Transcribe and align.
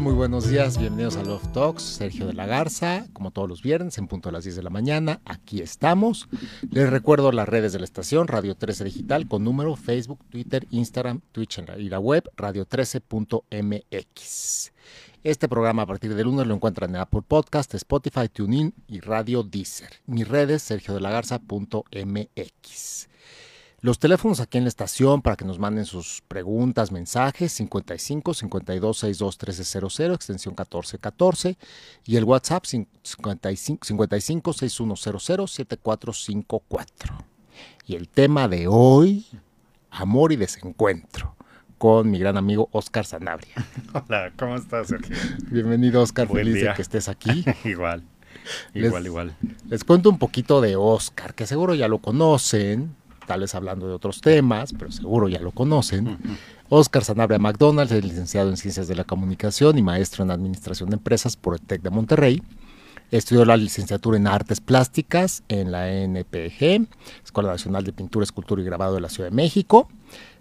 Muy 0.00 0.14
buenos 0.14 0.48
días, 0.48 0.76
bienvenidos 0.76 1.16
a 1.16 1.22
Love 1.22 1.52
Talks. 1.52 1.82
Sergio 1.82 2.26
de 2.26 2.32
la 2.32 2.46
Garza, 2.46 3.06
como 3.12 3.30
todos 3.30 3.48
los 3.48 3.62
viernes, 3.62 3.96
en 3.96 4.08
punto 4.08 4.28
a 4.28 4.32
las 4.32 4.42
10 4.42 4.56
de 4.56 4.64
la 4.64 4.70
mañana. 4.70 5.20
Aquí 5.24 5.60
estamos. 5.60 6.28
Les 6.72 6.90
recuerdo 6.90 7.30
las 7.30 7.48
redes 7.48 7.72
de 7.72 7.78
la 7.78 7.84
estación, 7.84 8.26
Radio 8.26 8.56
13 8.56 8.82
Digital, 8.82 9.28
con 9.28 9.44
número 9.44 9.76
Facebook, 9.76 10.18
Twitter, 10.30 10.66
Instagram, 10.70 11.20
Twitch 11.30 11.62
y 11.78 11.88
la 11.88 12.00
web, 12.00 12.28
radio13.mx. 12.36 14.72
Este 15.22 15.48
programa 15.48 15.82
a 15.82 15.86
partir 15.86 16.16
del 16.16 16.26
lunes 16.26 16.48
lo 16.48 16.54
encuentran 16.54 16.90
en 16.90 16.96
Apple 16.96 17.22
Podcast, 17.22 17.72
Spotify, 17.74 18.28
TuneIn 18.28 18.74
y 18.88 18.98
Radio 18.98 19.44
Deezer. 19.44 19.90
Mis 20.06 20.26
redes, 20.26 20.62
sergiodelagarza.mx. 20.62 23.13
Los 23.84 23.98
teléfonos 23.98 24.40
aquí 24.40 24.56
en 24.56 24.64
la 24.64 24.68
estación 24.68 25.20
para 25.20 25.36
que 25.36 25.44
nos 25.44 25.58
manden 25.58 25.84
sus 25.84 26.22
preguntas, 26.26 26.90
mensajes, 26.90 27.52
55 27.52 28.32
52 28.32 28.96
62 28.96 29.38
1300, 29.38 30.00
extensión 30.14 30.52
1414, 30.52 31.58
y 32.06 32.16
el 32.16 32.24
WhatsApp 32.24 32.64
55, 32.64 33.84
55 33.84 34.52
6100 34.54 35.46
7454. 35.46 37.14
Y 37.84 37.96
el 37.96 38.08
tema 38.08 38.48
de 38.48 38.68
hoy, 38.68 39.26
amor 39.90 40.32
y 40.32 40.36
desencuentro, 40.36 41.36
con 41.76 42.10
mi 42.10 42.18
gran 42.18 42.38
amigo 42.38 42.70
Oscar 42.72 43.04
Sanabria. 43.04 43.52
Hola, 43.92 44.32
¿cómo 44.38 44.56
estás, 44.56 44.86
Sergio? 44.86 45.14
Bienvenido, 45.50 46.00
Oscar, 46.00 46.26
feliz 46.26 46.54
de 46.54 46.72
que 46.72 46.80
estés 46.80 47.10
aquí. 47.10 47.44
igual, 47.64 48.02
igual, 48.72 49.04
igual. 49.04 49.36
Les 49.68 49.84
cuento 49.84 50.08
un 50.08 50.18
poquito 50.18 50.62
de 50.62 50.74
Oscar, 50.74 51.34
que 51.34 51.46
seguro 51.46 51.74
ya 51.74 51.86
lo 51.86 51.98
conocen, 51.98 52.96
tal 53.26 53.40
vez 53.40 53.54
hablando 53.54 53.86
de 53.86 53.94
otros 53.94 54.20
temas, 54.20 54.72
pero 54.72 54.90
seguro 54.90 55.28
ya 55.28 55.40
lo 55.40 55.50
conocen. 55.50 56.18
Oscar 56.68 57.04
Sanabria 57.04 57.38
McDonald 57.38 57.92
es 57.92 58.04
licenciado 58.04 58.50
en 58.50 58.56
Ciencias 58.56 58.88
de 58.88 58.96
la 58.96 59.04
Comunicación 59.04 59.78
y 59.78 59.82
maestro 59.82 60.24
en 60.24 60.30
Administración 60.30 60.90
de 60.90 60.96
Empresas 60.96 61.36
por 61.36 61.54
el 61.54 61.60
TEC 61.60 61.82
de 61.82 61.90
Monterrey. 61.90 62.42
Estudió 63.10 63.44
la 63.44 63.56
licenciatura 63.56 64.16
en 64.16 64.26
Artes 64.26 64.60
Plásticas 64.60 65.44
en 65.48 65.70
la 65.70 65.88
NPG, 65.92 66.88
Escuela 67.24 67.50
Nacional 67.50 67.84
de 67.84 67.92
Pintura, 67.92 68.24
Escultura 68.24 68.60
y 68.62 68.64
Grabado 68.64 68.94
de 68.94 69.00
la 69.00 69.08
Ciudad 69.08 69.30
de 69.30 69.36
México. 69.36 69.88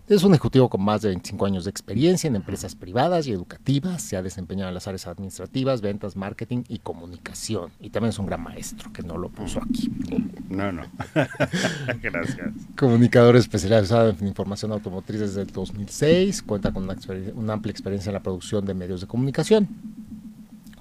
Es 0.10 0.22
un 0.24 0.34
ejecutivo 0.34 0.68
con 0.70 0.84
más 0.84 1.02
de 1.02 1.08
25 1.10 1.46
años 1.46 1.64
de 1.64 1.70
experiencia 1.70 2.28
en 2.28 2.36
empresas 2.36 2.76
privadas 2.76 3.26
y 3.26 3.32
educativas. 3.32 4.02
Se 4.02 4.18
ha 4.18 4.22
desempeñado 4.22 4.68
en 4.68 4.74
las 4.74 4.86
áreas 4.86 5.08
administrativas, 5.08 5.80
ventas, 5.80 6.18
marketing 6.18 6.64
y 6.68 6.80
comunicación. 6.80 7.72
Y 7.80 7.90
también 7.90 8.10
es 8.10 8.20
un 8.20 8.26
gran 8.26 8.44
maestro, 8.44 8.92
que 8.92 9.02
no 9.02 9.18
lo 9.18 9.30
puso 9.30 9.62
aquí. 9.62 9.90
No, 10.50 10.74
no. 10.74 10.84
Gracias. 12.02 12.54
Comunicador 12.78 13.38
especializado 13.38 14.10
en 14.10 14.28
información 14.28 14.74
automotriz 14.74 15.22
desde 15.22 15.44
el 15.44 15.48
2006. 15.48 16.42
Cuenta 16.42 16.74
con 16.74 16.84
una, 16.84 16.98
una 17.36 17.54
amplia 17.54 17.72
experiencia 17.72 18.10
en 18.10 18.16
la 18.16 18.24
producción 18.24 18.66
de 18.66 18.74
medios 18.74 19.00
de 19.00 19.08
comunicación. 19.08 19.70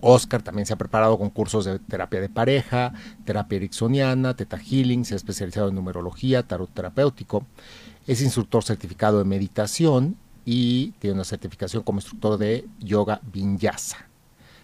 Oscar 0.00 0.42
también 0.42 0.66
se 0.66 0.72
ha 0.72 0.76
preparado 0.76 1.16
con 1.16 1.30
cursos 1.30 1.64
de 1.64 1.78
terapia 1.78 2.20
de 2.20 2.28
pareja, 2.28 2.92
terapia 3.24 3.54
ericksoniana, 3.54 4.34
teta 4.34 4.58
healing, 4.58 5.04
se 5.04 5.14
ha 5.14 5.16
especializado 5.16 5.68
en 5.68 5.76
numerología, 5.76 6.42
tarot 6.42 6.68
terapéutico. 6.74 7.46
Es 8.06 8.20
instructor 8.20 8.64
certificado 8.64 9.18
de 9.18 9.24
meditación 9.24 10.16
y 10.44 10.90
tiene 10.98 11.14
una 11.14 11.24
certificación 11.24 11.82
como 11.84 11.98
instructor 11.98 12.36
de 12.36 12.66
yoga 12.80 13.20
vinyasa. 13.32 14.08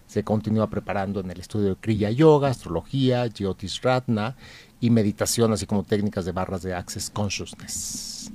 Se 0.08 0.24
continúa 0.24 0.68
preparando 0.68 1.20
en 1.20 1.30
el 1.30 1.38
estudio 1.38 1.68
de 1.70 1.76
Kriya 1.76 2.10
Yoga, 2.10 2.48
astrología, 2.48 3.28
Jyotish 3.28 3.82
Ratna 3.82 4.36
y 4.80 4.90
meditación, 4.90 5.52
así 5.52 5.66
como 5.66 5.84
técnicas 5.84 6.24
de 6.24 6.32
barras 6.32 6.62
de 6.62 6.74
Access 6.74 7.10
Consciousness. 7.10 8.32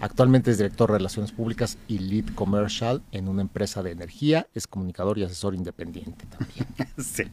Actualmente 0.00 0.52
es 0.52 0.58
director 0.58 0.90
de 0.90 0.98
Relaciones 0.98 1.32
Públicas 1.32 1.76
y 1.88 1.98
Lead 1.98 2.34
Commercial 2.34 3.02
en 3.10 3.28
una 3.28 3.42
empresa 3.42 3.82
de 3.82 3.90
energía. 3.90 4.46
Es 4.54 4.68
comunicador 4.68 5.18
y 5.18 5.24
asesor 5.24 5.54
independiente 5.54 6.26
también. 6.26 6.66
Sí. 6.98 7.24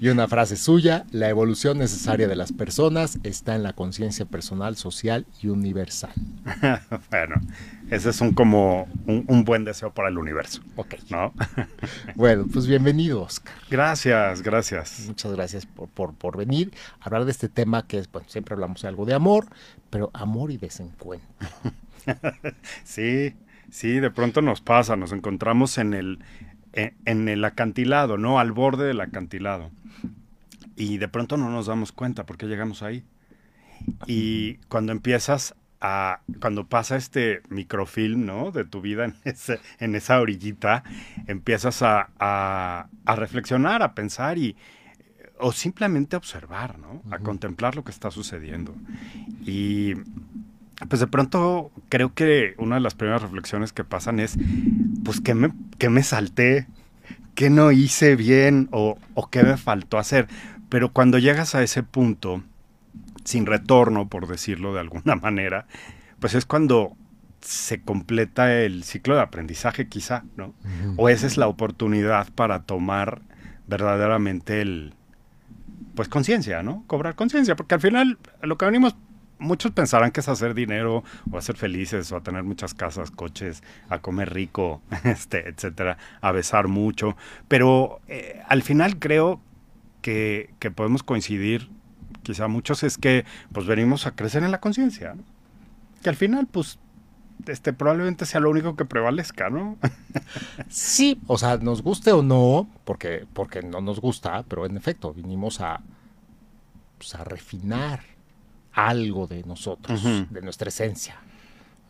Y 0.00 0.08
una 0.08 0.28
frase 0.28 0.56
suya, 0.56 1.06
la 1.10 1.28
evolución 1.28 1.78
necesaria 1.78 2.28
de 2.28 2.36
las 2.36 2.52
personas 2.52 3.18
está 3.24 3.56
en 3.56 3.64
la 3.64 3.72
conciencia 3.72 4.26
personal, 4.26 4.76
social 4.76 5.26
y 5.42 5.48
universal. 5.48 6.12
bueno, 7.10 7.34
ese 7.90 8.10
es 8.10 8.20
un 8.20 8.32
como 8.32 8.86
un, 9.06 9.44
buen 9.44 9.64
deseo 9.64 9.92
para 9.92 10.08
el 10.08 10.18
universo. 10.18 10.62
Ok. 10.76 10.94
¿No? 11.10 11.32
bueno, 12.14 12.46
pues 12.52 12.68
bienvenido, 12.68 13.22
Oscar. 13.22 13.54
Gracias, 13.68 14.42
gracias. 14.42 15.04
Muchas 15.08 15.32
gracias 15.32 15.66
por, 15.66 15.88
por, 15.88 16.14
por 16.14 16.36
venir 16.36 16.72
a 17.00 17.06
hablar 17.06 17.24
de 17.24 17.32
este 17.32 17.48
tema 17.48 17.86
que 17.86 17.98
es, 17.98 18.10
bueno, 18.10 18.28
siempre 18.28 18.54
hablamos 18.54 18.82
de 18.82 18.88
algo 18.88 19.04
de 19.04 19.14
amor, 19.14 19.46
pero 19.92 20.10
amor 20.14 20.50
y 20.50 20.56
desencuentro. 20.56 21.28
sí, 22.82 23.34
sí, 23.70 24.00
de 24.00 24.10
pronto 24.10 24.40
nos 24.40 24.62
pasa, 24.62 24.96
nos 24.96 25.12
encontramos 25.12 25.76
en 25.76 25.92
el, 25.92 26.18
en, 26.72 27.28
el 27.28 27.44
acantilado, 27.44 28.16
¿no? 28.16 28.40
Al 28.40 28.52
borde 28.52 28.86
del 28.86 29.02
acantilado. 29.02 29.70
Y 30.76 30.96
de 30.96 31.08
pronto 31.08 31.36
no 31.36 31.50
nos 31.50 31.66
damos 31.66 31.92
cuenta 31.92 32.24
porque 32.24 32.46
llegamos 32.46 32.82
ahí. 32.82 33.04
Y 34.06 34.54
cuando 34.70 34.92
empiezas 34.92 35.54
a, 35.82 36.20
cuando 36.40 36.66
pasa 36.66 36.96
este 36.96 37.42
microfilm, 37.50 38.24
¿no? 38.24 38.50
De 38.50 38.64
tu 38.64 38.80
vida 38.80 39.04
en, 39.04 39.14
ese, 39.24 39.60
en 39.78 39.94
esa 39.94 40.22
orillita, 40.22 40.84
empiezas 41.26 41.82
a, 41.82 42.08
a, 42.18 43.14
reflexionar, 43.14 43.82
a 43.82 43.94
pensar 43.94 44.38
y, 44.38 44.56
o 45.42 45.52
simplemente 45.52 46.16
a 46.16 46.18
observar, 46.18 46.78
¿no? 46.78 47.02
A 47.10 47.18
contemplar 47.18 47.74
lo 47.74 47.84
que 47.84 47.90
está 47.90 48.10
sucediendo. 48.10 48.74
Y 49.44 49.94
pues 50.88 51.00
de 51.00 51.06
pronto 51.06 51.70
creo 51.88 52.14
que 52.14 52.54
una 52.58 52.76
de 52.76 52.80
las 52.80 52.94
primeras 52.94 53.22
reflexiones 53.22 53.72
que 53.72 53.84
pasan 53.84 54.20
es, 54.20 54.36
pues, 55.04 55.20
¿qué 55.20 55.34
me, 55.34 55.52
qué 55.78 55.90
me 55.90 56.02
salté? 56.02 56.66
¿Qué 57.34 57.50
no 57.50 57.72
hice 57.72 58.14
bien 58.16 58.68
o, 58.72 58.98
o 59.14 59.30
qué 59.30 59.42
me 59.42 59.56
faltó 59.56 59.98
hacer? 59.98 60.28
Pero 60.68 60.92
cuando 60.92 61.18
llegas 61.18 61.54
a 61.54 61.62
ese 61.62 61.82
punto, 61.82 62.42
sin 63.24 63.46
retorno, 63.46 64.08
por 64.08 64.28
decirlo 64.28 64.72
de 64.74 64.80
alguna 64.80 65.16
manera, 65.22 65.66
pues 66.20 66.34
es 66.34 66.46
cuando 66.46 66.96
se 67.40 67.82
completa 67.82 68.54
el 68.54 68.84
ciclo 68.84 69.16
de 69.16 69.22
aprendizaje 69.22 69.88
quizá, 69.88 70.22
¿no? 70.36 70.54
O 70.96 71.08
esa 71.08 71.26
es 71.26 71.36
la 71.36 71.48
oportunidad 71.48 72.28
para 72.32 72.62
tomar 72.62 73.22
verdaderamente 73.66 74.60
el, 74.60 74.94
pues 75.94 76.08
conciencia, 76.08 76.62
¿no? 76.62 76.84
Cobrar 76.86 77.14
conciencia, 77.14 77.56
porque 77.56 77.74
al 77.74 77.80
final 77.80 78.18
lo 78.42 78.56
que 78.56 78.64
venimos 78.66 78.96
muchos 79.42 79.72
pensarán 79.72 80.12
que 80.12 80.20
es 80.20 80.28
hacer 80.28 80.54
dinero 80.54 81.04
o 81.30 81.36
hacer 81.36 81.56
felices 81.56 82.10
o 82.12 82.16
a 82.16 82.22
tener 82.22 82.44
muchas 82.44 82.74
casas, 82.74 83.10
coches, 83.10 83.62
a 83.88 83.98
comer 84.00 84.32
rico, 84.32 84.80
este, 85.04 85.48
etcétera, 85.48 85.98
a 86.20 86.32
besar 86.32 86.68
mucho. 86.68 87.16
Pero 87.48 88.00
eh, 88.08 88.40
al 88.48 88.62
final 88.62 88.98
creo 88.98 89.40
que, 90.00 90.50
podemos 90.74 91.02
coincidir, 91.02 91.70
quizá 92.22 92.48
muchos, 92.48 92.82
es 92.82 92.98
que 92.98 93.24
pues 93.52 93.66
venimos 93.66 94.06
a 94.06 94.14
crecer 94.14 94.42
en 94.42 94.50
la 94.50 94.60
conciencia. 94.60 95.14
Que 96.02 96.08
al 96.08 96.16
final, 96.16 96.46
pues, 96.46 96.78
este 97.46 97.72
probablemente 97.72 98.26
sea 98.26 98.40
lo 98.40 98.50
único 98.50 98.76
que 98.76 98.84
prevalezca, 98.84 99.50
¿no? 99.50 99.78
sí, 100.68 101.20
o 101.26 101.38
sea, 101.38 101.56
nos 101.56 101.82
guste 101.82 102.12
o 102.12 102.22
no, 102.22 102.68
porque, 102.84 103.26
porque 103.32 103.62
no 103.62 103.80
nos 103.80 104.00
gusta, 104.00 104.44
pero 104.44 104.66
en 104.66 104.76
efecto, 104.76 105.12
vinimos 105.12 105.60
a, 105.60 105.80
pues, 106.98 107.14
a 107.14 107.24
refinar 107.24 108.00
algo 108.72 109.26
de 109.26 109.42
nosotros, 109.44 110.02
de 110.30 110.42
nuestra 110.42 110.68
esencia. 110.68 111.16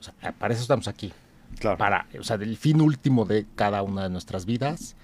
O 0.00 0.02
sea, 0.02 0.32
para 0.32 0.52
eso 0.52 0.62
estamos 0.62 0.88
aquí. 0.88 1.12
Claro. 1.58 1.78
Para, 1.78 2.06
o 2.18 2.24
sea, 2.24 2.36
el 2.36 2.56
fin 2.56 2.80
último 2.80 3.24
de 3.24 3.46
cada 3.54 3.82
una 3.82 4.04
de 4.04 4.10
nuestras 4.10 4.46
vidas 4.46 4.96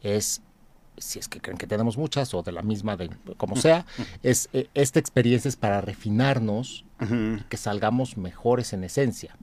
es, 0.00 0.42
si 0.96 1.18
es 1.18 1.28
que 1.28 1.40
creen 1.40 1.58
que 1.58 1.66
tenemos 1.66 1.96
muchas 1.96 2.34
o 2.34 2.42
de 2.42 2.50
la 2.50 2.62
misma, 2.62 2.96
de 2.96 3.10
como 3.36 3.56
sea, 3.56 3.86
es 4.22 4.48
eh, 4.52 4.68
esta 4.74 4.98
experiencia 4.98 5.48
es 5.48 5.56
para 5.56 5.80
refinarnos 5.80 6.84
y 7.00 7.42
que 7.44 7.56
salgamos 7.56 8.16
mejores 8.16 8.72
en 8.72 8.84
esencia. 8.84 9.36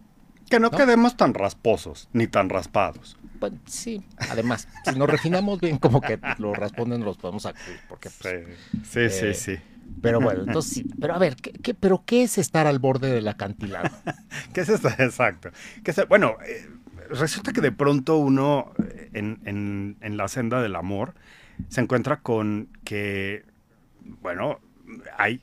Que 0.50 0.60
no, 0.60 0.72
quedemos 0.72 1.16
tan 1.16 1.34
rasposos 1.34 2.10
ni 2.13 2.28
tan 2.28 2.50
raspados. 2.50 3.18
Bueno, 3.40 3.57
sí, 3.66 4.04
además, 4.30 4.68
si 4.84 4.98
nos 4.98 5.10
refinamos 5.10 5.62
bien, 5.62 5.78
como 5.78 6.01
que 6.01 6.19
los 6.40 6.57
raspones 6.57 7.00
los 7.00 7.18
podemos 7.18 7.46
acudir, 7.46 7.80
porque 7.88 8.10
pues, 8.22 8.46
sí, 8.84 9.10
sí, 9.10 9.34
sí, 9.34 9.51
eh, 9.51 9.62
Pero 10.01 10.19
bueno, 10.19 10.42
entonces 10.42 10.74
sí. 10.74 10.86
Pero 11.00 11.13
a 11.13 11.19
ver, 11.19 11.36
¿qué, 11.36 11.74
pero 11.74 12.04
¿qué 12.06 12.24
es 12.24 12.38
estar 12.38 12.68
al 12.68 12.80
borde 12.80 13.12
del 13.12 13.28
acantilado? 13.28 13.90
¿Qué 14.54 14.62
es 14.62 14.69
estar? 14.69 15.00
Exacto. 15.00 15.51
¿Qué 15.84 15.92
es, 15.92 16.07
bueno, 16.10 16.36
eh, 16.46 16.68
resulta 17.10 17.54
que 17.54 17.62
de 17.62 17.72
pronto 17.72 18.18
uno 18.18 18.74
eh, 18.84 19.10
en, 19.13 19.98
en, 20.02 20.18
la 20.18 20.28
senda 20.28 20.62
del 20.62 20.75
amor 20.75 21.13
se 21.69 21.81
encuentra 21.81 22.22
con 22.22 22.69
que, 22.84 23.45
bueno, 24.22 24.60
hay 25.18 25.42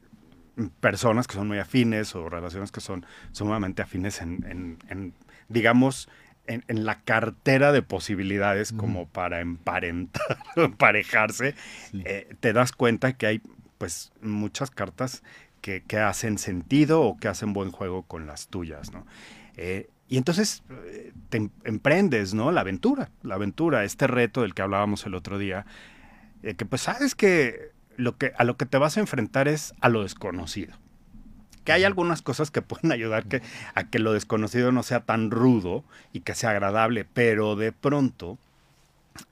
personas 0.81 1.27
que 1.27 1.35
son 1.35 1.49
muy 1.49 1.59
afines 1.59 2.15
o 2.15 2.29
relaciones 2.29 2.73
que 2.73 2.81
son 2.81 3.05
sumamente 3.33 3.83
afines 3.83 4.21
en, 4.21 4.79
en 4.89 5.15
digamos, 5.49 6.09
en, 6.47 6.85
la 6.85 7.01
cartera 7.01 7.73
de 7.73 7.83
posibilidades 7.83 8.73
como 8.73 9.09
para 9.09 9.41
emparentar, 9.41 10.39
emparejarse, 10.57 11.55
eh, 12.05 12.35
te 12.41 12.53
das 12.53 12.73
cuenta 12.73 13.15
que 13.15 13.27
hay 13.27 13.43
pues 13.79 14.13
muchas 14.23 14.71
cartas 14.71 15.23
que, 15.61 15.99
hacen 15.99 16.39
sentido 16.39 17.03
o 17.03 17.17
que 17.17 17.29
hacen 17.29 17.53
buen 17.53 17.73
juego 17.73 18.03
con 18.03 18.27
las 18.27 18.49
tuyas, 18.49 18.93
¿no? 18.93 19.05
Eh, 19.57 19.91
y 20.09 20.17
entonces 20.17 20.63
eh, 20.87 21.13
te 21.29 21.39
em, 21.39 21.51
emprendes, 21.65 22.35
¿no? 22.35 22.53
La 22.53 22.61
aventura, 22.61 23.11
la 23.23 23.35
aventura, 23.35 23.83
este 23.83 24.07
reto 24.07 24.43
del 24.43 24.55
que 24.55 24.63
hablábamos 24.63 25.05
el 25.07 25.15
otro 25.15 25.39
día, 25.39 25.67
eh, 26.45 26.55
que 26.55 26.65
pues 26.65 26.83
sabes 26.83 27.17
que, 27.17 27.73
lo 27.97 28.17
que 28.17 28.33
a 28.37 28.45
lo 28.45 28.57
que 28.57 28.67
te 28.67 28.79
vas 28.79 28.97
a 28.97 29.01
enfrentar 29.01 29.49
es 29.49 29.75
a 29.81 29.89
lo 29.89 30.03
desconocido. 30.03 30.75
Que 31.65 31.73
hay 31.73 31.85
algunas 31.85 32.23
cosas 32.23 32.51
que 32.51 32.63
pueden 32.63 32.93
ayudar 32.93 33.27
que, 33.27 33.43
a 33.75 33.85
que 33.85 33.99
lo 33.99 34.13
desconocido 34.13 34.73
no 34.73 34.83
sea 34.83 35.01
tan 35.01 35.31
rudo 35.31 35.85
y 36.13 36.21
que 36.21 36.35
sea 36.35 36.51
agradable, 36.51 37.05
pero 37.05 37.57
de 37.57 37.73
pronto, 37.73 38.39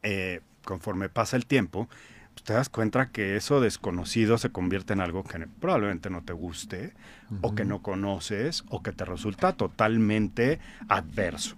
eh, 0.03 0.41
conforme 0.65 1.09
pasa 1.09 1.37
el 1.37 1.47
tiempo, 1.47 1.89
pues 2.35 2.45
te 2.45 2.53
das 2.53 2.69
cuenta 2.69 3.11
que 3.11 3.37
eso 3.37 3.61
desconocido 3.61 4.39
se 4.39 4.51
convierte 4.51 4.93
en 4.93 5.01
algo 5.01 5.23
que 5.23 5.47
probablemente 5.61 6.11
no 6.11 6.23
te 6.23 6.33
guste, 6.33 6.93
o 7.41 7.55
que 7.55 7.65
no 7.65 7.81
conoces, 7.83 8.65
o 8.69 8.83
que 8.83 8.93
te 8.93 9.05
resulta 9.05 9.53
totalmente 9.53 10.59
adverso. 10.89 11.57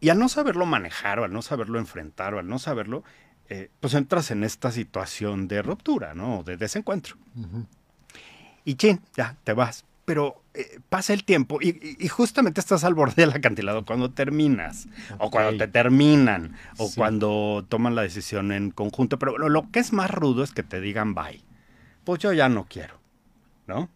Y 0.00 0.08
al 0.08 0.18
no 0.18 0.28
saberlo 0.28 0.66
manejar, 0.66 1.18
o 1.18 1.24
al 1.24 1.32
no 1.32 1.42
saberlo 1.42 1.78
enfrentar, 1.78 2.34
o 2.34 2.38
al 2.38 2.48
no 2.48 2.58
saberlo, 2.58 3.04
eh, 3.52 3.70
pues 3.80 3.92
entras 3.94 4.30
en 4.30 4.44
esta 4.44 4.72
situación 4.72 5.46
de 5.46 5.60
ruptura, 5.60 6.14
¿no? 6.14 6.42
De 6.42 6.56
desencuentro. 6.56 7.16
Y 8.64 8.76
chin, 8.76 9.00
ya, 9.14 9.36
te 9.44 9.52
vas 9.52 9.84
pero 10.04 10.42
eh, 10.54 10.80
pasa 10.88 11.12
el 11.12 11.24
tiempo 11.24 11.58
y, 11.60 12.08
justamente 12.08 12.60
estás 12.60 12.82
al 12.84 12.94
borde 12.94 13.22
del 13.22 13.30
acantilado 13.30 13.84
cuando 13.84 14.10
terminas, 14.10 14.88
o 15.18 15.30
cuando 15.30 15.56
te 15.56 15.68
terminan, 15.68 16.56
o 16.76 16.90
cuando 16.94 17.64
toman 17.68 17.94
la 17.94 18.02
decisión 18.02 18.52
en 18.52 18.70
conjunto. 18.70 19.18
Pero 19.18 19.38
lo, 19.38 19.70
que 19.70 19.78
es 19.78 19.92
más 19.92 20.10
rudo 20.10 20.42
es 20.42 20.52
que 20.52 20.62
te 20.62 20.80
digan 20.80 21.14
bye. 21.14 21.42
Pues 22.04 22.20
yo 22.20 22.32
ya 22.32 22.48
no 22.48 22.66
quiero, 22.68 23.00
¿no? 23.66 23.88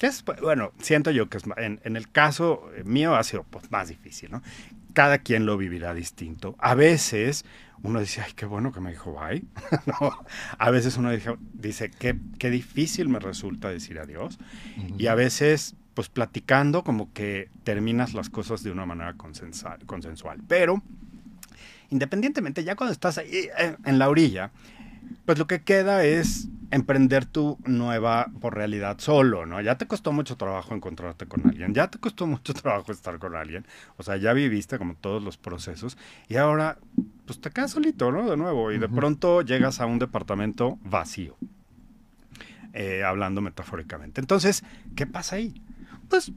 es, 0.00 0.22
bueno, 0.42 0.72
siento 0.80 1.10
yo 1.10 1.30
que 1.30 1.38
es, 1.38 1.44
en, 1.56 1.80
en, 1.82 1.96
el 1.96 2.10
caso 2.10 2.68
mío 2.84 3.14
ha 3.16 3.24
sido 3.24 3.44
pues, 3.44 3.70
más 3.70 3.88
difícil, 3.88 4.30
¿no? 4.30 4.42
Cada 4.92 5.18
quien 5.18 5.46
lo 5.46 5.56
vivirá 5.56 5.94
distinto. 5.94 6.56
A 6.58 6.74
veces 6.74 7.46
uno 7.84 8.00
dice, 8.00 8.22
ay, 8.22 8.32
qué 8.34 8.46
bueno 8.46 8.72
que 8.72 8.80
me 8.80 8.90
dijo 8.90 9.12
bye. 9.14 9.44
a 10.58 10.70
veces 10.70 10.96
uno 10.96 11.10
dice, 11.10 11.90
qué, 11.90 12.18
qué 12.38 12.50
difícil 12.50 13.10
me 13.10 13.18
resulta 13.18 13.68
decir 13.68 13.98
adiós. 13.98 14.38
Y 14.96 15.06
a 15.08 15.14
veces, 15.14 15.76
pues 15.92 16.08
platicando, 16.08 16.82
como 16.82 17.12
que 17.12 17.50
terminas 17.62 18.14
las 18.14 18.30
cosas 18.30 18.62
de 18.62 18.70
una 18.70 18.86
manera 18.86 19.14
consensual. 19.14 19.84
consensual. 19.84 20.40
Pero, 20.48 20.82
independientemente, 21.90 22.64
ya 22.64 22.74
cuando 22.74 22.92
estás 22.92 23.18
ahí 23.18 23.50
eh, 23.58 23.76
en 23.84 23.98
la 23.98 24.08
orilla, 24.08 24.50
pues 25.26 25.38
lo 25.38 25.46
que 25.46 25.62
queda 25.62 26.04
es 26.06 26.48
emprender 26.74 27.24
tu 27.24 27.56
nueva 27.64 28.32
por 28.40 28.56
realidad 28.56 28.98
solo, 28.98 29.46
¿no? 29.46 29.60
Ya 29.60 29.78
te 29.78 29.86
costó 29.86 30.12
mucho 30.12 30.36
trabajo 30.36 30.74
encontrarte 30.74 31.26
con 31.26 31.46
alguien, 31.46 31.72
ya 31.72 31.88
te 31.88 31.98
costó 31.98 32.26
mucho 32.26 32.52
trabajo 32.52 32.90
estar 32.90 33.18
con 33.20 33.36
alguien, 33.36 33.64
o 33.96 34.02
sea, 34.02 34.16
ya 34.16 34.32
viviste 34.32 34.76
como 34.76 34.96
todos 34.96 35.22
los 35.22 35.36
procesos 35.36 35.96
y 36.28 36.36
ahora 36.36 36.78
pues 37.26 37.40
te 37.40 37.50
quedas 37.50 37.70
solito, 37.70 38.10
¿no? 38.10 38.28
De 38.28 38.36
nuevo, 38.36 38.72
y 38.72 38.78
de 38.78 38.88
pronto 38.88 39.42
llegas 39.42 39.80
a 39.80 39.86
un 39.86 40.00
departamento 40.00 40.78
vacío, 40.82 41.36
eh, 42.72 43.04
hablando 43.04 43.40
metafóricamente. 43.40 44.20
Entonces, 44.20 44.64
¿qué 44.96 45.06
pasa 45.06 45.36
ahí? 45.36 45.62
Pues, 46.10 46.32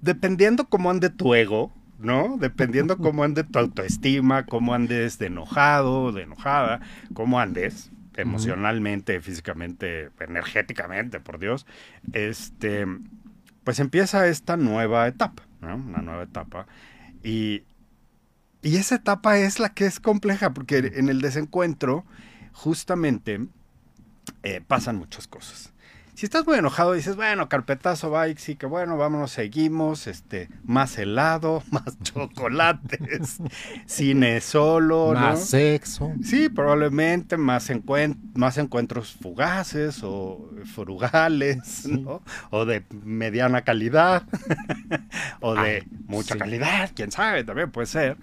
dependiendo 0.00 0.68
cómo 0.68 0.88
ande 0.88 1.10
tu 1.10 1.34
ego, 1.34 1.72
¿no? 1.98 2.36
Dependiendo 2.38 2.96
cómo 2.98 3.24
ande 3.24 3.42
tu 3.42 3.58
autoestima, 3.58 4.46
cómo 4.46 4.72
andes 4.72 5.18
de 5.18 5.26
enojado, 5.26 6.12
de 6.12 6.22
enojada, 6.22 6.80
cómo 7.12 7.40
andes 7.40 7.90
emocionalmente, 8.16 9.20
físicamente, 9.20 10.10
energéticamente, 10.20 11.20
por 11.20 11.38
Dios, 11.38 11.66
este, 12.12 12.86
pues 13.64 13.78
empieza 13.80 14.26
esta 14.26 14.56
nueva 14.56 15.06
etapa, 15.06 15.42
¿no? 15.60 15.76
Una 15.76 16.02
nueva 16.02 16.22
etapa. 16.22 16.66
Y, 17.22 17.64
y 18.62 18.76
esa 18.76 18.96
etapa 18.96 19.38
es 19.38 19.58
la 19.58 19.70
que 19.70 19.86
es 19.86 20.00
compleja, 20.00 20.52
porque 20.54 20.92
en 20.94 21.08
el 21.08 21.20
desencuentro, 21.20 22.04
justamente, 22.52 23.46
eh, 24.42 24.60
pasan 24.66 24.96
muchas 24.96 25.26
cosas 25.26 25.72
si 26.16 26.24
estás 26.24 26.46
muy 26.46 26.56
enojado, 26.56 26.94
dices, 26.94 27.14
bueno, 27.14 27.46
carpetazo, 27.50 28.08
bike, 28.08 28.38
sí, 28.38 28.56
que 28.56 28.64
bueno, 28.64 28.96
vámonos, 28.96 29.32
seguimos, 29.32 30.06
este, 30.06 30.48
más 30.64 30.96
helado, 30.96 31.62
más 31.70 31.98
chocolates, 32.02 33.36
cine 33.84 34.40
solo, 34.40 35.12
Más 35.12 35.46
sexo. 35.46 36.14
Sí, 36.24 36.48
probablemente 36.48 37.36
más, 37.36 37.70
más 38.32 38.56
encuentros 38.56 39.12
fugaces 39.12 40.00
o 40.02 40.48
frugales, 40.74 41.86
¿no? 41.86 42.22
O 42.48 42.64
de 42.64 42.82
mediana 43.04 43.60
calidad, 43.60 44.22
o 45.40 45.54
de 45.54 45.84
mucha 46.06 46.38
calidad, 46.38 46.92
quién 46.94 47.12
sabe, 47.12 47.44
también 47.44 47.70
puede 47.70 47.88
ser 47.88 48.16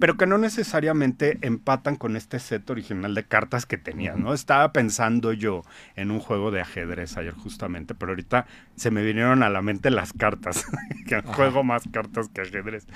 pero 0.00 0.16
que 0.16 0.26
no 0.26 0.38
necesariamente 0.38 1.38
empatan 1.42 1.94
con 1.96 2.16
este 2.16 2.38
set 2.38 2.68
original 2.70 3.14
de 3.14 3.24
cartas 3.24 3.66
que 3.66 3.76
tenía, 3.76 4.14
¿no? 4.14 4.32
Estaba 4.32 4.72
pensando 4.72 5.34
yo 5.34 5.62
en 5.94 6.10
un 6.10 6.20
juego 6.20 6.50
de 6.50 6.62
ajedrez 6.62 7.18
ayer 7.30 7.42
justamente, 7.42 7.94
pero 7.94 8.12
ahorita 8.12 8.46
se 8.76 8.90
me 8.90 9.02
vinieron 9.02 9.42
a 9.42 9.50
la 9.50 9.62
mente 9.62 9.90
las 9.90 10.12
cartas, 10.12 10.66
que 11.06 11.20
juego 11.22 11.64
más 11.64 11.84
cartas 11.90 12.28
que 12.28 12.42
ajedrez. 12.42 12.86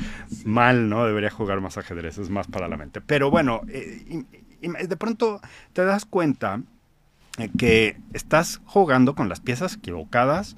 Mal, 0.44 0.88
¿no? 0.88 1.06
Debería 1.06 1.30
jugar 1.30 1.60
más 1.60 1.78
ajedrez, 1.78 2.18
es 2.18 2.30
más 2.30 2.46
para 2.46 2.68
la 2.68 2.76
mente. 2.76 3.00
Pero 3.00 3.30
bueno, 3.30 3.62
eh, 3.68 4.24
de 4.60 4.96
pronto 4.96 5.40
te 5.72 5.84
das 5.84 6.04
cuenta 6.04 6.62
que 7.58 7.96
estás 8.12 8.60
jugando 8.64 9.14
con 9.14 9.28
las 9.28 9.40
piezas 9.40 9.74
equivocadas, 9.74 10.56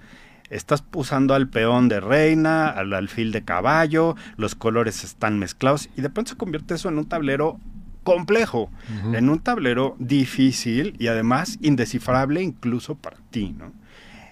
estás 0.51 0.85
usando 0.95 1.35
al 1.35 1.49
peón 1.49 1.89
de 1.89 2.01
reina, 2.01 2.69
al 2.69 2.93
alfil 2.93 3.33
de 3.33 3.45
caballo, 3.45 4.15
los 4.37 4.55
colores 4.55 5.03
están 5.03 5.39
mezclados 5.39 5.89
y 5.97 6.03
de 6.03 6.11
pronto 6.11 6.33
se 6.33 6.37
convierte 6.37 6.75
eso 6.75 6.89
en 6.89 6.99
un 6.99 7.09
tablero 7.09 7.59
complejo, 8.07 8.71
en 9.13 9.29
un 9.29 9.41
tablero 9.41 9.97
difícil 9.99 10.95
y 10.99 11.09
además 11.09 11.59
indescifrable 11.61 12.41
incluso 12.41 12.95
para 12.95 13.19
ti, 13.31 13.53
¿no? 13.59 13.73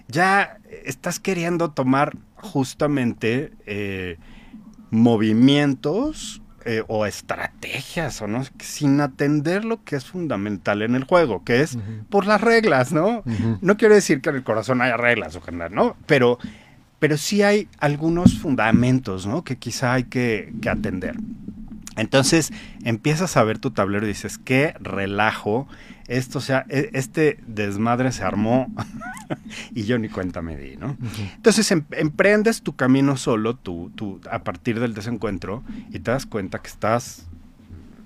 Ya 0.07 0.59
estás 0.85 1.19
queriendo 1.19 1.71
tomar 1.71 2.15
justamente 2.35 3.51
eh, 3.65 4.17
movimientos 4.91 6.41
eh, 6.63 6.83
o 6.87 7.05
estrategias 7.05 8.21
o 8.21 8.27
no, 8.27 8.43
sin 8.59 9.01
atender 9.01 9.65
lo 9.65 9.83
que 9.83 9.97
es 9.97 10.05
fundamental 10.05 10.81
en 10.81 10.95
el 10.95 11.03
juego, 11.03 11.43
que 11.43 11.61
es 11.61 11.77
por 12.09 12.25
las 12.25 12.39
reglas, 12.39 12.93
¿no? 12.93 13.23
No 13.61 13.77
quiero 13.77 13.93
decir 13.93 14.21
que 14.21 14.29
en 14.29 14.37
el 14.37 14.43
corazón 14.43 14.81
haya 14.81 14.95
reglas 14.95 15.35
o 15.35 15.41
general, 15.41 15.75
¿no? 15.75 15.97
Pero, 16.05 16.39
pero 16.99 17.17
sí 17.17 17.43
hay 17.43 17.67
algunos 17.79 18.39
fundamentos, 18.39 19.27
¿no? 19.27 19.43
Que 19.43 19.57
quizá 19.57 19.93
hay 19.93 20.05
que, 20.05 20.53
que 20.61 20.69
atender. 20.69 21.17
Entonces 21.95 22.51
empiezas 22.83 23.37
a 23.37 23.43
ver 23.43 23.59
tu 23.59 23.71
tablero 23.71 24.05
y 24.05 24.09
dices, 24.09 24.37
qué 24.37 24.75
relajo 24.79 25.67
esto, 26.07 26.37
o 26.37 26.41
sea, 26.41 26.65
e, 26.69 26.89
este 26.93 27.39
desmadre 27.47 28.11
se 28.11 28.23
armó 28.23 28.71
y 29.73 29.83
yo 29.83 29.97
ni 29.97 30.09
cuenta 30.09 30.41
me 30.41 30.55
di, 30.55 30.77
¿no? 30.77 30.97
Entonces 31.35 31.69
em, 31.71 31.83
emprendes 31.91 32.61
tu 32.61 32.75
camino 32.75 33.17
solo, 33.17 33.55
tú, 33.55 33.91
tú, 33.95 34.21
a 34.29 34.43
partir 34.43 34.79
del 34.79 34.93
desencuentro, 34.93 35.63
y 35.89 35.99
te 35.99 36.11
das 36.11 36.25
cuenta 36.25 36.59
que 36.59 36.67
estás, 36.67 37.27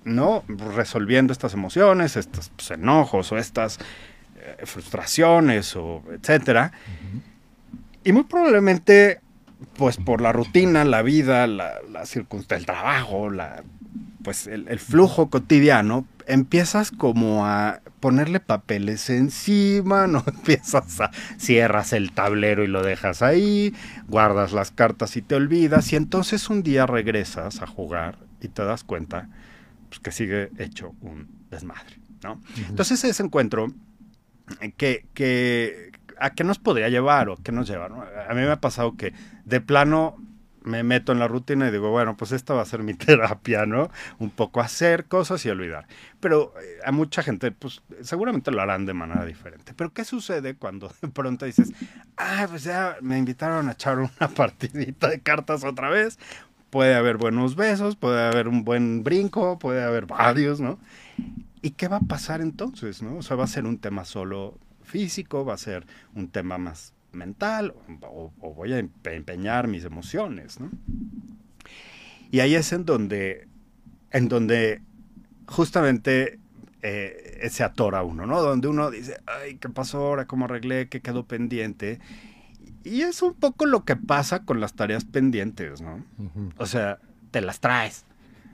¿no? 0.05 0.43
Resolviendo 0.47 1.33
estas 1.33 1.53
emociones, 1.53 2.15
estos 2.15 2.49
pues, 2.49 2.71
enojos 2.71 3.31
o 3.31 3.37
estas 3.37 3.79
eh, 4.37 4.65
frustraciones 4.65 5.75
o 5.75 6.03
etcétera. 6.11 6.71
Y 8.05 8.13
muy 8.13 8.23
probablemente, 8.23 9.19
pues 9.75 9.97
por 9.97 10.21
la 10.21 10.31
rutina, 10.31 10.85
la 10.85 11.01
vida, 11.01 11.47
la, 11.47 11.79
la 11.91 12.05
circunstancia, 12.05 12.57
el 12.57 12.65
trabajo, 12.65 13.29
la 13.29 13.61
pues 14.23 14.47
el, 14.47 14.79
flujo 14.79 15.29
cotidiano, 15.29 16.05
empiezas 16.27 16.91
como 16.91 17.45
a 17.45 17.81
ponerle 17.99 18.39
papeles 18.39 19.09
encima, 19.09 20.07
no 20.07 20.23
empiezas 20.25 20.99
a 21.01 21.11
cierras 21.37 21.93
el 21.93 22.11
tablero 22.11 22.63
y 22.63 22.67
lo 22.67 22.83
dejas 22.83 23.21
ahí, 23.21 23.73
guardas 24.07 24.51
las 24.51 24.71
cartas 24.71 25.15
y 25.17 25.21
te 25.21 25.35
olvidas 25.35 25.91
y 25.93 25.95
entonces 25.95 26.49
un 26.49 26.63
día 26.63 26.85
regresas 26.85 27.61
a 27.61 27.67
jugar 27.67 28.17
y 28.41 28.49
te 28.49 28.63
das 28.63 28.83
cuenta 28.83 29.29
pues, 29.89 29.99
que 29.99 30.11
sigue 30.11 30.51
hecho 30.57 30.93
un 31.01 31.27
desmadre, 31.49 31.99
¿no? 32.23 32.41
Entonces 32.69 33.03
ese 33.03 33.23
encuentro 33.23 33.67
que, 34.77 35.05
que 35.13 35.91
a 36.19 36.31
qué 36.31 36.43
nos 36.43 36.59
podría 36.59 36.89
llevar 36.89 37.29
o 37.29 37.37
qué 37.37 37.51
nos 37.51 37.67
lleva, 37.67 37.85
A 37.85 38.33
mí 38.33 38.41
me 38.41 38.51
ha 38.51 38.59
pasado 38.59 38.95
que 38.95 39.13
de 39.45 39.61
plano 39.61 40.17
me 40.63 40.83
meto 40.83 41.11
en 41.11 41.19
la 41.19 41.27
rutina 41.27 41.67
y 41.67 41.71
digo, 41.71 41.89
bueno, 41.89 42.17
pues 42.17 42.31
esta 42.31 42.53
va 42.53 42.61
a 42.61 42.65
ser 42.65 42.83
mi 42.83 42.93
terapia, 42.95 43.65
¿no? 43.65 43.89
Un 44.19 44.29
poco 44.29 44.61
hacer 44.61 45.05
cosas 45.05 45.45
y 45.45 45.49
olvidar. 45.49 45.87
Pero 46.19 46.53
eh, 46.61 46.79
a 46.85 46.91
mucha 46.91 47.23
gente, 47.23 47.51
pues 47.51 47.81
seguramente 48.01 48.51
lo 48.51 48.61
harán 48.61 48.85
de 48.85 48.93
manera 48.93 49.25
diferente. 49.25 49.73
Pero 49.75 49.93
¿qué 49.93 50.05
sucede 50.05 50.55
cuando 50.55 50.91
de 51.01 51.07
pronto 51.07 51.45
dices, 51.45 51.71
ah, 52.17 52.47
pues 52.49 52.63
ya 52.63 52.97
me 53.01 53.17
invitaron 53.17 53.69
a 53.69 53.73
echar 53.73 53.99
una 53.99 54.27
partidita 54.35 55.09
de 55.09 55.21
cartas 55.21 55.63
otra 55.63 55.89
vez? 55.89 56.19
Puede 56.69 56.93
haber 56.93 57.17
buenos 57.17 57.55
besos, 57.55 57.95
puede 57.95 58.21
haber 58.21 58.47
un 58.47 58.63
buen 58.63 59.03
brinco, 59.03 59.57
puede 59.57 59.83
haber 59.83 60.05
varios, 60.05 60.59
¿no? 60.59 60.77
¿Y 61.61 61.71
qué 61.71 61.87
va 61.87 61.97
a 61.97 62.01
pasar 62.01 62.41
entonces, 62.41 63.01
no? 63.01 63.17
O 63.17 63.21
sea, 63.23 63.35
va 63.35 63.45
a 63.45 63.47
ser 63.47 63.65
un 63.65 63.79
tema 63.79 64.05
solo 64.05 64.57
físico, 64.83 65.45
va 65.45 65.55
a 65.55 65.57
ser 65.57 65.87
un 66.13 66.27
tema 66.29 66.59
más 66.59 66.93
mental 67.11 67.73
o, 68.01 68.31
voy 68.39 68.73
a 68.73 68.79
empeñar 68.79 69.67
mis 69.67 69.85
emociones, 69.85 70.59
¿no? 70.59 70.69
Y 72.31 72.41
ahí 72.41 72.55
es 72.55 72.71
en 72.73 72.85
donde, 72.85 73.47
en 74.11 74.27
donde 74.29 74.81
justamente 75.47 76.39
eh, 76.81 77.47
se 77.49 77.63
atora 77.63 78.03
uno, 78.03 78.25
¿no? 78.25 78.41
Donde 78.41 78.67
uno 78.67 78.91
dice, 78.91 79.17
ay, 79.25 79.55
¿qué 79.55 79.69
pasó 79.69 79.97
ahora? 79.99 80.25
¿Cómo 80.27 80.45
arreglé? 80.45 80.87
¿Qué 80.89 81.01
quedó 81.01 81.25
pendiente? 81.25 81.99
Y 82.83 83.01
es 83.01 83.21
un 83.21 83.33
poco 83.33 83.65
lo 83.65 83.83
que 83.83 83.95
pasa 83.95 84.45
con 84.45 84.59
las 84.59 84.73
tareas 84.73 85.05
pendientes, 85.05 85.81
¿no? 85.81 86.03
O 86.57 86.65
sea, 86.65 86.99
te 87.31 87.41
las 87.41 87.59
traes, 87.59 88.05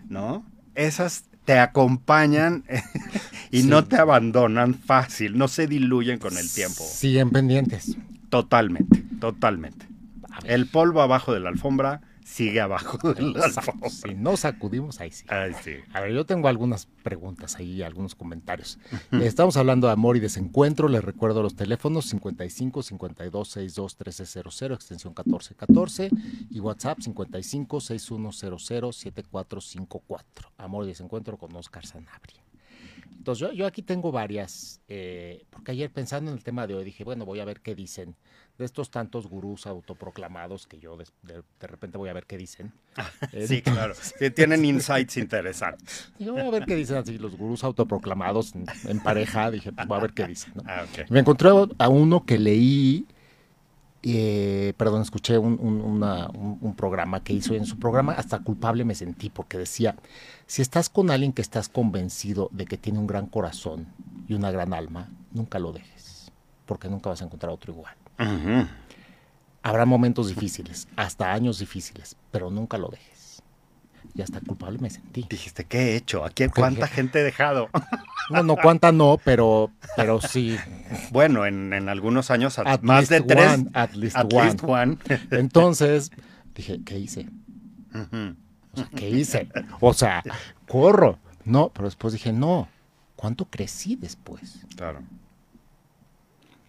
¿no? 0.10 0.46
Esas 0.74 1.26
te 1.46 1.60
acompañan 1.60 2.64
y 3.56 3.64
no 3.64 3.86
te 3.86 3.98
abandonan 3.98 4.74
fácil, 4.74 5.38
no 5.38 5.48
se 5.48 5.68
diluyen 5.68 6.20
con 6.20 6.38
el 6.38 6.52
tiempo. 6.52 6.84
Siguen 6.84 7.30
pendientes. 7.30 7.98
Totalmente, 8.30 9.04
totalmente. 9.20 9.88
El 10.44 10.68
polvo 10.68 11.02
abajo 11.02 11.34
de 11.34 11.40
la 11.40 11.50
alfombra 11.50 12.02
sigue 12.26 12.60
abajo 12.60 12.98
de 13.14 13.22
la 13.22 13.46
alfombra. 13.46 13.90
Si 13.90 14.14
no 14.14 14.36
sacudimos, 14.36 15.00
ahí 15.00 15.12
sí. 15.12 15.24
Ahí 15.30 15.54
sí. 15.64 15.76
A 15.94 16.02
ver, 16.02 16.12
yo 16.14 16.26
tengo 16.26 16.50
algunas 16.50 16.88
preguntas 17.04 17.56
ahí, 17.56 17.82
algunos 17.82 18.16
comentarios. 18.16 18.78
Estamos 19.12 19.56
hablando 19.56 19.88
de 19.88 19.94
amor 19.94 20.18
y 20.18 20.20
desencuentro. 20.20 20.90
Les 20.90 21.04
recuerdo 21.04 21.42
los 21.42 21.56
teléfonos 21.56 22.06
55 22.08 22.84
52 22.84 23.48
62 23.48 23.96
1300, 24.00 24.62
extensión 24.72 25.12
1414 25.12 26.10
y 26.50 26.60
WhatsApp 26.60 27.00
55 27.00 27.80
6100 27.80 28.92
7454. 28.92 30.52
Amor 30.58 30.84
y 30.86 30.88
desencuentro 30.90 31.38
con 31.38 31.56
Oscar 31.56 31.86
Sanabria. 31.86 32.46
Entonces, 33.18 33.50
yo, 33.56 33.66
aquí 33.66 33.82
tengo 33.82 34.12
varias, 34.12 34.82
eh, 34.88 35.46
porque 35.50 35.72
ayer 35.72 35.92
pensando 35.92 36.32
en 36.32 36.38
el 36.38 36.44
tema 36.44 36.68
de 36.68 36.76
hoy 36.76 36.84
dije, 36.84 37.04
bueno, 37.04 37.26
voy 37.26 37.40
a 37.40 37.46
ver 37.46 37.62
qué 37.62 37.74
dicen 37.74 38.16
de 38.58 38.66
estos 38.66 38.90
tantos 38.90 39.28
gurús 39.28 39.68
autoproclamados 39.68 40.66
que 40.68 40.80
yo 40.80 40.98
de, 40.98 41.44
repente 41.60 41.98
voy 41.98 42.10
a 42.10 42.14
ver 42.14 42.26
qué 42.26 42.38
dicen. 42.38 42.72
sí, 43.48 43.62
claro, 43.62 43.94
que 44.20 44.32
tienen 44.32 44.64
insights 44.64 45.18
interesantes. 45.18 46.12
Yo 46.20 46.34
voy 46.34 46.42
a 46.44 46.50
ver 46.52 46.66
qué 46.66 46.76
dicen 46.76 46.98
así 46.98 47.18
los 47.18 47.36
gurús 47.36 47.64
autoproclamados 47.64 48.54
en, 48.56 49.00
pareja, 49.00 49.52
dije, 49.52 49.72
pues 49.72 49.88
voy 49.88 49.98
a 49.98 50.02
ver 50.02 50.14
qué 50.14 50.28
dicen. 50.28 50.54
Ah, 50.66 50.86
Me 51.10 51.20
encontré 51.20 51.50
a 51.78 51.90
uno 51.90 52.26
que 52.26 52.38
leí 52.38 53.06
eh, 54.14 54.74
perdón, 54.78 55.02
escuché 55.02 55.38
un, 55.38 56.76
programa 56.78 57.24
que 57.24 57.34
hizo 57.34 57.54
y 57.54 57.58
en 57.58 57.66
su 57.66 57.80
programa 57.80 58.14
hasta 58.14 58.40
culpable 58.40 58.84
me 58.86 58.94
sentí 58.94 59.30
porque 59.30 59.58
decía, 59.58 59.96
si 60.46 60.62
estás 60.62 60.90
con 60.90 61.10
alguien 61.10 61.34
que 61.34 61.42
estás 61.42 61.70
convencido 61.70 62.50
de 62.52 62.66
que 62.66 62.78
tiene 62.78 63.00
un 63.00 63.08
gran 63.08 63.26
corazón 63.26 63.88
y 64.28 64.34
una 64.34 64.52
gran 64.52 64.74
alma, 64.74 65.10
nunca 65.32 65.58
lo 65.58 65.72
dejes, 65.72 66.32
porque 66.66 66.90
nunca 66.90 67.10
vas 67.10 67.22
a 67.22 67.26
encontrar 67.26 67.52
otro 67.52 67.74
igual. 67.74 67.96
Habrá 69.64 69.86
momentos 69.86 70.28
difíciles, 70.28 70.88
hasta 70.96 71.34
años 71.34 71.58
difíciles, 71.60 72.16
pero 72.32 72.52
nunca 72.52 72.78
lo 72.78 72.90
dejes 72.90 73.15
y 74.16 74.22
hasta 74.22 74.40
culpable 74.40 74.80
me 74.80 74.90
sentí. 74.90 75.26
Dijiste, 75.30 75.66
¿qué 75.66 75.78
he 75.78 75.96
hecho? 75.98 76.24
¿A 76.24 76.30
quién, 76.30 76.50
cuánta 76.50 76.88
gente 76.88 77.20
he 77.20 77.24
dejado? 77.24 77.70
No, 78.28 78.42
no, 78.42 78.56
cuánta 78.56 78.92
no, 78.92 79.20
pero, 79.24 79.70
pero 79.96 80.20
sí. 80.20 80.58
Bueno, 81.12 81.46
en, 81.46 81.88
algunos 81.88 82.32
años, 82.32 82.60
más 82.82 83.08
de 83.08 83.22
tres. 83.22 83.66
at 83.74 83.94
least, 83.94 84.18
one. 84.64 84.98
Entonces, 85.30 86.12
dije, 86.56 86.82
¿qué 86.84 86.98
hice? 86.98 87.30
o 87.94 88.78
sea, 88.78 88.90
¿qué 88.96 89.12
hice? 89.12 89.48
O 89.80 89.94
sea, 89.94 90.24
corro. 90.68 91.20
No, 91.44 91.70
pero 91.70 91.86
después 91.86 92.14
dije, 92.14 92.34
no, 92.34 92.68
¿cuánto 93.16 93.46
crecí 93.46 93.96
después? 93.96 94.66
Claro. 94.76 95.04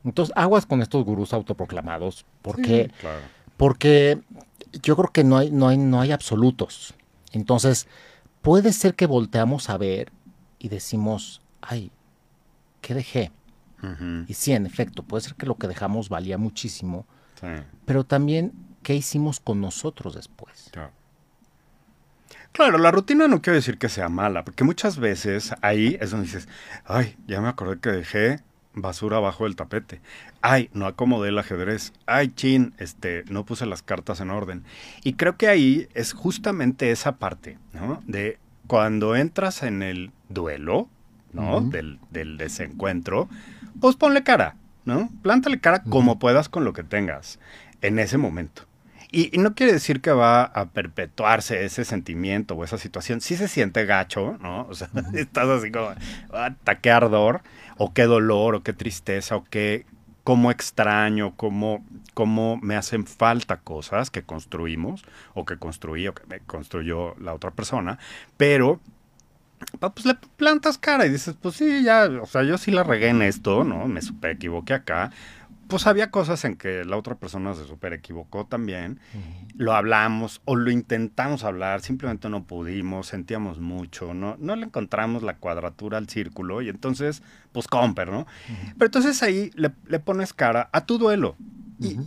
Entonces, 0.04 0.34
aguas 0.36 0.66
con 0.66 0.82
estos 0.82 1.06
gurús 1.06 1.32
autoproclamados. 1.32 2.26
¿Por 2.42 2.60
qué? 2.60 2.90
Claro. 3.00 3.20
Porque 3.56 4.20
yo 4.82 4.94
creo 4.94 5.10
que 5.10 5.24
no 5.24 5.38
hay, 5.38 5.50
no 5.50 5.68
hay, 5.68 5.78
no 5.78 6.02
hay 6.02 6.12
absolutos. 6.12 6.94
Entonces, 7.32 7.86
puede 8.42 8.72
ser 8.72 8.94
que 8.94 9.06
volteamos 9.06 9.70
a 9.70 9.78
ver 9.78 10.12
y 10.58 10.68
decimos, 10.68 11.42
ay, 11.60 11.90
¿qué 12.80 12.94
dejé? 12.94 13.32
Y 14.26 14.34
sí, 14.34 14.52
en 14.52 14.66
efecto, 14.66 15.04
puede 15.04 15.22
ser 15.22 15.34
que 15.34 15.46
lo 15.46 15.56
que 15.56 15.68
dejamos 15.68 16.08
valía 16.08 16.38
muchísimo, 16.38 17.06
pero 17.84 18.04
también, 18.04 18.52
¿qué 18.82 18.94
hicimos 18.94 19.38
con 19.38 19.60
nosotros 19.60 20.14
después? 20.14 20.70
Claro. 22.52 22.78
la 22.78 22.90
rutina 22.90 23.28
no 23.28 23.42
quiere 23.42 23.58
decir 23.58 23.78
que 23.78 23.88
sea 23.88 24.08
mala, 24.08 24.44
porque 24.44 24.64
muchas 24.64 24.98
veces 24.98 25.52
ahí 25.60 25.96
es 26.00 26.10
donde 26.10 26.26
dices, 26.26 26.48
ay, 26.84 27.16
ya 27.26 27.40
me 27.40 27.48
acordé 27.48 27.78
que 27.78 27.90
dejé 27.90 28.40
basura 28.76 29.16
abajo 29.16 29.44
del 29.44 29.56
tapete. 29.56 30.00
Ay, 30.42 30.70
no 30.72 30.86
acomodé 30.86 31.30
el 31.30 31.38
ajedrez. 31.38 31.92
Ay, 32.06 32.28
chin, 32.28 32.74
este, 32.78 33.24
no 33.28 33.44
puse 33.44 33.66
las 33.66 33.82
cartas 33.82 34.20
en 34.20 34.30
orden. 34.30 34.62
Y 35.02 35.14
creo 35.14 35.36
que 35.36 35.48
ahí 35.48 35.88
es 35.94 36.12
justamente 36.12 36.92
esa 36.92 37.16
parte, 37.16 37.58
¿no? 37.72 38.02
De 38.06 38.38
cuando 38.68 39.16
entras 39.16 39.62
en 39.62 39.82
el 39.82 40.12
duelo, 40.28 40.88
¿no? 41.32 41.60
del, 41.60 41.98
del, 42.10 42.38
desencuentro, 42.38 43.28
pues 43.80 43.96
ponle 43.96 44.22
cara, 44.22 44.56
¿no? 44.84 45.10
Plántale 45.22 45.60
cara 45.60 45.82
como 45.82 46.18
puedas 46.18 46.48
con 46.48 46.64
lo 46.64 46.72
que 46.72 46.82
tengas 46.82 47.38
en 47.82 47.98
ese 47.98 48.16
momento. 48.16 48.62
Y, 49.12 49.30
no 49.38 49.54
quiere 49.54 49.72
decir 49.72 50.00
que 50.00 50.10
va 50.10 50.42
a 50.42 50.66
perpetuarse 50.66 51.64
ese 51.64 51.84
sentimiento 51.84 52.54
o 52.54 52.64
esa 52.64 52.76
situación. 52.76 53.20
Sí 53.20 53.36
se 53.36 53.48
siente 53.48 53.84
gacho, 53.86 54.36
¿no? 54.40 54.66
O 54.68 54.74
sea, 54.74 54.88
estás 55.14 55.48
así 55.48 55.70
como, 55.70 55.90
ah, 56.32 56.54
ardor 56.92 57.42
o 57.78 57.92
qué 57.92 58.04
dolor, 58.04 58.54
o 58.54 58.62
qué 58.62 58.72
tristeza, 58.72 59.36
o 59.36 59.44
qué, 59.44 59.86
cómo 60.24 60.50
extraño, 60.50 61.34
cómo, 61.36 61.84
cómo 62.14 62.58
me 62.62 62.76
hacen 62.76 63.06
falta 63.06 63.58
cosas 63.58 64.10
que 64.10 64.22
construimos, 64.22 65.04
o 65.34 65.44
que 65.44 65.56
construí, 65.56 66.08
o 66.08 66.14
que 66.14 66.26
me 66.26 66.40
construyó 66.40 67.14
la 67.20 67.34
otra 67.34 67.52
persona, 67.52 67.98
pero 68.36 68.80
pues 69.80 70.04
le 70.04 70.14
plantas 70.36 70.78
cara 70.78 71.06
y 71.06 71.10
dices, 71.10 71.34
pues 71.40 71.56
sí, 71.56 71.82
ya, 71.82 72.08
o 72.22 72.26
sea, 72.26 72.42
yo 72.42 72.58
sí 72.58 72.70
la 72.70 72.82
regué 72.82 73.08
en 73.08 73.22
esto, 73.22 73.64
¿no? 73.64 73.86
Me 73.86 74.02
super 74.02 74.32
equivoqué 74.32 74.74
acá, 74.74 75.12
pues 75.68 75.86
había 75.86 76.10
cosas 76.10 76.44
en 76.44 76.56
que 76.56 76.84
la 76.84 76.96
otra 76.96 77.16
persona 77.16 77.54
se 77.54 77.64
super 77.64 77.92
equivocó 77.92 78.46
también. 78.46 79.00
Lo 79.54 79.74
hablamos 79.74 80.40
o 80.44 80.56
lo 80.56 80.70
intentamos 80.70 81.44
hablar, 81.44 81.80
simplemente 81.80 82.28
no 82.28 82.44
pudimos, 82.44 83.08
sentíamos 83.08 83.58
mucho, 83.58 84.14
no, 84.14 84.36
no 84.38 84.56
le 84.56 84.66
encontramos 84.66 85.22
la 85.22 85.36
cuadratura 85.36 85.98
al 85.98 86.08
círculo 86.08 86.62
y 86.62 86.68
entonces, 86.68 87.22
pues 87.52 87.66
comper, 87.66 88.10
¿no? 88.10 88.26
Pero 88.78 88.86
entonces 88.86 89.22
ahí 89.22 89.50
le, 89.54 89.98
pones 89.98 90.32
cara 90.32 90.68
a 90.72 90.84
tu 90.84 90.98
duelo. 90.98 91.36
y, 91.78 91.98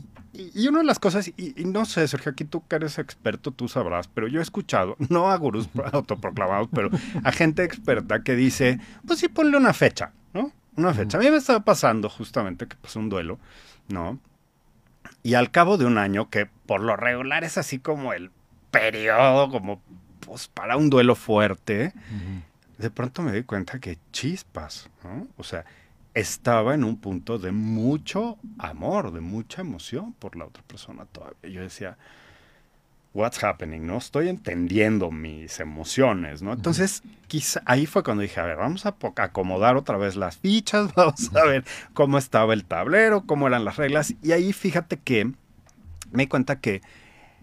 y, 0.56 0.68
una 0.68 0.80
de 0.80 0.86
las 0.86 1.00
cosas, 1.00 1.32
y, 1.36 1.54
no 1.66 1.86
sé, 1.86 2.08
Sergio, 2.08 2.32
aquí 2.32 2.46
tú 2.46 2.66
que 2.68 2.76
eres 2.76 2.98
experto, 2.98 3.52
tú 3.52 3.68
sabrás, 3.68 4.08
pero 4.08 4.28
yo 4.28 4.40
he 4.40 4.44
escuchado, 4.44 4.96
no 5.10 5.30
a 5.30 5.38
gurús 5.38 5.70
autoproclamados, 5.92 6.70
pero 6.74 6.90
a 7.24 7.32
gente 7.32 7.64
experta 7.64 8.24
que 8.24 8.36
dice, 8.36 8.80
pues 9.06 9.20
sí, 9.20 9.28
ponle 9.28 9.58
una 9.58 9.74
fecha, 9.74 10.12
¿no? 10.34 10.52
Una 10.80 10.94
fecha. 10.94 11.18
A 11.18 11.22
mí 11.22 11.30
me 11.30 11.38
estaba 11.38 11.60
pasando 11.60 12.10
justamente 12.10 12.68
que 12.68 12.78
pasó 12.78 13.00
un 13.00 13.10
duelo, 13.10 13.38
¿no? 13.90 14.20
Y 15.24 15.34
al 15.34 15.52
cabo 15.52 15.78
de 15.78 15.86
un 15.86 15.98
año, 15.98 16.30
que 16.30 16.46
por 16.46 16.82
lo 16.82 16.96
regular 16.96 17.44
es 17.44 17.58
así 17.58 17.80
como 17.80 18.14
el 18.14 18.32
periodo, 18.72 19.50
como 19.50 19.82
pues 20.22 20.48
para 20.48 20.78
un 20.78 20.90
duelo 20.90 21.16
fuerte, 21.16 21.94
de 22.78 22.90
pronto 22.92 23.22
me 23.22 23.34
di 23.34 23.44
cuenta 23.44 23.80
que 23.80 23.98
chispas, 24.14 24.90
¿no? 25.04 25.28
O 25.38 25.44
sea, 25.44 25.66
estaba 26.14 26.74
en 26.74 26.84
un 26.84 26.98
punto 26.98 27.38
de 27.38 27.52
mucho 27.52 28.38
amor, 28.58 29.12
de 29.12 29.20
mucha 29.20 29.62
emoción 29.62 30.14
por 30.14 30.36
la 30.36 30.46
otra 30.46 30.64
persona 30.64 31.06
todavía. 31.06 31.50
Yo 31.50 31.62
decía, 31.62 31.98
what's 33.14 33.44
happening, 33.44 33.86
¿no? 33.86 33.98
Estoy 33.98 34.30
entendiendo 34.30 35.12
mis 35.12 35.60
emociones, 35.60 36.42
¿no? 36.42 36.54
Entonces, 36.54 37.04
quizá 37.28 37.62
ahí 37.66 37.86
fue 37.86 38.04
cuando 38.04 38.22
dije, 38.22 38.40
a 38.40 38.46
ver, 38.46 38.58
vamos 38.58 38.86
a 38.86 38.96
acomodar 39.18 39.78
otra 39.78 39.98
vez 39.98 40.16
las 40.16 40.38
fichas, 40.38 40.94
vamos 40.96 41.36
a 41.36 41.44
ver 41.46 41.64
cómo 41.94 42.18
estaba 42.18 42.54
el 42.54 42.66
tablero, 42.66 43.26
cómo 43.26 43.48
eran 43.48 43.66
las 43.66 43.78
reglas. 43.78 44.14
Y 44.22 44.32
ahí 44.32 44.54
fíjate 44.54 44.98
que 44.98 45.26
me 46.12 46.24
di 46.24 46.28
cuenta 46.28 46.60
que 46.60 46.82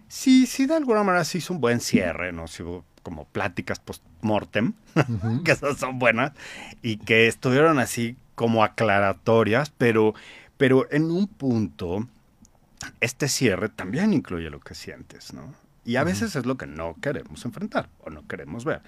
sí, 0.07 0.45
sí, 0.45 0.65
de 0.65 0.75
alguna 0.75 1.03
manera 1.03 1.23
se 1.25 1.39
hizo 1.39 1.53
un 1.53 1.61
buen 1.61 1.79
cierre, 1.79 2.31
¿no? 2.31 2.47
Si 2.47 2.63
hubo 2.63 2.85
como 3.03 3.25
pláticas 3.25 3.79
post-mortem, 3.79 4.73
que 5.45 5.51
esas 5.51 5.77
son 5.77 5.99
buenas, 5.99 6.33
y 6.81 6.97
que 6.97 7.27
estuvieron 7.27 7.79
así 7.79 8.17
como 8.35 8.63
aclaratorias, 8.63 9.71
pero, 9.77 10.13
pero 10.57 10.87
en 10.91 11.09
un 11.11 11.27
punto 11.27 12.07
este 13.01 13.27
cierre 13.27 13.69
también 13.69 14.13
incluye 14.13 14.49
lo 14.49 14.59
que 14.59 14.75
sientes, 14.75 15.33
¿no? 15.33 15.53
Y 15.85 15.95
a 15.95 16.03
veces 16.03 16.35
es 16.35 16.45
lo 16.45 16.57
que 16.57 16.67
no 16.67 16.95
queremos 17.01 17.45
enfrentar 17.45 17.89
o 17.99 18.09
no 18.09 18.27
queremos 18.27 18.65
ver. 18.65 18.81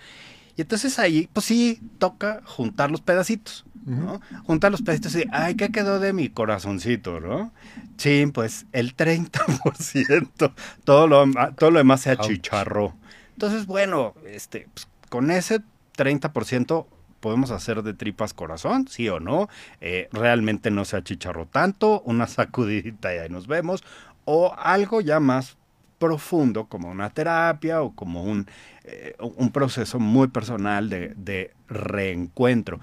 Y 0.58 0.62
entonces 0.62 1.00
ahí, 1.00 1.30
pues 1.32 1.46
sí, 1.46 1.80
toca 2.00 2.42
juntar 2.44 2.92
los 2.92 3.00
pedacitos, 3.00 3.66
¿no? 3.86 4.20
Juntar 4.44 4.72
los 4.72 4.82
pedacitos 4.82 5.16
y, 5.16 5.24
ay, 5.32 5.56
¿qué 5.56 5.70
quedó 5.70 6.00
de 6.02 6.12
mi 6.12 6.28
corazoncito, 6.28 7.22
no? 7.22 7.54
Sí, 7.96 8.26
pues 8.34 8.66
el 8.74 8.98
30%, 8.98 10.54
todo 10.84 11.08
lo, 11.08 11.26
todo 11.56 11.72
lo 11.72 11.78
demás 11.78 12.02
se 12.02 12.12
achicharró. 12.12 12.94
Entonces, 13.32 13.68
bueno, 13.68 14.14
este, 14.28 14.68
pues, 14.74 14.90
con 15.08 15.32
ese 15.32 15.62
30%, 15.96 16.86
podemos 17.20 17.52
hacer 17.52 17.84
de 17.84 17.94
tripas 17.94 18.34
corazón, 18.34 18.88
sí 18.88 19.10
o 19.10 19.20
no, 19.20 19.50
eh, 19.82 20.10
realmente 20.12 20.72
no 20.72 20.86
se 20.86 20.98
achicharró 20.98 21.46
tanto, 21.46 22.02
una 22.02 22.28
sacudidita 22.28 23.14
y 23.14 23.20
ahí 23.20 23.30
nos 23.30 23.48
vemos, 23.48 23.84
o 24.26 24.54
algo 24.58 25.02
ya 25.02 25.20
más 25.20 25.58
profundo 25.98 26.66
como 26.66 26.90
una 26.90 27.10
terapia 27.10 27.82
o 27.82 27.94
como 27.94 28.24
un, 28.24 28.48
eh, 28.84 29.16
un 29.20 29.52
proceso 29.52 30.00
muy 30.00 30.30
personal 30.30 30.90
de, 30.90 31.14
de 31.16 31.54
reencuentro. 31.68 32.80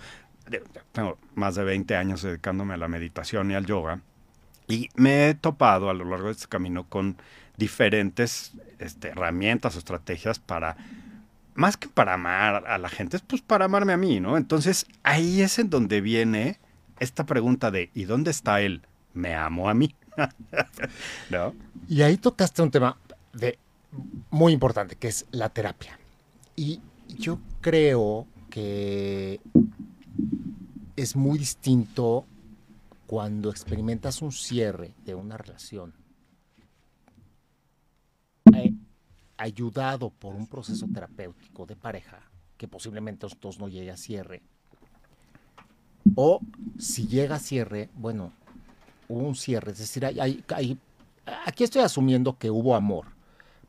Tengo 0.92 1.18
más 1.34 1.54
de 1.54 1.64
20 1.64 1.96
años 1.96 2.22
dedicándome 2.22 2.74
a 2.74 2.76
la 2.76 2.88
meditación 2.88 3.50
y 3.50 3.54
al 3.54 3.66
yoga 3.66 4.00
y 4.68 4.90
me 4.94 5.28
he 5.28 5.34
topado 5.34 5.90
a 5.90 5.94
lo 5.94 6.04
largo 6.04 6.26
de 6.26 6.32
este 6.32 6.48
camino 6.48 6.84
con 6.88 7.16
diferentes 7.56 8.52
este, 8.78 9.08
herramientas 9.08 9.76
o 9.76 9.78
estrategias 9.78 10.38
para, 10.38 10.76
más 11.56 11.76
que 11.76 11.88
para 11.88 12.14
amar 12.14 12.66
a 12.66 12.78
la 12.78 12.88
gente, 12.88 13.16
es 13.16 13.22
pues 13.22 13.42
para 13.42 13.64
amarme 13.64 13.92
a 13.92 13.96
mí, 13.96 14.20
¿no? 14.20 14.36
Entonces 14.36 14.86
ahí 15.02 15.40
es 15.40 15.58
en 15.58 15.70
donde 15.70 16.00
viene 16.00 16.58
esta 17.00 17.26
pregunta 17.26 17.70
de 17.70 17.90
¿y 17.94 18.04
dónde 18.04 18.30
está 18.30 18.60
él? 18.60 18.82
¿Me 19.14 19.34
amo 19.34 19.68
a 19.68 19.74
mí? 19.74 19.94
¿No? 21.30 21.54
Y 21.88 22.02
ahí 22.02 22.16
tocaste 22.16 22.62
un 22.62 22.70
tema 22.70 22.98
de, 23.32 23.58
muy 24.30 24.52
importante, 24.52 24.96
que 24.96 25.08
es 25.08 25.26
la 25.30 25.48
terapia. 25.48 25.98
Y 26.54 26.80
yo 27.08 27.38
creo 27.60 28.26
que 28.50 29.40
es 30.96 31.16
muy 31.16 31.38
distinto 31.38 32.26
cuando 33.06 33.50
experimentas 33.50 34.22
un 34.22 34.32
cierre 34.32 34.94
de 35.04 35.14
una 35.14 35.36
relación 35.36 35.94
eh, 38.54 38.74
ayudado 39.36 40.10
por 40.10 40.34
un 40.34 40.46
proceso 40.46 40.86
terapéutico 40.92 41.66
de 41.66 41.76
pareja, 41.76 42.20
que 42.56 42.68
posiblemente 42.68 43.26
dos 43.40 43.58
no 43.58 43.68
llegue 43.68 43.90
a 43.90 43.96
cierre, 43.96 44.42
o 46.14 46.40
si 46.78 47.06
llega 47.06 47.36
a 47.36 47.40
cierre, 47.40 47.90
bueno, 47.94 48.32
hubo 49.08 49.26
un 49.26 49.34
cierre, 49.34 49.72
es 49.72 49.78
decir, 49.78 50.04
hay, 50.06 50.44
aquí 51.44 51.64
estoy 51.64 51.82
asumiendo 51.82 52.38
que 52.38 52.50
hubo 52.50 52.74
amor, 52.74 53.06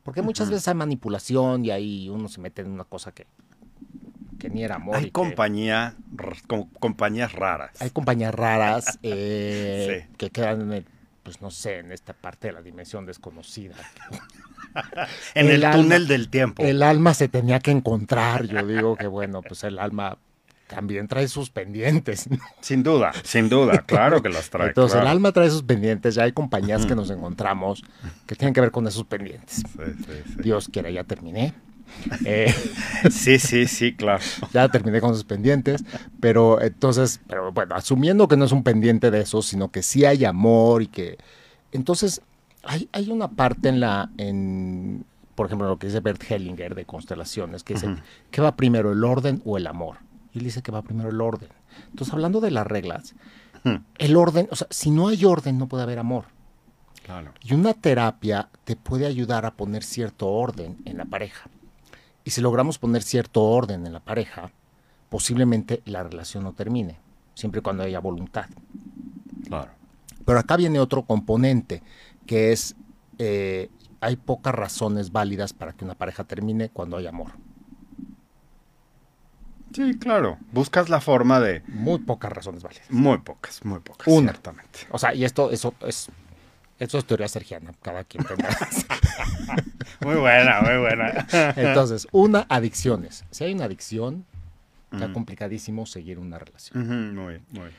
porque 0.02 0.22
muchas 0.22 0.48
veces 0.48 0.68
hay 0.68 0.74
manipulación 0.74 1.64
y 1.64 1.70
ahí 1.70 2.08
uno 2.08 2.28
se 2.28 2.40
mete 2.40 2.62
en 2.62 2.70
una 2.70 2.84
cosa 2.84 3.12
que, 3.12 3.26
que 4.38 4.48
ni 4.48 4.62
era 4.62 4.76
amor. 4.76 4.96
Hay 4.96 5.10
compañía, 5.10 5.96
compañías 6.78 7.32
raras. 7.32 7.72
Hay 7.80 7.90
compañías 7.90 8.34
raras 8.34 8.98
eh, 9.02 10.08
que 10.16 10.30
quedan 10.30 10.62
en 10.62 10.72
el, 10.72 10.86
pues 11.22 11.40
no 11.40 11.50
sé, 11.50 11.78
en 11.78 11.92
esta 11.92 12.12
parte 12.12 12.48
de 12.48 12.54
la 12.54 12.62
dimensión 12.62 13.06
desconocida. 13.06 13.74
en 15.34 15.48
el, 15.48 15.70
túnel 15.70 16.06
del 16.06 16.28
tiempo. 16.28 16.62
El 16.62 16.82
alma 16.82 17.14
se 17.14 17.28
tenía 17.28 17.60
que 17.60 17.70
encontrar. 17.70 18.46
Yo 18.46 18.66
digo 18.66 18.96
que 18.96 19.06
bueno, 19.06 19.42
pues 19.42 19.64
el 19.64 19.78
alma 19.78 20.18
también 20.68 21.08
trae 21.08 21.26
sus 21.28 21.50
pendientes. 21.50 22.28
Sin 22.60 22.82
duda, 22.82 23.12
sin 23.24 23.48
duda, 23.48 23.78
claro 23.86 24.22
que 24.22 24.28
las 24.28 24.50
trae. 24.50 24.68
Entonces 24.68 25.00
el 25.00 25.06
alma 25.06 25.32
trae 25.32 25.50
sus 25.50 25.62
pendientes, 25.62 26.14
ya 26.14 26.24
hay 26.24 26.32
compañías 26.32 26.86
que 26.86 26.94
nos 26.94 27.10
encontramos 27.10 27.82
que 28.26 28.36
tienen 28.36 28.54
que 28.54 28.60
ver 28.60 28.70
con 28.70 28.86
esos 28.86 29.04
pendientes. 29.04 29.62
Dios 30.36 30.68
quiera, 30.70 30.90
ya 30.90 31.04
terminé. 31.04 31.54
Eh, 32.24 32.54
sí, 33.10 33.38
sí, 33.38 33.66
sí, 33.66 33.94
claro. 33.94 34.22
Ya 34.52 34.68
terminé 34.68 35.00
con 35.00 35.14
sus 35.14 35.24
pendientes, 35.24 35.84
pero 36.20 36.60
entonces, 36.60 37.20
pero 37.26 37.52
bueno, 37.52 37.74
asumiendo 37.74 38.28
que 38.28 38.36
no 38.36 38.44
es 38.44 38.52
un 38.52 38.62
pendiente 38.62 39.10
de 39.10 39.20
eso, 39.20 39.42
sino 39.42 39.70
que 39.70 39.82
sí 39.82 40.04
hay 40.04 40.24
amor 40.24 40.82
y 40.82 40.86
que... 40.88 41.18
Entonces, 41.72 42.22
hay, 42.64 42.88
hay 42.92 43.10
una 43.10 43.28
parte 43.28 43.68
en 43.68 43.80
la... 43.80 44.10
En, 44.16 45.04
por 45.34 45.46
ejemplo, 45.46 45.68
lo 45.68 45.78
que 45.78 45.86
dice 45.86 46.00
Bert 46.00 46.22
Hellinger 46.28 46.74
de 46.74 46.84
constelaciones, 46.84 47.62
que 47.62 47.74
dice, 47.74 47.94
¿qué 48.30 48.40
va 48.40 48.56
primero, 48.56 48.90
el 48.90 49.04
orden 49.04 49.40
o 49.44 49.56
el 49.56 49.68
amor? 49.68 49.98
Y 50.32 50.38
él 50.38 50.44
dice 50.44 50.62
que 50.62 50.72
va 50.72 50.82
primero 50.82 51.10
el 51.10 51.20
orden. 51.20 51.50
Entonces, 51.90 52.12
hablando 52.12 52.40
de 52.40 52.50
las 52.50 52.66
reglas, 52.66 53.14
el 53.98 54.16
orden, 54.16 54.48
o 54.50 54.56
sea, 54.56 54.66
si 54.70 54.90
no 54.90 55.08
hay 55.08 55.24
orden, 55.24 55.58
no 55.58 55.68
puede 55.68 55.84
haber 55.84 55.98
amor. 55.98 56.24
Claro. 57.04 57.32
Y 57.42 57.54
una 57.54 57.72
terapia 57.72 58.48
te 58.64 58.76
puede 58.76 59.06
ayudar 59.06 59.46
a 59.46 59.54
poner 59.54 59.82
cierto 59.82 60.26
orden 60.28 60.76
en 60.84 60.98
la 60.98 61.04
pareja. 61.04 61.48
Y 62.28 62.30
si 62.30 62.42
logramos 62.42 62.78
poner 62.78 63.02
cierto 63.02 63.42
orden 63.42 63.86
en 63.86 63.94
la 63.94 64.00
pareja, 64.00 64.52
posiblemente 65.08 65.80
la 65.86 66.02
relación 66.02 66.44
no 66.44 66.52
termine, 66.52 66.98
siempre 67.32 67.60
y 67.60 67.62
cuando 67.62 67.84
haya 67.84 68.00
voluntad. 68.00 68.50
Claro. 69.46 69.70
Pero 70.26 70.38
acá 70.38 70.58
viene 70.58 70.78
otro 70.78 71.06
componente, 71.06 71.82
que 72.26 72.52
es, 72.52 72.76
eh, 73.16 73.70
hay 74.02 74.16
pocas 74.16 74.54
razones 74.54 75.10
válidas 75.10 75.54
para 75.54 75.72
que 75.72 75.86
una 75.86 75.94
pareja 75.94 76.24
termine 76.24 76.68
cuando 76.68 76.98
hay 76.98 77.06
amor. 77.06 77.32
Sí, 79.72 79.98
claro. 79.98 80.36
Buscas 80.52 80.90
la 80.90 81.00
forma 81.00 81.40
de... 81.40 81.62
Muy 81.66 82.00
pocas 82.00 82.30
razones 82.30 82.62
válidas. 82.62 82.90
Muy 82.90 83.16
pocas, 83.16 83.64
muy 83.64 83.80
pocas. 83.80 84.06
Una. 84.06 84.32
Ciertamente. 84.32 84.80
O 84.90 84.98
sea, 84.98 85.14
y 85.14 85.24
esto 85.24 85.50
eso 85.50 85.72
es 85.80 86.10
eso 86.78 86.98
es 86.98 87.04
teoría 87.04 87.28
sergiana, 87.28 87.72
cada 87.82 88.04
quien 88.04 88.24
tenga. 88.24 88.48
muy 90.00 90.14
buena, 90.16 90.60
muy 90.60 90.78
buena. 90.78 91.26
Entonces, 91.56 92.06
una, 92.12 92.46
adicciones. 92.48 93.24
Si 93.30 93.44
hay 93.44 93.52
una 93.52 93.64
adicción, 93.64 94.24
está 94.92 95.12
complicadísimo 95.12 95.86
seguir 95.86 96.18
una 96.18 96.38
relación. 96.38 97.14
muy 97.14 97.34
bien, 97.34 97.46
muy 97.50 97.60
bien. 97.60 97.74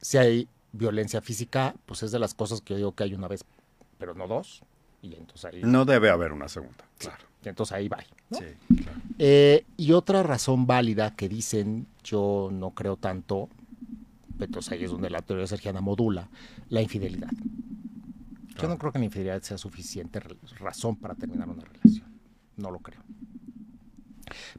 Si 0.00 0.18
hay 0.18 0.48
violencia 0.72 1.20
física, 1.20 1.74
pues 1.86 2.02
es 2.02 2.12
de 2.12 2.18
las 2.18 2.34
cosas 2.34 2.60
que 2.60 2.74
yo 2.74 2.78
digo 2.78 2.94
que 2.94 3.04
hay 3.04 3.14
una 3.14 3.28
vez, 3.28 3.44
pero 3.98 4.14
no 4.14 4.26
dos. 4.28 4.62
Y 5.02 5.14
entonces 5.14 5.44
ahí... 5.44 5.60
No 5.62 5.84
debe 5.84 6.10
haber 6.10 6.32
una 6.32 6.48
segunda, 6.48 6.84
claro. 6.98 7.24
Y 7.44 7.48
entonces 7.48 7.76
ahí 7.76 7.88
va. 7.88 7.98
Sí, 8.30 8.44
claro. 8.82 8.98
Eh, 9.18 9.64
y 9.76 9.92
otra 9.92 10.22
razón 10.22 10.66
válida 10.66 11.14
que 11.14 11.28
dicen, 11.28 11.86
yo 12.02 12.48
no 12.50 12.70
creo 12.70 12.96
tanto, 12.96 13.50
entonces 14.40 14.72
ahí 14.72 14.84
es 14.84 14.90
donde 14.90 15.10
la 15.10 15.20
teoría 15.20 15.46
sergiana 15.46 15.80
modula, 15.80 16.28
la 16.70 16.80
infidelidad. 16.80 17.30
Yo 18.60 18.68
no 18.68 18.78
creo 18.78 18.92
que 18.92 18.98
la 18.98 19.04
infidelidad 19.04 19.42
sea 19.42 19.58
suficiente 19.58 20.20
razón 20.58 20.96
para 20.96 21.14
terminar 21.14 21.48
una 21.48 21.64
relación. 21.64 22.06
No 22.56 22.70
lo 22.70 22.78
creo. 22.78 23.02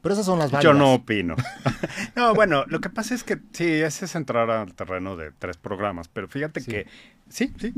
Pero 0.00 0.12
esas 0.12 0.26
son 0.26 0.38
las 0.38 0.50
válidas. 0.50 0.74
Yo 0.74 0.78
no 0.78 0.94
opino. 0.94 1.34
no, 2.16 2.34
bueno, 2.34 2.64
lo 2.66 2.80
que 2.80 2.90
pasa 2.90 3.14
es 3.14 3.24
que 3.24 3.40
sí, 3.52 3.64
ese 3.64 4.04
es 4.04 4.14
entrar 4.14 4.50
al 4.50 4.74
terreno 4.74 5.16
de 5.16 5.32
tres 5.32 5.56
programas, 5.56 6.08
pero 6.08 6.28
fíjate 6.28 6.62
que 6.62 6.86
sí, 7.28 7.52
sí, 7.58 7.72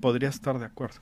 podría 0.00 0.28
estar 0.28 0.58
de 0.58 0.66
acuerdo. 0.66 1.00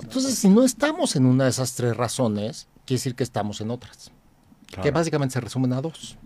Entonces, 0.00 0.34
si 0.36 0.48
no 0.48 0.64
estamos 0.64 1.16
en 1.16 1.26
una 1.26 1.44
de 1.44 1.50
esas 1.50 1.74
tres 1.74 1.96
razones, 1.96 2.68
quiere 2.84 2.98
decir 2.98 3.14
que 3.14 3.22
estamos 3.22 3.60
en 3.60 3.70
otras. 3.70 4.12
Que 4.82 4.90
básicamente 4.90 5.34
se 5.34 5.40
resumen 5.40 5.72
a 5.72 5.80
dos. 5.80 6.16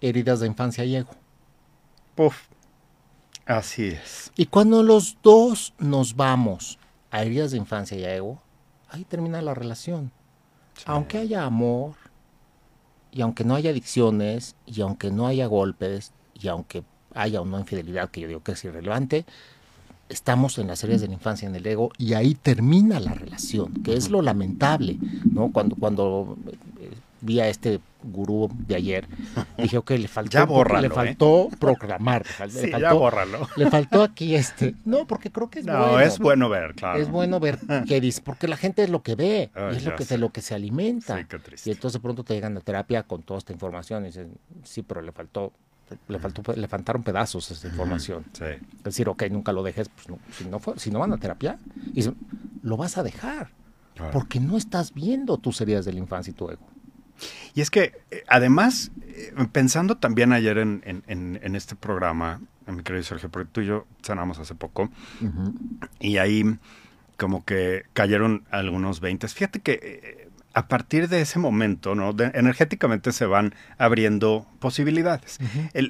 Heridas 0.00 0.40
de 0.40 0.46
infancia 0.46 0.84
y 0.84 0.96
ego. 0.96 1.10
Puf. 2.14 2.49
Así 3.46 3.86
es. 3.86 4.32
Y 4.36 4.46
cuando 4.46 4.82
los 4.82 5.16
dos 5.22 5.74
nos 5.78 6.16
vamos 6.16 6.78
a 7.10 7.22
heridas 7.22 7.50
de 7.50 7.58
infancia 7.58 7.98
y 7.98 8.04
a 8.04 8.14
ego, 8.14 8.40
ahí 8.88 9.04
termina 9.04 9.42
la 9.42 9.54
relación. 9.54 10.12
Aunque 10.86 11.18
haya 11.18 11.44
amor, 11.44 11.94
y 13.12 13.22
aunque 13.22 13.44
no 13.44 13.54
haya 13.54 13.70
adicciones, 13.70 14.54
y 14.66 14.80
aunque 14.80 15.10
no 15.10 15.26
haya 15.26 15.46
golpes, 15.46 16.12
y 16.34 16.48
aunque 16.48 16.84
haya 17.14 17.40
una 17.40 17.60
infidelidad, 17.60 18.10
que 18.10 18.20
yo 18.20 18.28
digo 18.28 18.42
que 18.42 18.52
es 18.52 18.64
irrelevante, 18.64 19.24
estamos 20.08 20.58
en 20.58 20.66
las 20.66 20.82
heridas 20.84 21.02
de 21.02 21.08
la 21.08 21.14
infancia 21.14 21.48
en 21.48 21.54
el 21.54 21.66
ego 21.66 21.90
y 21.96 22.14
ahí 22.14 22.34
termina 22.34 23.00
la 23.00 23.14
relación, 23.14 23.72
que 23.82 23.94
es 23.94 24.10
lo 24.10 24.22
lamentable, 24.22 24.98
¿no? 25.32 25.50
Cuando, 25.52 25.76
cuando 25.76 26.36
eh, 26.80 26.90
vi 27.20 27.40
a 27.40 27.48
este 27.48 27.80
gurú 28.02 28.48
de 28.52 28.74
ayer, 28.74 29.06
dije, 29.58 29.78
ok, 29.78 29.90
le 29.92 30.08
faltó, 30.08 30.64
le 30.80 30.86
¿eh? 30.86 30.90
faltó 30.90 31.48
proclamar. 31.58 32.24
Le, 32.38 32.50
sí, 32.50 32.70
faltó, 32.70 32.78
ya 32.78 32.92
bórralo. 32.92 33.48
Le 33.56 33.70
faltó 33.70 34.02
aquí 34.02 34.34
este. 34.34 34.74
No, 34.84 35.06
porque 35.06 35.30
creo 35.30 35.50
que 35.50 35.60
es 35.60 35.66
bueno. 35.66 35.86
No, 35.86 36.00
es 36.00 36.18
bueno 36.18 36.48
ver, 36.48 36.74
claro. 36.74 36.98
Es 36.98 37.10
bueno 37.10 37.40
ver 37.40 37.58
qué 37.86 38.00
dice, 38.00 38.22
porque 38.22 38.48
la 38.48 38.56
gente 38.56 38.82
es 38.82 38.90
lo 38.90 39.02
que 39.02 39.14
ve, 39.14 39.50
y 39.72 39.76
es 39.76 39.84
lo 39.84 39.96
que, 39.96 40.04
de 40.04 40.18
lo 40.18 40.30
que 40.30 40.40
se 40.40 40.54
alimenta. 40.54 41.18
Sí, 41.18 41.24
qué 41.28 41.38
triste. 41.38 41.70
Y 41.70 41.72
entonces 41.72 42.00
de 42.00 42.02
pronto 42.02 42.24
te 42.24 42.34
llegan 42.34 42.56
a 42.56 42.60
terapia 42.60 43.02
con 43.02 43.22
toda 43.22 43.38
esta 43.38 43.52
información 43.52 44.04
y 44.04 44.06
dicen, 44.08 44.32
sí, 44.64 44.82
pero 44.82 45.02
le 45.02 45.12
faltó 45.12 45.52
le 46.08 46.18
faltó 46.18 46.52
le 46.54 46.68
faltaron 46.68 47.02
pedazos 47.02 47.50
esta 47.50 47.68
información. 47.68 48.24
Sí. 48.32 48.44
Es 48.44 48.84
decir, 48.84 49.08
ok, 49.08 49.24
nunca 49.30 49.52
lo 49.52 49.62
dejes, 49.62 49.88
pues 49.88 50.08
no, 50.08 50.18
si 50.30 50.44
no 50.44 50.60
si 50.76 50.90
no 50.90 51.00
van 51.00 51.12
a 51.12 51.18
terapia, 51.18 51.58
y 51.94 52.04
lo 52.62 52.76
vas 52.76 52.98
a 52.98 53.02
dejar. 53.02 53.50
Porque 54.12 54.40
no 54.40 54.56
estás 54.56 54.94
viendo 54.94 55.36
tus 55.36 55.60
heridas 55.60 55.84
de 55.84 55.92
la 55.92 55.98
infancia 55.98 56.30
y 56.30 56.34
tu 56.34 56.48
ego. 56.48 56.66
Y 57.54 57.60
es 57.60 57.70
que, 57.70 57.92
eh, 58.10 58.24
además, 58.28 58.90
eh, 59.08 59.32
pensando 59.52 59.96
también 59.96 60.32
ayer 60.32 60.58
en, 60.58 60.82
en, 60.84 61.56
este 61.56 61.76
programa, 61.76 62.40
mi 62.66 62.82
querido 62.82 63.02
Sergio, 63.02 63.28
porque 63.30 63.50
tú 63.50 63.60
y 63.60 63.66
yo 63.66 63.86
cenamos 64.02 64.38
hace 64.38 64.54
poco, 64.54 64.90
y 65.98 66.18
ahí 66.18 66.44
como 67.16 67.44
que 67.44 67.84
cayeron 67.92 68.44
algunos 68.50 69.00
20. 69.00 69.28
Fíjate 69.28 69.60
que 69.60 69.80
eh, 69.82 70.28
a 70.54 70.68
partir 70.68 71.08
de 71.08 71.20
ese 71.20 71.38
momento, 71.38 71.94
¿no? 71.94 72.14
energéticamente 72.18 73.12
se 73.12 73.26
van 73.26 73.54
abriendo 73.78 74.46
posibilidades. 74.58 75.38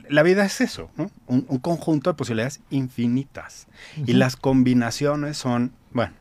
la 0.09 0.23
vida 0.23 0.45
es 0.45 0.61
eso, 0.61 0.90
¿no? 0.97 1.11
un, 1.27 1.59
conjunto 1.59 2.11
de 2.11 2.16
posibilidades 2.16 2.61
infinitas. 2.71 3.69
Y 4.07 4.14
las 4.14 4.37
combinaciones 4.37 5.38
son, 5.38 5.73
bueno, 5.93 6.12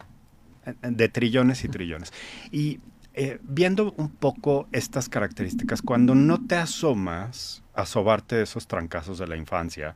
de 0.82 1.10
trillones 1.10 1.63
y 1.63 1.69
trillones. 1.69 2.13
Y 2.52 2.80
eh, 3.21 3.38
viendo 3.43 3.93
un 3.97 4.08
poco 4.08 4.69
estas 4.71 5.10
características, 5.10 5.82
cuando 5.82 6.15
no 6.15 6.47
te 6.47 6.55
asomas 6.55 7.62
a 7.73 7.86
sobarte 7.86 8.38
de 8.38 8.43
esos 8.43 8.65
trancazos 8.65 9.19
de 9.19 9.27
la 9.27 9.36
infancia, 9.36 9.93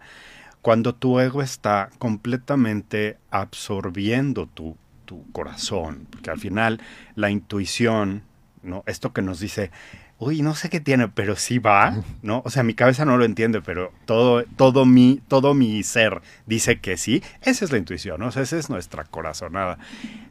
cuando 0.62 0.94
tu 0.94 1.22
ego 1.22 1.42
está 1.42 1.90
completamente 2.00 3.18
absorbiendo 3.32 4.48
tu, 4.48 4.76
tu 5.06 5.24
corazón, 5.32 6.06
porque 6.12 6.32
al 6.32 6.38
final 6.38 6.82
la 7.16 7.30
intuición, 7.30 8.24
¿no? 8.62 8.84
Esto 8.88 9.14
que 9.14 9.22
nos 9.22 9.40
dice, 9.40 9.72
uy, 10.20 10.42
no 10.42 10.54
sé 10.54 10.70
qué 10.70 10.82
tiene, 10.82 11.08
pero 11.08 11.38
sí 11.38 11.60
va, 11.60 11.96
¿no? 12.24 12.42
O 12.44 12.50
sea, 12.50 12.64
mi 12.64 12.74
cabeza 12.74 13.06
no 13.06 13.16
lo 13.16 13.24
entiende, 13.24 13.62
pero 13.62 13.94
todo, 14.04 14.44
todo, 14.58 14.86
mi, 14.86 15.22
todo 15.30 15.54
mi 15.54 15.82
ser 15.84 16.22
dice 16.46 16.82
que 16.82 16.98
sí. 16.98 17.24
Esa 17.42 17.64
es 17.64 17.72
la 17.72 17.78
intuición, 17.78 18.20
¿no? 18.20 18.28
O 18.28 18.32
sea, 18.32 18.42
esa 18.44 18.58
es 18.58 18.70
nuestra 18.70 19.06
corazonada. 19.06 19.78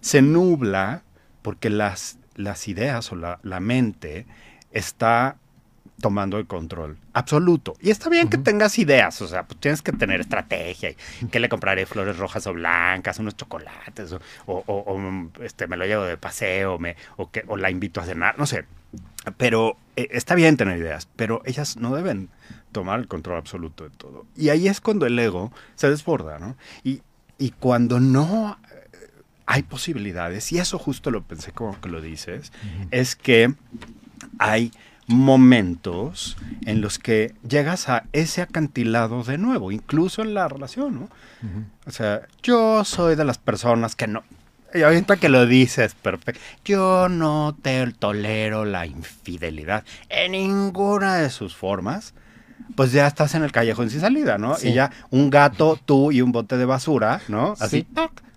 Se 0.03 0.21
nubla 0.21 1.05
porque 1.41 1.71
las, 1.71 2.19
las 2.37 2.69
ideas 2.69 3.11
o 3.13 3.17
la, 3.17 3.39
la 3.43 3.61
mente 3.61 4.27
está 4.73 5.37
tomando 6.03 6.37
el 6.39 6.47
control 6.47 6.99
absoluto. 7.13 7.75
Y 7.81 7.91
está 7.91 8.11
bien 8.11 8.29
que 8.29 8.37
tengas 8.37 8.79
ideas, 8.79 9.23
o 9.23 9.29
sea, 9.29 9.45
pues 9.45 9.61
tienes 9.61 9.83
que 9.83 9.93
tener 9.93 10.21
estrategia. 10.21 10.91
Y 10.91 11.27
que 11.27 11.41
le 11.41 11.49
compraré 11.49 11.87
flores 11.87 12.19
rojas 12.19 12.47
o 12.47 12.53
blancas, 12.53 13.19
unos 13.21 13.37
chocolates, 13.37 14.13
o, 14.13 14.21
o, 14.47 15.31
este, 15.41 15.67
me 15.69 15.77
lo 15.77 15.87
llevo 15.87 16.05
de 16.05 16.19
paseo, 16.19 16.79
me, 16.79 16.97
o, 17.17 17.31
que, 17.31 17.45
o 17.47 17.57
la 17.57 17.71
invito 17.71 18.01
a 18.01 18.05
cenar, 18.05 18.39
no 18.39 18.47
sé. 18.47 18.65
Pero 19.37 19.77
eh, 19.97 20.09
está 20.11 20.35
bien 20.35 20.57
tener 20.57 20.77
ideas, 20.77 21.09
pero 21.17 21.41
ellas 21.45 21.77
no 21.77 21.95
deben 21.95 22.29
tomar 22.73 22.99
el 22.99 23.07
control 23.07 23.39
absoluto 23.39 23.85
de 23.85 23.91
todo. 23.91 24.27
Y 24.37 24.49
ahí 24.49 24.67
es 24.67 24.81
cuando 24.81 25.07
el 25.07 25.19
ego 25.19 25.53
se 25.77 25.89
desborda, 25.89 26.39
¿no? 26.41 26.57
Y, 26.83 27.03
y 27.39 27.51
cuando 27.51 28.01
no 28.01 28.59
hay 29.47 29.63
posibilidades, 29.63 30.53
y 30.53 30.59
eso 30.59 30.79
justo 30.79 31.11
lo 31.11 31.23
pensé 31.23 31.53
como 31.53 31.81
que 31.81 31.89
lo 31.89 32.01
dices, 32.01 32.53
es 32.91 33.17
que 33.17 33.55
hay 34.39 34.73
momentos 35.07 36.37
en 36.65 36.81
los 36.81 36.99
que 36.99 37.35
llegas 37.47 37.89
a 37.89 38.05
ese 38.13 38.43
acantilado 38.43 39.25
de 39.25 39.39
nuevo, 39.39 39.73
incluso 39.73 40.23
en 40.23 40.35
la 40.35 40.49
relación, 40.49 41.01
¿no? 41.01 41.09
O 41.87 41.91
sea, 41.91 42.23
yo 42.43 42.85
soy 42.85 43.17
de 43.17 43.25
las 43.25 43.39
personas 43.39 43.97
que 43.97 44.07
no, 44.07 44.23
y 44.75 44.83
ahorita 44.83 45.17
que 45.17 45.29
lo 45.29 45.47
dices, 45.47 45.95
perfecto. 45.95 46.41
Yo 46.65 47.09
no 47.09 47.57
te 47.61 47.87
tolero 47.93 48.65
la 48.65 48.87
infidelidad 48.87 49.85
en 50.09 50.33
ninguna 50.33 51.17
de 51.17 51.31
sus 51.31 51.55
formas. 51.55 52.15
Pues 52.77 52.93
ya 52.93 53.07
estás 53.07 53.35
en 53.35 53.43
el 53.43 53.53
callejón 53.53 53.91
sin 53.91 54.01
salida, 54.01 54.39
¿no? 54.39 54.57
Y 54.63 54.73
ya 54.73 54.91
un 55.11 55.31
gato, 55.31 55.79
tú 55.85 56.13
y 56.13 56.23
un 56.23 56.33
bote 56.33 56.57
de 56.57 56.65
basura, 56.65 57.21
¿no? 57.29 57.55
Así, 57.61 57.87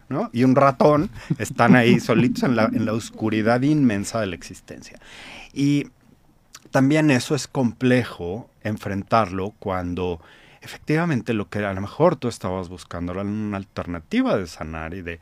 ¿no? 0.09 0.29
Y 0.33 0.43
un 0.43 0.55
ratón 0.55 1.09
están 1.37 1.75
ahí 1.75 1.99
solitos 2.01 2.43
en 2.43 2.55
la, 2.55 2.65
en 2.65 2.85
la 2.85 2.93
oscuridad 2.93 3.61
inmensa 3.61 4.19
de 4.19 4.27
la 4.27 4.35
existencia. 4.35 4.99
Y 5.53 5.87
también 6.71 7.11
eso 7.11 7.35
es 7.35 7.47
complejo 7.47 8.49
enfrentarlo 8.63 9.53
cuando 9.59 10.19
efectivamente 10.61 11.33
lo 11.33 11.47
que 11.49 11.59
a 11.59 11.73
lo 11.73 11.81
mejor 11.81 12.15
tú 12.15 12.27
estabas 12.27 12.69
buscando 12.69 13.13
era 13.13 13.21
una 13.21 13.57
alternativa 13.57 14.37
de 14.37 14.47
sanar 14.47 14.93
y 14.93 15.01
de 15.01 15.19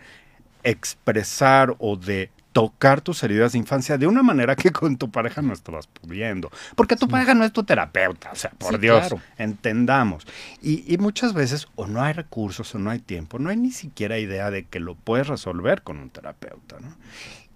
expresar 0.63 1.75
o 1.79 1.97
de 1.97 2.31
tocar 2.53 3.01
tus 3.01 3.21
heridas 3.23 3.51
de 3.51 3.57
infancia 3.57 3.97
de 3.97 4.07
una 4.07 4.23
manera 4.23 4.55
que 4.55 4.71
con 4.71 4.95
tu 4.97 5.11
pareja 5.11 5.41
no 5.41 5.51
estabas 5.53 5.87
pudiendo. 5.87 6.49
Porque 6.75 6.95
tu 6.95 7.07
pareja 7.07 7.33
no 7.33 7.43
es 7.43 7.51
tu 7.51 7.63
terapeuta, 7.63 8.31
o 8.31 8.35
sea, 8.35 8.51
por 8.51 8.79
Dios, 8.79 9.13
entendamos. 9.37 10.25
Y, 10.61 10.85
y, 10.91 10.97
muchas 10.97 11.33
veces 11.33 11.67
o 11.75 11.87
no 11.87 12.01
hay 12.01 12.13
recursos 12.13 12.73
o 12.75 12.79
no 12.79 12.91
hay 12.91 12.99
tiempo, 12.99 13.39
no 13.39 13.49
hay 13.49 13.57
ni 13.57 13.71
siquiera 13.71 14.17
idea 14.19 14.51
de 14.51 14.65
que 14.65 14.79
lo 14.79 14.95
puedes 14.95 15.27
resolver 15.27 15.81
con 15.81 15.97
un 15.97 16.09
terapeuta. 16.09 16.79
¿no? 16.79 16.95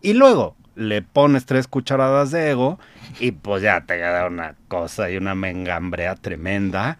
Y 0.01 0.13
luego 0.13 0.55
le 0.75 1.01
pones 1.01 1.45
tres 1.45 1.67
cucharadas 1.67 2.31
de 2.31 2.51
ego 2.51 2.79
y 3.19 3.31
pues 3.31 3.63
ya 3.63 3.81
te 3.81 3.95
queda 3.95 4.27
una 4.27 4.55
cosa 4.67 5.09
y 5.09 5.17
una 5.17 5.33
mengambrea 5.33 6.15
tremenda 6.15 6.97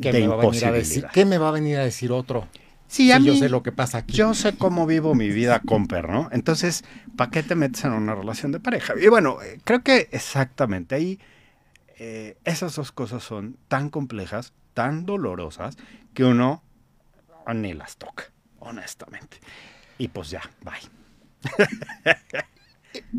¿Qué 0.00 0.12
me, 0.12 0.26
va 0.26 0.34
a 0.34 0.46
venir 0.46 0.64
a 0.64 0.72
decir, 0.72 1.06
¿Qué 1.12 1.24
me 1.24 1.38
va 1.38 1.48
a 1.48 1.52
venir 1.52 1.76
a 1.76 1.84
decir 1.84 2.10
otro? 2.10 2.48
Sí, 2.90 3.12
a 3.12 3.18
yo 3.18 3.36
sé 3.36 3.48
lo 3.48 3.62
que 3.62 3.70
pasa 3.70 3.98
aquí. 3.98 4.16
Yo 4.16 4.34
sé 4.34 4.56
cómo 4.56 4.84
vivo 4.84 5.14
mi 5.14 5.28
vida 5.28 5.60
comper, 5.60 6.08
¿no? 6.08 6.28
Entonces, 6.32 6.82
¿para 7.16 7.30
qué 7.30 7.44
te 7.44 7.54
metes 7.54 7.84
en 7.84 7.92
una 7.92 8.16
relación 8.16 8.50
de 8.50 8.58
pareja? 8.58 8.94
Y 9.00 9.06
bueno, 9.06 9.40
eh, 9.40 9.60
creo 9.62 9.84
que 9.84 10.08
exactamente 10.10 10.96
ahí 10.96 11.20
eh, 12.00 12.36
esas 12.44 12.74
dos 12.74 12.90
cosas 12.90 13.22
son 13.22 13.56
tan 13.68 13.90
complejas, 13.90 14.54
tan 14.74 15.06
dolorosas, 15.06 15.76
que 16.14 16.24
uno 16.24 16.64
ni 17.54 17.74
las 17.74 17.96
toca, 17.96 18.24
honestamente. 18.58 19.38
Y 19.96 20.08
pues 20.08 20.30
ya, 20.30 20.42
bye. 20.64 20.80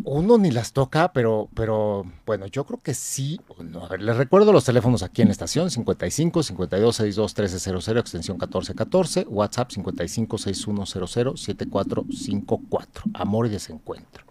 Uno 0.03 0.37
ni 0.37 0.51
las 0.51 0.73
toca, 0.73 1.13
pero, 1.13 1.47
pero 1.53 2.05
bueno, 2.25 2.45
yo 2.47 2.65
creo 2.65 2.81
que 2.81 2.93
sí. 2.93 3.39
No, 3.59 3.85
a 3.85 3.89
ver, 3.89 4.01
les 4.01 4.17
recuerdo 4.17 4.51
los 4.51 4.65
teléfonos 4.65 5.03
aquí 5.03 5.21
en 5.21 5.29
la 5.29 5.31
estación: 5.31 5.71
55 5.71 6.43
52 6.43 6.95
62 6.95 7.31
1300, 7.31 7.87
extensión 7.97 8.35
1414, 8.35 9.25
WhatsApp 9.29 9.71
55 9.71 10.37
6100 10.37 11.37
7454. 11.37 13.03
Amor 13.13 13.47
y 13.47 13.49
desencuentro. 13.49 14.25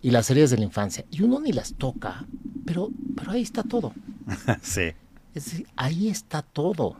Y 0.00 0.10
las 0.10 0.26
series 0.26 0.50
de 0.50 0.58
la 0.58 0.64
infancia. 0.64 1.04
Y 1.10 1.22
uno 1.22 1.40
ni 1.40 1.52
las 1.52 1.74
toca, 1.74 2.26
pero, 2.64 2.90
pero 3.16 3.32
ahí 3.32 3.42
está 3.42 3.62
todo. 3.62 3.92
sí. 4.62 4.92
Es 5.34 5.44
decir, 5.44 5.66
ahí 5.76 6.08
está 6.08 6.42
todo. 6.42 6.96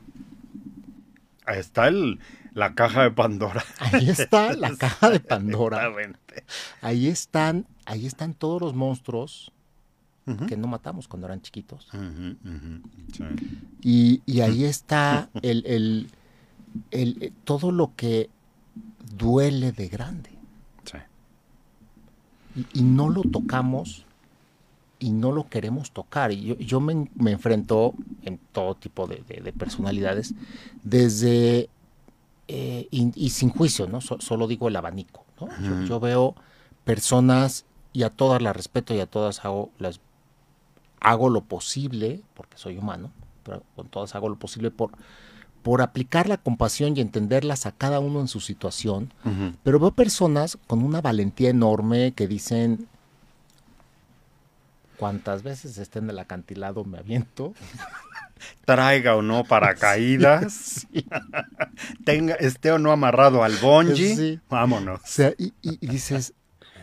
Ahí 1.47 1.61
está 1.61 1.89
el, 1.89 2.19
la 2.55 2.75
caja 2.75 3.03
de 3.03 3.11
Pandora. 3.11 3.65
Ahí 3.79 4.11
está 4.11 4.55
la 4.55 4.77
caja 4.79 5.11
de 5.11 5.21
Pandora. 5.21 5.91
Ahí 6.81 7.09
están, 7.09 7.67
ahí 7.87 8.07
están 8.07 8.35
todos 8.35 8.61
los 8.61 8.75
monstruos 8.75 9.53
que 10.47 10.59
no 10.59 10.69
matamos 10.69 11.09
cuando 11.09 11.27
eran 11.27 11.41
chiquitos. 11.41 11.89
y, 13.81 14.41
ahí 14.41 14.65
está 14.65 15.31
el, 15.41 16.11
el, 16.91 17.33
todo 17.45 17.73
lo 17.73 17.95
que 17.97 18.29
duele 19.17 19.73
de 19.73 19.89
grande. 19.89 20.31
Y, 22.75 22.83
no 22.83 23.09
lo 23.09 23.23
tocamos 23.23 24.05
y 24.99 25.13
no 25.13 25.31
lo 25.31 25.49
queremos 25.49 25.93
tocar. 25.93 26.33
Y 26.33 26.57
yo, 26.57 26.81
me, 26.81 27.09
enfrento 27.31 27.95
en 28.23 28.39
todo 28.53 28.75
tipo 28.75 29.07
de 29.07 29.53
personalidades, 29.57 30.35
desde 30.83 31.71
eh, 32.49 32.89
y, 32.91 33.31
sin 33.31 33.51
juicio, 33.51 33.87
¿no? 33.87 34.01
solo 34.01 34.47
digo 34.47 34.69
el 34.69 34.77
abanico, 34.77 35.25
¿no? 35.41 35.85
yo, 35.85 36.01
veo 36.01 36.35
personas 36.85 37.67
y 37.93 38.05
a 38.05 38.11
todas 38.11 38.41
las 38.41 38.57
respeto 38.57 38.95
y 38.95 39.01
a 39.01 39.07
todas 39.07 39.45
hago 39.45 39.71
las 39.79 40.01
hago 41.01 41.29
lo 41.29 41.43
posible, 41.43 42.23
porque 42.35 42.57
soy 42.57 42.79
humano, 42.79 43.13
pero 43.45 43.63
con 43.77 43.89
todas 43.89 44.15
hago 44.15 44.29
lo 44.29 44.37
posible 44.37 44.71
por, 44.71 44.93
por 45.63 45.83
aplicar 45.83 46.29
la 46.29 46.39
compasión 46.39 46.97
y 46.97 47.01
entenderlas 47.01 47.67
a 47.67 47.73
cada 47.73 48.01
uno 48.01 48.21
en 48.21 48.29
su 48.29 48.41
situación, 48.41 49.13
pero 49.63 49.79
veo 49.79 49.91
personas 49.91 50.59
con 50.67 50.83
una 50.83 51.01
valentía 51.01 51.51
enorme 51.51 52.13
que 52.13 52.27
dicen, 52.27 52.89
cuántas 54.97 55.43
veces 55.43 55.79
esté 55.79 56.01
en 56.01 56.11
el 56.11 56.19
acantilado 56.19 56.85
me 56.85 56.99
aviento, 56.99 57.55
traiga 58.65 59.17
o 59.17 59.23
no 59.23 59.45
paracaídas, 59.45 60.87
tenga, 62.05 62.35
esté 62.35 62.73
o 62.73 62.79
no 62.79 62.93
amarrado 62.93 63.43
al 63.43 63.57
bungee, 63.57 64.41
vámonos. 64.49 65.01
O 65.01 65.07
sea, 65.07 65.35
y, 65.39 65.53
dices, 65.87 66.35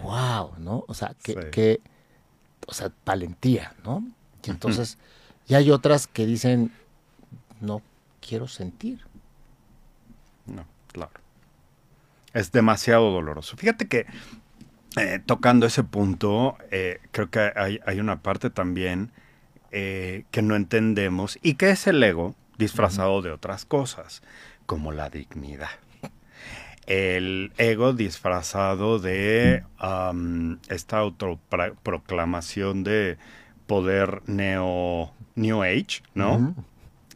wow, 0.02 0.54
¿no? 0.58 0.84
O 0.88 0.94
sea, 0.94 1.16
que, 1.22 1.82
o 2.68 2.74
sea, 2.74 2.92
valentía, 3.06 3.74
¿no? 3.84 4.06
Y 4.44 4.50
entonces, 4.50 4.98
y 5.48 5.56
hay 5.56 5.72
otras 5.72 6.08
que 6.08 6.26
dicen, 6.26 6.72
no 7.62 7.82
quiero 8.22 8.48
sentir. 8.48 9.02
No, 10.46 10.66
claro. 10.92 11.14
Es 12.34 12.52
demasiado 12.52 13.12
doloroso. 13.12 13.58
Fíjate 13.58 13.88
que 13.88 14.06
eh, 14.98 15.20
tocando 15.26 15.66
ese 15.66 15.84
punto, 15.84 16.58
eh, 16.72 17.00
creo 17.12 17.30
que 17.30 17.52
hay, 17.56 17.80
hay 17.86 18.00
una 18.00 18.22
parte 18.22 18.50
también 18.50 19.12
eh, 19.72 20.24
que 20.32 20.42
no 20.42 20.56
entendemos 20.56 21.40
y 21.42 21.56
que 21.56 21.72
es 21.72 21.88
el 21.88 22.02
ego 22.04 22.36
disfrazado 22.58 23.22
de 23.22 23.32
otras 23.32 23.66
cosas, 23.66 24.22
como 24.66 24.92
la 24.92 25.10
dignidad. 25.10 25.70
El 26.88 27.52
ego 27.58 27.94
disfrazado 27.94 29.00
de 29.00 29.64
esta 30.70 30.98
autoproclamación 31.00 32.84
de 32.84 33.18
poder 33.66 34.22
neo 34.28 35.12
New 35.34 35.64
Age, 35.64 36.04
¿no? 36.14 36.54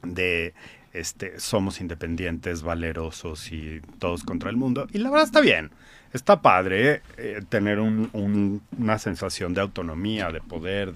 De 0.02 0.56
este, 0.94 1.40
somos 1.40 1.82
independientes, 1.82 2.64
valerosos 2.64 3.52
y 3.52 3.82
todos 4.00 4.24
contra 4.24 4.50
el 4.50 4.58
mundo. 4.58 4.88
Y 4.92 4.98
la 4.98 5.12
verdad 5.12 5.28
está 5.28 5.42
bien. 5.42 5.70
Está 6.14 6.42
padre 6.42 7.04
eh, 7.18 7.42
tener 7.48 7.80
una 7.80 8.98
sensación 8.98 9.54
de 9.54 9.62
autonomía, 9.62 10.32
de 10.32 10.42
poder, 10.42 10.96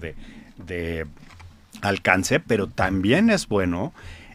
de 0.56 1.06
alcance, 1.84 2.40
pero 2.40 2.68
también 2.68 3.30
es 3.30 3.48
bueno 3.48 3.92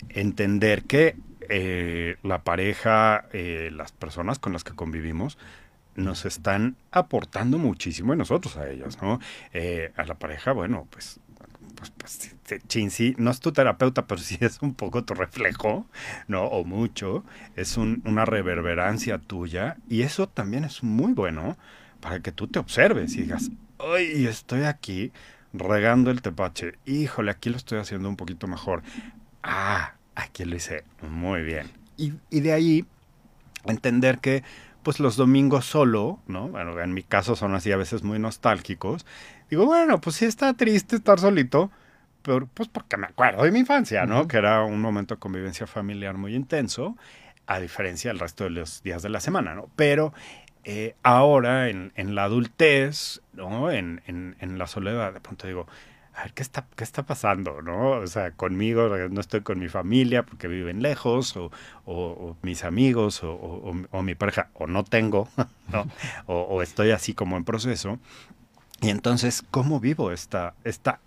entender 0.09 0.83
que 0.83 1.15
eh, 1.49 2.17
la 2.23 2.43
pareja, 2.43 3.25
eh, 3.33 3.71
las 3.73 3.91
personas 3.91 4.39
con 4.39 4.53
las 4.53 4.63
que 4.63 4.73
convivimos, 4.73 5.38
nos 5.95 6.25
están 6.25 6.77
aportando 6.91 7.57
muchísimo 7.57 8.13
y 8.13 8.17
nosotros 8.17 8.55
a 8.57 8.69
ellos, 8.69 9.01
¿no? 9.01 9.19
Eh, 9.53 9.91
a 9.97 10.05
la 10.05 10.15
pareja, 10.15 10.53
bueno, 10.53 10.88
pues 10.89 11.19
pues, 11.75 11.91
pues 11.91 12.33
sí, 12.89 13.15
no 13.17 13.31
es 13.31 13.39
tu 13.39 13.51
terapeuta, 13.53 14.05
pero 14.05 14.19
sí 14.19 14.38
es 14.41 14.62
un 14.62 14.73
poco 14.73 15.05
tu 15.05 15.13
reflejo, 15.13 15.85
¿no? 16.27 16.43
O 16.45 16.65
mucho, 16.65 17.23
es 17.55 17.77
una 17.77 18.25
reverberancia 18.25 19.17
tuya 19.17 19.77
y 19.88 20.01
eso 20.01 20.27
también 20.27 20.65
es 20.65 20.83
muy 20.83 21.13
bueno 21.13 21.57
para 22.01 22.19
que 22.19 22.31
tú 22.31 22.47
te 22.47 22.59
observes 22.59 23.15
y 23.15 23.21
digas, 23.21 23.49
¡ay, 23.79 24.25
estoy 24.25 24.63
aquí 24.63 25.12
regando 25.53 26.12
el 26.12 26.21
tepache! 26.21 26.75
Híjole, 26.85 27.31
aquí 27.31 27.49
lo 27.49 27.57
estoy 27.57 27.79
haciendo 27.79 28.09
un 28.09 28.15
poquito 28.15 28.47
mejor. 28.47 28.83
Ah, 29.43 29.93
aquí 30.15 30.45
lo 30.45 30.55
hice 30.55 30.83
muy 31.01 31.41
bien. 31.43 31.71
Y, 31.97 32.13
y 32.29 32.41
de 32.41 32.53
ahí 32.53 32.85
entender 33.65 34.19
que 34.19 34.43
pues 34.83 34.99
los 34.99 35.15
domingos 35.17 35.65
solo, 35.65 36.19
¿no? 36.27 36.47
Bueno, 36.47 36.79
en 36.79 36.93
mi 36.93 37.03
caso 37.03 37.35
son 37.35 37.53
así 37.53 37.71
a 37.71 37.77
veces 37.77 38.03
muy 38.03 38.19
nostálgicos. 38.19 39.05
Digo, 39.49 39.65
bueno, 39.65 39.99
pues 39.99 40.15
sí 40.17 40.25
está 40.25 40.53
triste 40.53 40.95
estar 40.95 41.19
solito, 41.19 41.69
pero 42.21 42.47
pues 42.47 42.69
porque 42.69 42.97
me 42.97 43.07
acuerdo 43.07 43.43
de 43.43 43.51
mi 43.51 43.59
infancia, 43.59 44.05
¿no? 44.05 44.27
Que 44.27 44.38
era 44.38 44.63
un 44.63 44.81
momento 44.81 45.15
de 45.15 45.19
convivencia 45.19 45.67
familiar 45.67 46.15
muy 46.17 46.35
intenso, 46.35 46.95
a 47.45 47.59
diferencia 47.59 48.12
del 48.12 48.19
resto 48.19 48.45
de 48.45 48.51
los 48.51 48.83
días 48.83 49.01
de 49.01 49.09
la 49.09 49.19
semana, 49.19 49.53
¿no? 49.53 49.69
Pero 49.75 50.13
eh, 50.63 50.95
ahora 51.04 51.69
en, 51.69 51.91
en, 51.95 52.15
la 52.15 52.26
adultez, 52.26 53.22
¿no? 53.34 53.72
En, 53.72 54.02
en, 54.08 54.36
en 54.39 54.58
la 54.58 54.67
soledad, 54.67 55.13
de 55.13 55.19
pronto 55.19 55.48
digo, 55.48 55.67
a 56.19 56.24
ver, 56.24 56.34
¿qué 56.34 56.43
está, 56.43 56.65
¿qué 56.76 56.84
está 56.84 57.04
pasando? 57.04 57.62
¿no? 57.62 57.91
O 57.91 58.08
sea, 58.08 58.32
conmigo 58.32 58.89
no 59.10 59.22
estoy 59.22 59.41
con 59.41 59.58
mi 59.58 59.69
familia 59.69 60.24
porque 60.24 60.50
viven 60.50 60.82
lejos, 60.82 61.38
o, 61.38 61.50
o, 61.86 62.36
mis 62.41 62.65
amigos, 62.65 63.24
o, 63.24 63.34
o, 63.91 64.04
mi 64.04 64.15
pareja, 64.15 64.50
o 64.54 64.67
no 64.67 64.84
tengo, 64.84 65.30
¿no? 65.72 65.88
o, 66.26 66.62
estoy 66.62 66.91
así 66.91 67.13
como 67.13 67.38
en 67.38 67.45
proceso. 67.45 68.00
Y 68.82 68.89
entonces, 68.89 69.43
¿cómo 69.50 69.80
vivo 69.80 70.12
esta, 70.12 70.56
esta, 70.65 71.00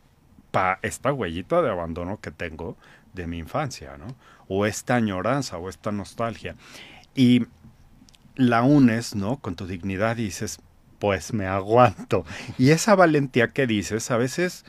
pa, 0.50 0.78
esta 0.80 1.12
huellita 1.12 1.60
de 1.60 1.70
abandono 1.70 2.18
que 2.20 2.30
tengo 2.30 2.76
de 3.12 3.26
mi 3.26 3.36
infancia, 3.38 3.98
¿no? 3.98 4.14
O 4.48 4.64
esta 4.64 4.94
añoranza, 4.96 5.58
o 5.58 5.68
esta 5.68 5.92
nostalgia. 5.92 6.56
Y 7.14 7.46
la 8.36 8.62
unes, 8.62 9.14
¿no? 9.14 9.38
Con 9.38 9.56
tu 9.56 9.66
dignidad 9.66 10.16
y 10.18 10.24
dices, 10.24 10.60
pues 10.98 11.32
me 11.32 11.46
aguanto. 11.46 12.24
Y 12.58 12.70
esa 12.70 12.94
valentía 12.94 13.48
que 13.48 13.66
dices, 13.66 14.10
a 14.10 14.16
veces 14.16 14.64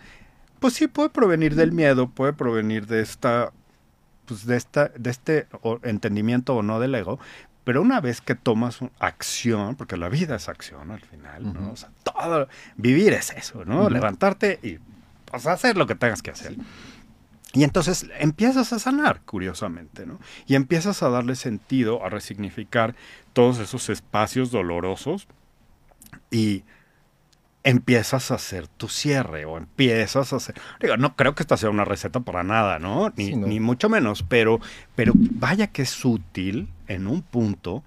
pues 0.64 0.76
sí 0.76 0.88
puede 0.88 1.10
provenir 1.10 1.56
del 1.56 1.74
miedo, 1.74 2.10
puede 2.10 2.32
provenir 2.32 2.88
de 2.88 3.02
esta, 3.02 3.52
pues 4.26 4.46
de 4.46 4.56
esta, 4.56 4.88
de 4.98 5.10
este 5.10 5.48
entendimiento 5.84 6.56
o 6.56 6.64
no 6.64 6.80
del 6.80 6.96
ego, 6.96 7.20
pero 7.66 7.82
una 7.82 8.00
vez 8.00 8.22
que 8.22 8.34
tomas 8.34 8.80
acción, 8.98 9.76
porque 9.76 9.98
la 9.98 10.08
vida 10.08 10.38
es 10.38 10.48
acción 10.48 10.92
al 10.92 11.02
final, 11.02 11.54
¿no? 11.54 11.74
O 11.74 11.76
sea, 11.76 11.90
todo, 12.04 12.48
vivir 12.78 13.12
es 13.12 13.32
eso, 13.32 13.66
¿no? 13.66 13.90
Levantarte 13.90 14.60
y 14.64 14.80
pues, 15.26 15.48
hacer 15.48 15.76
lo 15.76 15.86
que 15.86 15.96
tengas 15.96 16.22
que 16.22 16.32
hacer. 16.32 16.56
Y 17.52 17.64
entonces 17.64 18.08
empiezas 18.20 18.74
a 18.74 18.80
sanar, 18.80 19.22
curiosamente, 19.26 20.06
¿no? 20.06 20.20
Y 20.48 20.56
empiezas 20.56 21.04
a 21.04 21.10
darle 21.10 21.36
sentido, 21.36 22.06
a 22.06 22.10
resignificar 22.10 22.96
todos 23.34 23.60
esos 23.60 23.90
espacios 23.90 24.52
dolorosos 24.52 25.28
y 26.32 26.64
empiezas 27.64 28.32
a 28.32 28.36
hacer 28.36 28.68
tu 28.68 28.90
cierre 28.90 29.46
o 29.46 29.58
empiezas 29.58 30.34
a 30.34 30.38
hacer... 30.38 30.56
Digo, 30.82 30.98
no 30.98 31.16
creo 31.16 31.34
que 31.34 31.44
esta 31.44 31.58
sea 31.58 31.70
una 31.70 31.86
receta 31.86 32.20
para 32.20 32.44
nada, 32.44 32.80
¿no? 32.80 33.12
Ni, 33.16 33.36
ni 33.36 33.60
mucho 33.60 33.90
menos, 33.90 34.24
pero, 34.28 34.60
pero 34.96 35.14
vaya 35.16 35.68
que 35.68 35.84
es 35.84 36.06
útil 36.06 36.70
en 36.88 37.08
un 37.08 37.22
punto 37.22 37.84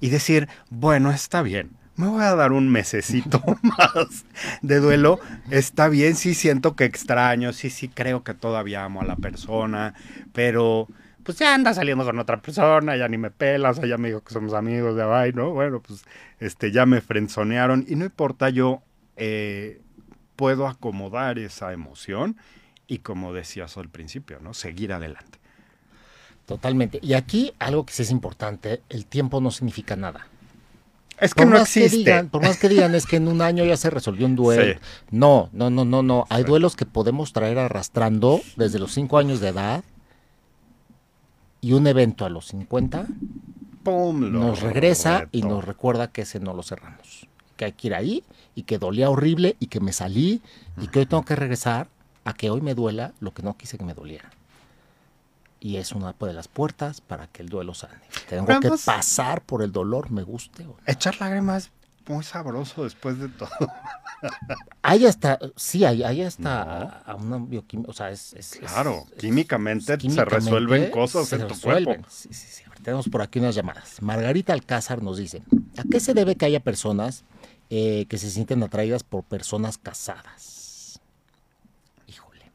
y 0.00 0.08
decir, 0.08 0.48
bueno, 0.70 1.10
está 1.10 1.42
bien, 1.42 1.70
me 1.98 2.06
voy 2.06 2.22
a 2.22 2.36
dar 2.36 2.52
un 2.52 2.68
mesecito 2.68 3.42
más 3.62 4.24
de 4.62 4.78
duelo. 4.78 5.18
Está 5.50 5.88
bien, 5.88 6.14
sí 6.14 6.32
siento 6.34 6.76
que 6.76 6.84
extraño, 6.84 7.52
sí, 7.52 7.70
sí 7.70 7.88
creo 7.88 8.22
que 8.22 8.34
todavía 8.34 8.84
amo 8.84 9.00
a 9.02 9.04
la 9.04 9.16
persona, 9.16 9.94
pero 10.32 10.86
pues 11.28 11.40
ya 11.40 11.54
anda 11.54 11.74
saliendo 11.74 12.06
con 12.06 12.18
otra 12.18 12.40
persona, 12.40 12.96
ya 12.96 13.06
ni 13.06 13.18
me 13.18 13.30
pelas, 13.30 13.78
ya 13.82 13.98
me 13.98 14.08
dijo 14.08 14.22
que 14.22 14.32
somos 14.32 14.54
amigos 14.54 14.96
de 14.96 15.02
ahí, 15.02 15.30
¿no? 15.34 15.50
Bueno, 15.50 15.82
pues 15.82 16.06
este, 16.40 16.72
ya 16.72 16.86
me 16.86 17.02
frenzonearon 17.02 17.84
y 17.86 17.96
no 17.96 18.06
importa, 18.06 18.48
yo 18.48 18.80
eh, 19.18 19.82
puedo 20.36 20.66
acomodar 20.66 21.38
esa 21.38 21.74
emoción 21.74 22.38
y 22.86 23.00
como 23.00 23.34
decías 23.34 23.76
al 23.76 23.90
principio, 23.90 24.40
¿no? 24.40 24.54
Seguir 24.54 24.90
adelante. 24.90 25.38
Totalmente. 26.46 26.98
Y 27.02 27.12
aquí 27.12 27.52
algo 27.58 27.84
que 27.84 27.92
sí 27.92 28.04
es 28.04 28.10
importante, 28.10 28.80
el 28.88 29.04
tiempo 29.04 29.42
no 29.42 29.50
significa 29.50 29.96
nada. 29.96 30.28
Es 31.20 31.34
que 31.34 31.44
no 31.44 31.58
existe. 31.58 32.24
por 32.24 32.40
más 32.40 32.56
que 32.56 32.70
digan, 32.70 32.94
es 32.94 33.04
que 33.04 33.16
en 33.16 33.28
un 33.28 33.42
año 33.42 33.66
ya 33.66 33.76
se 33.76 33.90
resolvió 33.90 34.24
un 34.24 34.34
duelo. 34.34 34.80
No, 35.10 35.50
no, 35.52 35.68
no, 35.68 35.84
no, 35.84 36.02
no. 36.02 36.24
Hay 36.30 36.44
duelos 36.44 36.74
que 36.74 36.86
podemos 36.86 37.34
traer 37.34 37.58
arrastrando 37.58 38.40
desde 38.56 38.78
los 38.78 38.94
5 38.94 39.18
años 39.18 39.40
de 39.40 39.48
edad 39.48 39.84
y 41.60 41.72
un 41.72 41.86
evento 41.86 42.24
a 42.24 42.28
los 42.28 42.46
50 42.46 43.06
nos 43.84 44.60
regresa 44.60 45.28
y 45.32 45.42
nos 45.42 45.64
recuerda 45.64 46.12
que 46.12 46.22
ese 46.22 46.40
no 46.40 46.52
lo 46.52 46.62
cerramos 46.62 47.28
que 47.58 47.66
hay 47.66 47.72
que 47.72 47.88
ir 47.88 47.94
ahí 47.94 48.24
y 48.54 48.62
que 48.62 48.78
dolía 48.78 49.10
horrible 49.10 49.56
y 49.60 49.66
que 49.66 49.80
me 49.80 49.92
salí 49.92 50.40
y 50.78 50.86
que 50.86 51.00
hoy 51.00 51.06
tengo 51.06 51.24
que 51.24 51.36
regresar 51.36 51.88
a 52.24 52.32
que 52.32 52.48
hoy 52.48 52.62
me 52.62 52.74
duela 52.74 53.12
lo 53.20 53.34
que 53.34 53.42
no 53.42 53.58
quise 53.58 53.76
que 53.76 53.84
me 53.84 53.92
doliera. 53.92 54.30
Y 55.60 55.76
es 55.76 55.92
una 55.92 56.14
de 56.18 56.32
las 56.32 56.46
puertas 56.46 57.00
para 57.00 57.26
que 57.26 57.42
el 57.42 57.48
duelo 57.48 57.74
sane. 57.74 58.00
Tengo 58.28 58.60
que 58.60 58.70
pasar 58.86 59.42
por 59.42 59.62
el 59.62 59.72
dolor, 59.72 60.10
me 60.10 60.22
guste. 60.22 60.64
O 60.64 60.68
no. 60.68 60.76
Echar 60.86 61.20
lágrimas 61.20 61.72
muy 62.08 62.24
sabroso 62.24 62.84
después 62.84 63.18
de 63.18 63.28
todo. 63.28 63.48
Ahí 64.82 65.06
está, 65.06 65.38
sí, 65.54 65.84
ahí, 65.84 66.02
ahí 66.02 66.22
está 66.22 67.02
a 67.06 67.14
una 67.14 67.38
bioquímica, 67.38 67.90
o 67.90 67.94
sea, 67.94 68.10
es... 68.10 68.34
claro, 68.58 69.06
químicamente, 69.16 69.96
se 70.00 70.24
resuelven 70.24 70.90
cosas 70.90 71.32
en 71.34 71.46
tu 71.46 71.60
cuerpo. 71.60 71.94
Sí, 72.08 72.30
sí, 72.32 72.46
sí. 72.48 72.64
tenemos 72.82 73.08
por 73.08 73.22
aquí 73.22 73.38
unas 73.38 73.54
llamadas. 73.54 74.02
Margarita 74.02 74.52
Alcázar 74.52 75.04
nos 75.04 75.18
dice, 75.18 75.44
¿a 75.76 75.84
qué 75.88 76.00
se 76.00 76.14
debe 76.14 76.34
que 76.34 76.46
haya 76.46 76.58
personas 76.58 77.22
eh, 77.70 78.06
que 78.08 78.16
se 78.16 78.30
sienten 78.30 78.62
atraídas 78.62 79.02
por 79.02 79.24
personas 79.24 79.76
casadas. 79.76 81.00
Híjole. 82.06 82.50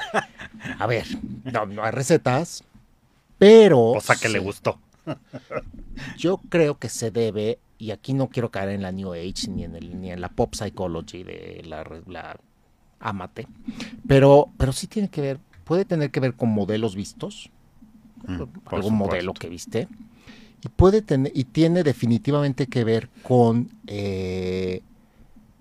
A 0.80 0.86
ver, 0.88 1.06
no, 1.44 1.84
hay 1.84 1.90
recetas, 1.92 2.64
pero... 3.38 3.80
O 3.90 4.00
sea, 4.00 4.16
que 4.16 4.28
le 4.28 4.40
gustó. 4.40 4.80
Yo 6.16 6.38
creo 6.48 6.78
que 6.78 6.88
se 6.88 7.10
debe, 7.10 7.58
y 7.78 7.90
aquí 7.90 8.14
no 8.14 8.28
quiero 8.28 8.50
caer 8.50 8.70
en 8.70 8.82
la 8.82 8.92
New 8.92 9.12
Age 9.12 9.48
ni 9.48 9.64
en, 9.64 9.74
el, 9.74 10.00
ni 10.00 10.10
en 10.10 10.20
la 10.20 10.28
pop 10.28 10.54
psychology 10.54 11.22
de 11.22 11.62
la, 11.64 11.84
la 12.06 12.38
amate, 13.00 13.46
pero, 14.06 14.48
pero 14.56 14.72
sí 14.72 14.86
tiene 14.86 15.08
que 15.08 15.20
ver, 15.20 15.40
puede 15.64 15.84
tener 15.84 16.10
que 16.10 16.20
ver 16.20 16.34
con 16.34 16.50
modelos 16.50 16.94
vistos, 16.94 17.50
mm, 18.26 18.42
algún 18.66 18.94
modelo 18.94 19.34
que 19.34 19.48
viste, 19.48 19.88
y 20.64 20.68
puede 20.68 21.02
tener 21.02 21.32
y 21.34 21.44
tiene 21.44 21.82
definitivamente 21.82 22.66
que 22.66 22.84
ver 22.84 23.10
con 23.22 23.70
eh, 23.86 24.82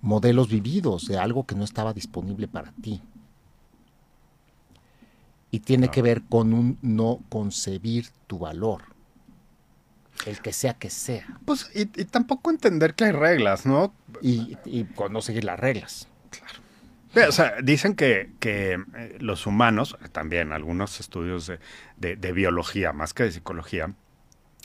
modelos 0.01 0.49
vividos 0.49 1.07
de 1.07 1.17
algo 1.17 1.45
que 1.45 1.55
no 1.55 1.63
estaba 1.63 1.93
disponible 1.93 2.47
para 2.47 2.71
ti. 2.71 3.01
Y 5.53 5.59
tiene 5.59 5.89
que 5.89 6.01
ver 6.01 6.21
con 6.21 6.53
un 6.53 6.77
no 6.81 7.19
concebir 7.27 8.07
tu 8.27 8.39
valor 8.39 8.90
el 10.25 10.41
que 10.41 10.53
sea 10.53 10.73
que 10.73 10.89
sea. 10.89 11.25
Pues 11.45 11.69
y, 11.73 11.85
tampoco 11.85 12.49
entender 12.51 12.93
que 12.93 13.05
hay 13.05 13.11
reglas 13.11 13.65
no 13.65 13.93
y, 14.21 14.57
no 15.09 15.21
seguir 15.21 15.43
las 15.43 15.59
reglas. 15.59 16.07
Claro. 16.29 17.29
O 17.29 17.31
sea, 17.33 17.55
dicen 17.61 17.95
que, 17.95 18.31
que 18.39 18.79
eh, 18.95 19.17
los 19.19 19.45
humanos, 19.45 19.97
también 20.13 20.53
algunos 20.53 20.99
estudios 20.99 21.51
de 21.97 22.31
biología 22.31 22.93
más 22.93 23.13
que 23.13 23.23
de 23.23 23.31
psicología, 23.33 23.93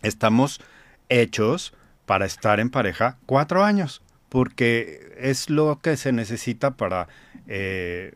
estamos 0.03 0.61
hechos 1.09 1.75
para 2.07 2.25
estar 2.25 2.61
en 2.61 2.71
pareja 2.71 3.19
cuatro 3.27 3.65
años, 3.65 4.03
porque 4.29 5.15
es 5.19 5.51
lo 5.51 5.81
que 5.81 5.97
se 5.97 6.13
necesita 6.13 6.73
para, 6.73 7.09
eh, 7.49 8.15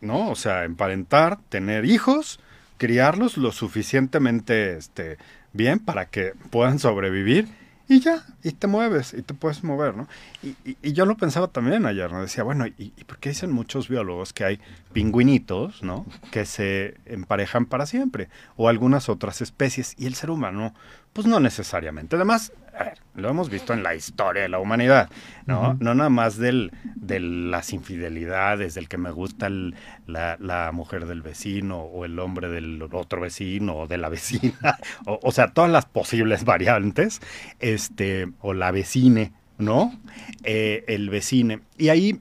¿no? 0.00 0.30
O 0.30 0.36
sea, 0.36 0.64
emparentar, 0.64 1.38
tener 1.48 1.84
hijos, 1.84 2.40
criarlos 2.76 3.36
lo 3.36 3.52
suficientemente 3.52 4.76
este, 4.76 5.18
bien 5.52 5.78
para 5.78 6.06
que 6.06 6.34
puedan 6.50 6.78
sobrevivir 6.78 7.48
y 7.90 8.00
ya, 8.00 8.22
y 8.42 8.52
te 8.52 8.66
mueves, 8.66 9.14
y 9.14 9.22
te 9.22 9.32
puedes 9.32 9.64
mover, 9.64 9.96
¿no? 9.96 10.08
Y, 10.42 10.92
yo 10.92 11.06
lo 11.06 11.16
pensaba 11.16 11.48
también 11.48 11.86
ayer, 11.86 12.12
¿no? 12.12 12.20
Decía, 12.20 12.44
bueno, 12.44 12.66
¿y, 12.66 12.74
¿y, 12.76 13.04
por 13.04 13.16
qué 13.18 13.30
dicen 13.30 13.50
muchos 13.50 13.88
biólogos 13.88 14.34
que 14.34 14.44
hay 14.44 14.60
pingüinitos, 14.92 15.82
¿no? 15.82 16.04
Que 16.30 16.44
se 16.44 16.96
emparejan 17.06 17.64
para 17.64 17.86
siempre, 17.86 18.28
o 18.56 18.68
algunas 18.68 19.08
otras 19.08 19.40
especies, 19.40 19.94
y 19.96 20.04
el 20.04 20.14
ser 20.14 20.30
humano, 20.30 20.74
Pues 21.18 21.26
no 21.26 21.40
necesariamente. 21.40 22.14
Además, 22.14 22.52
a 22.78 22.84
ver, 22.84 22.98
lo 23.16 23.28
hemos 23.28 23.50
visto 23.50 23.72
en 23.72 23.82
la 23.82 23.96
historia 23.96 24.42
de 24.42 24.48
la 24.48 24.60
humanidad, 24.60 25.10
¿no? 25.46 25.74
No 25.80 25.92
nada 25.96 26.10
más 26.10 26.36
del, 26.36 26.70
de 26.94 27.18
las 27.18 27.72
infidelidades, 27.72 28.74
del 28.74 28.88
que 28.88 28.98
me 28.98 29.10
gusta 29.10 29.48
el- 29.48 29.74
la, 30.06 30.36
la 30.38 30.70
mujer 30.70 31.06
del 31.06 31.20
vecino 31.22 31.80
o 31.80 32.04
el 32.04 32.20
hombre 32.20 32.48
del 32.48 32.80
otro 32.92 33.20
vecino 33.20 33.74
o 33.78 33.86
de 33.88 33.98
la 33.98 34.08
vecina, 34.16 34.78
o, 35.06 35.18
o 35.20 35.32
sea, 35.32 35.48
todas 35.48 35.72
las 35.72 35.86
posibles 35.86 36.44
variantes, 36.44 37.20
este, 37.58 38.28
o 38.40 38.54
la 38.54 38.70
vecine, 38.70 39.32
¿no? 39.58 39.98
Eh, 40.44 40.84
el 40.86 41.10
vecine. 41.10 41.62
Y 41.78 41.88
ahí 41.88 42.20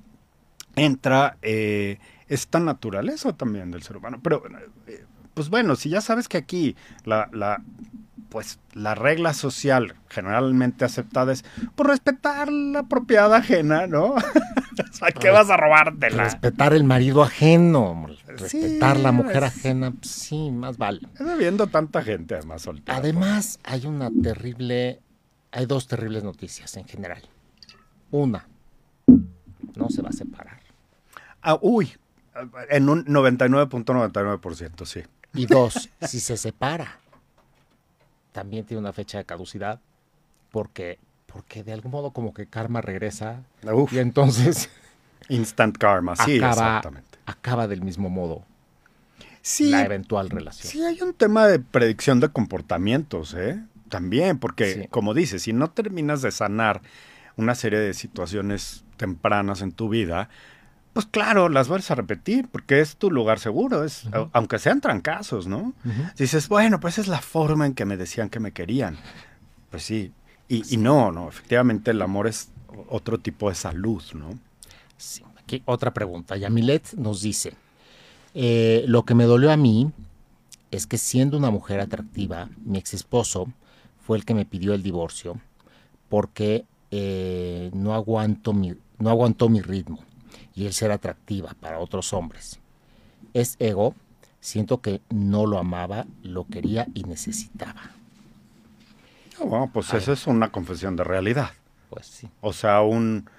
entra 0.75 1.37
eh, 1.43 1.99
esta 2.29 2.59
naturaleza 2.59 3.33
también 3.33 3.71
del 3.71 3.83
ser 3.83 3.97
humano. 3.97 4.19
Pero, 4.23 4.43
eh, 4.87 5.05
pues 5.35 5.49
bueno, 5.49 5.75
si 5.75 5.89
ya 5.89 6.01
sabes 6.01 6.27
que 6.27 6.37
aquí 6.37 6.75
la, 7.05 7.29
la, 7.31 7.61
pues, 8.29 8.59
la 8.73 8.95
regla 8.95 9.33
social 9.33 9.95
generalmente 10.09 10.85
aceptada 10.85 11.31
es 11.33 11.43
por 11.75 11.87
respetar 11.87 12.51
la 12.51 12.83
propiedad 12.83 13.33
ajena, 13.33 13.87
¿no? 13.87 14.05
o 14.15 14.93
sea, 14.93 15.11
¿qué 15.11 15.29
vas 15.29 15.49
a 15.49 15.57
robártela? 15.57 16.23
Respetar 16.25 16.73
el 16.73 16.83
marido 16.83 17.23
ajeno, 17.23 18.07
Sí, 18.09 18.21
respetar 18.27 18.97
la 18.99 19.11
mujer 19.11 19.37
es- 19.43 19.57
ajena, 19.57 19.91
pues 19.91 20.09
sí, 20.11 20.51
más 20.51 20.77
vale. 20.77 21.01
Ando 21.19 21.37
viendo 21.37 21.67
tanta 21.67 22.01
gente 22.03 22.35
además 22.35 22.61
soltera. 22.63 22.97
Además, 22.97 23.59
hay 23.63 23.85
una 23.85 24.09
terrible, 24.11 25.01
hay 25.51 25.65
dos 25.65 25.87
terribles 25.87 26.23
noticias 26.23 26.75
en 26.77 26.85
general. 26.85 27.21
Una, 28.11 28.47
no 29.75 29.89
se 29.89 30.01
va 30.01 30.09
a 30.09 30.13
separar. 30.13 30.59
Ah, 31.41 31.57
uy, 31.61 31.91
en 32.69 32.89
un 32.89 33.05
99.99%, 33.05 34.85
sí. 34.85 35.01
Y 35.33 35.45
dos, 35.45 35.89
si 36.01 36.19
se 36.19 36.37
separa, 36.37 36.99
también 38.37 38.65
tiene 38.65 38.79
una 38.81 38.93
fecha 38.93 39.17
de 39.17 39.25
caducidad, 39.25 39.79
porque, 40.51 40.99
porque 41.25 41.63
de 41.63 41.73
algún 41.73 41.91
modo 41.91 42.11
como 42.11 42.35
que 42.35 42.45
karma 42.45 42.81
regresa 42.81 43.41
Uf, 43.63 43.91
y 43.93 43.97
entonces 43.97 44.69
instant 45.27 45.75
karma, 45.75 46.15
sí, 46.15 46.37
acaba, 46.37 46.51
exactamente. 46.51 47.17
acaba 47.25 47.67
del 47.67 47.81
mismo 47.81 48.11
modo 48.11 48.43
Sí, 49.41 49.71
la 49.71 49.83
eventual 49.85 50.29
relación. 50.29 50.71
Sí, 50.71 50.83
hay 50.83 51.01
un 51.01 51.15
tema 51.15 51.47
de 51.47 51.57
predicción 51.57 52.19
de 52.19 52.29
comportamientos, 52.29 53.33
¿eh? 53.33 53.59
También, 53.89 54.37
porque, 54.37 54.73
Sí. 54.83 54.87
como 54.91 55.15
dices, 55.15 55.41
si 55.41 55.51
no 55.53 55.71
terminas 55.71 56.21
de 56.21 56.29
sanar 56.29 56.83
una 57.37 57.55
serie 57.55 57.79
de 57.79 57.95
situaciones 57.95 58.83
tempranas 58.97 59.63
en 59.63 59.71
tu 59.71 59.89
vida, 59.89 60.29
pues 60.97 61.05
claro, 61.05 61.47
las 61.47 61.67
vas 61.67 61.91
a 61.91 61.93
repetir, 61.93 62.47
porque 62.47 62.81
es 62.81 62.95
tu 62.95 63.11
lugar 63.11 63.37
seguro, 63.37 63.83
es, 63.83 64.05
aunque 64.33 64.57
sean 64.57 64.81
trancazos, 64.81 65.45
¿no? 65.45 65.75
Dices, 66.17 66.47
bueno, 66.47 66.79
pues 66.79 66.97
es 66.97 67.07
la 67.07 67.21
forma 67.21 67.67
en 67.67 67.75
que 67.75 67.85
me 67.85 67.97
decían 67.97 68.29
que 68.29 68.39
me 68.39 68.51
querían. 68.51 68.97
Pues 69.69 69.83
sí. 69.83 70.11
Y, 70.47 70.73
y 70.73 70.77
no, 70.77 71.11
no, 71.11 71.29
efectivamente 71.29 71.91
el 71.91 72.01
amor 72.01 72.25
es 72.25 72.49
otro 72.89 73.19
tipo 73.19 73.47
de 73.49 73.53
salud, 73.53 74.01
¿no? 74.15 74.39
Sí, 74.97 75.21
aquí 75.37 75.61
otra 75.65 75.93
pregunta. 75.93 76.35
Yamilet 76.35 76.93
nos 76.93 77.21
dice, 77.21 77.53
eh, 78.33 78.83
lo 78.87 79.05
que 79.05 79.13
me 79.13 79.25
dolió 79.25 79.51
a 79.51 79.55
mí 79.55 79.91
es 80.71 80.87
que 80.87 80.97
siendo 80.97 81.37
una 81.37 81.51
mujer 81.51 81.79
atractiva, 81.79 82.49
mi 82.65 82.79
ex 82.79 82.95
esposo 82.95 83.53
fue 84.03 84.17
el 84.17 84.25
que 84.25 84.33
me 84.33 84.45
pidió 84.45 84.73
el 84.73 84.81
divorcio 84.81 85.39
porque 86.09 86.65
eh, 86.89 87.69
no, 87.75 87.93
aguanto 87.93 88.51
mi, 88.51 88.73
no 88.97 89.11
aguantó 89.11 89.47
mi 89.47 89.61
ritmo 89.61 89.99
y 90.57 90.65
el 90.65 90.73
ser 90.73 90.91
atractiva 90.91 91.55
para 91.61 91.79
otros 91.79 92.13
hombres. 92.13 92.59
Es 93.35 93.55
ego, 93.59 93.93
siento 94.39 94.81
que 94.81 95.01
no 95.11 95.45
lo 95.45 95.59
amaba, 95.59 96.07
lo 96.23 96.47
quería 96.47 96.87
y 96.95 97.03
necesitaba. 97.03 97.91
Ah, 99.39 99.43
Bueno, 99.45 99.69
pues 99.71 99.93
A 99.93 99.97
eso 99.97 100.13
es 100.13 100.25
una 100.25 100.51
confesión 100.51 100.95
de 100.95 101.03
realidad. 101.03 101.51
Pues 101.91 102.07
sí. 102.07 102.27
O 102.41 102.53
sea, 102.53 102.81
un 102.81 103.29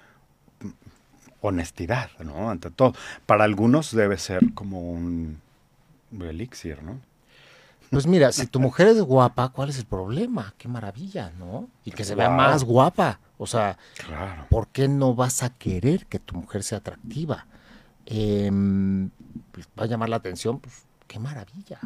honestidad, 1.41 2.09
¿no? 2.19 2.49
Ante 2.49 2.71
todo. 2.71 2.93
Para 3.25 3.43
algunos 3.43 3.91
debe 3.93 4.17
ser 4.17 4.53
como 4.53 4.91
un 4.91 5.41
elixir, 6.21 6.81
¿no? 6.83 6.99
Pues 7.91 8.05
mira, 8.05 8.31
si 8.31 8.45
tu 8.47 8.59
mujer 8.59 8.87
es 8.87 9.01
guapa, 9.01 9.49
¿cuál 9.49 9.69
es 9.69 9.79
el 9.79 9.85
problema? 9.85 10.53
Qué 10.57 10.67
maravilla, 10.67 11.31
¿no? 11.39 11.69
Y 11.85 11.91
que 11.91 12.03
se 12.03 12.13
vea 12.15 12.29
más 12.29 12.63
guapa. 12.63 13.19
O 13.37 13.47
sea, 13.47 13.77
Claro. 14.05 14.45
¿por 14.49 14.67
qué 14.67 14.87
no 14.87 15.15
vas 15.15 15.41
a 15.43 15.49
querer 15.49 16.05
que 16.05 16.19
tu 16.19 16.35
mujer 16.35 16.61
sea 16.63 16.79
atractiva? 16.79 17.45
Em, 18.05 19.09
pues, 19.51 19.67
va 19.79 19.83
a 19.83 19.87
llamar 19.87 20.09
la 20.09 20.17
atención, 20.17 20.59
pues 20.59 20.83
qué 21.07 21.19
maravilla. 21.19 21.79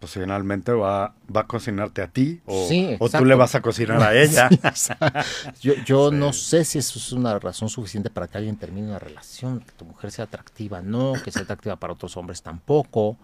Pues 0.00 0.12
finalmente 0.12 0.70
va, 0.72 1.14
va 1.34 1.40
a 1.42 1.46
cocinarte 1.46 2.02
a 2.02 2.08
ti 2.08 2.42
o, 2.44 2.66
Sí, 2.68 2.94
o 2.98 3.08
tú 3.08 3.24
le 3.24 3.34
vas 3.34 3.54
a 3.54 3.62
cocinar 3.62 4.02
a 4.02 4.14
ella. 4.14 4.48
Sí, 4.50 4.60
o 4.62 4.74
sea, 4.76 5.24
yo 5.62 5.74
yo 5.86 6.10
Sí. 6.10 6.16
no 6.16 6.32
sé 6.34 6.64
si 6.64 6.78
eso 6.78 6.98
es 6.98 7.12
una 7.12 7.38
razón 7.38 7.68
suficiente 7.70 8.10
para 8.10 8.28
que 8.28 8.36
alguien 8.36 8.56
termine 8.56 8.88
una 8.88 8.98
relación, 8.98 9.60
que 9.60 9.72
tu 9.72 9.86
mujer 9.86 10.10
sea 10.12 10.26
atractiva, 10.26 10.82
no, 10.82 11.14
que 11.24 11.30
sea 11.30 11.42
atractiva 11.42 11.76
para 11.76 11.94
otros 11.94 12.16
hombres 12.18 12.42
tampoco. 12.42 13.16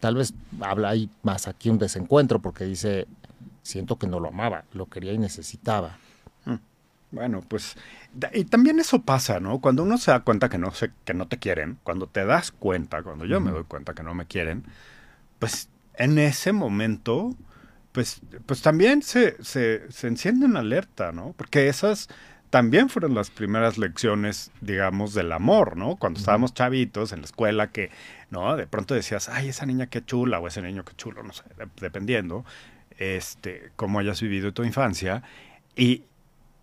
Tal 0.00 0.16
vez 0.16 0.34
habla 0.60 0.90
hay 0.90 1.08
más 1.22 1.48
aquí 1.48 1.70
un 1.70 1.78
desencuentro 1.78 2.40
porque 2.40 2.64
dice, 2.64 3.06
siento 3.62 3.96
que 3.98 4.06
no 4.06 4.20
lo 4.20 4.28
amaba, 4.28 4.64
lo 4.72 4.86
quería 4.86 5.12
y 5.12 5.18
necesitaba. 5.18 5.98
Bueno, 7.10 7.42
pues 7.46 7.76
y 8.32 8.44
también 8.44 8.80
eso 8.80 9.02
pasa, 9.02 9.38
¿no? 9.38 9.60
Cuando 9.60 9.84
uno 9.84 9.98
se 9.98 10.10
da 10.10 10.20
cuenta 10.20 10.48
que 10.48 10.58
no 10.58 10.72
se, 10.72 10.90
que 11.04 11.14
no 11.14 11.28
te 11.28 11.38
quieren, 11.38 11.78
cuando 11.84 12.08
te 12.08 12.24
das 12.24 12.50
cuenta, 12.50 13.02
cuando 13.02 13.24
yo 13.24 13.40
me 13.40 13.52
doy 13.52 13.64
cuenta 13.64 13.94
que 13.94 14.02
no 14.02 14.14
me 14.14 14.26
quieren, 14.26 14.64
pues 15.38 15.68
en 15.94 16.18
ese 16.18 16.52
momento, 16.52 17.36
pues, 17.92 18.20
pues 18.46 18.62
también 18.62 19.02
se, 19.02 19.42
se, 19.44 19.90
se 19.92 20.08
enciende 20.08 20.46
una 20.46 20.60
alerta, 20.60 21.12
¿no? 21.12 21.34
Porque 21.36 21.68
esas 21.68 22.08
también 22.50 22.88
fueron 22.88 23.14
las 23.14 23.30
primeras 23.30 23.78
lecciones, 23.78 24.50
digamos, 24.60 25.14
del 25.14 25.32
amor, 25.32 25.76
¿no? 25.76 25.96
Cuando 25.96 26.20
estábamos 26.20 26.54
chavitos 26.54 27.12
en 27.12 27.20
la 27.20 27.26
escuela 27.26 27.70
que, 27.70 27.90
¿no? 28.34 28.56
De 28.56 28.66
pronto 28.66 28.94
decías, 28.94 29.28
ay, 29.30 29.48
esa 29.48 29.64
niña 29.64 29.86
qué 29.86 30.04
chula, 30.04 30.38
o 30.40 30.46
ese 30.48 30.60
niño 30.60 30.84
qué 30.84 30.94
chulo, 30.96 31.22
no 31.22 31.32
sé, 31.32 31.44
de- 31.56 31.68
dependiendo, 31.80 32.44
este, 32.98 33.70
cómo 33.76 34.00
hayas 34.00 34.20
vivido 34.20 34.52
tu 34.52 34.64
infancia. 34.64 35.22
Y, 35.76 36.02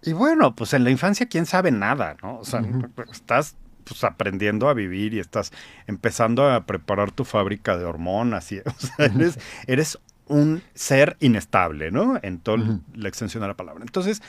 y 0.03 0.13
bueno, 0.13 0.55
pues 0.55 0.73
en 0.73 0.83
la 0.83 0.91
infancia, 0.91 1.27
quién 1.27 1.45
sabe 1.45 1.71
nada, 1.71 2.17
¿no? 2.21 2.37
O 2.37 2.45
sea, 2.45 2.61
Ujú. 2.61 2.87
estás 3.11 3.55
pues 3.83 4.03
aprendiendo 4.03 4.69
a 4.69 4.73
vivir 4.75 5.13
y 5.15 5.19
estás 5.19 5.51
empezando 5.87 6.47
a 6.49 6.65
preparar 6.65 7.11
tu 7.11 7.25
fábrica 7.25 7.77
de 7.77 7.85
hormonas 7.85 8.51
y, 8.51 8.59
o 8.65 8.73
sea, 8.77 9.07
eres, 9.07 9.39
eres 9.67 9.97
un 10.27 10.61
ser 10.75 11.17
inestable, 11.19 11.91
¿no? 11.91 12.19
En 12.21 12.39
toda 12.39 12.79
la 12.93 13.09
extensión 13.09 13.41
de 13.41 13.47
la 13.47 13.55
palabra. 13.57 13.83
Entonces, 13.83 14.21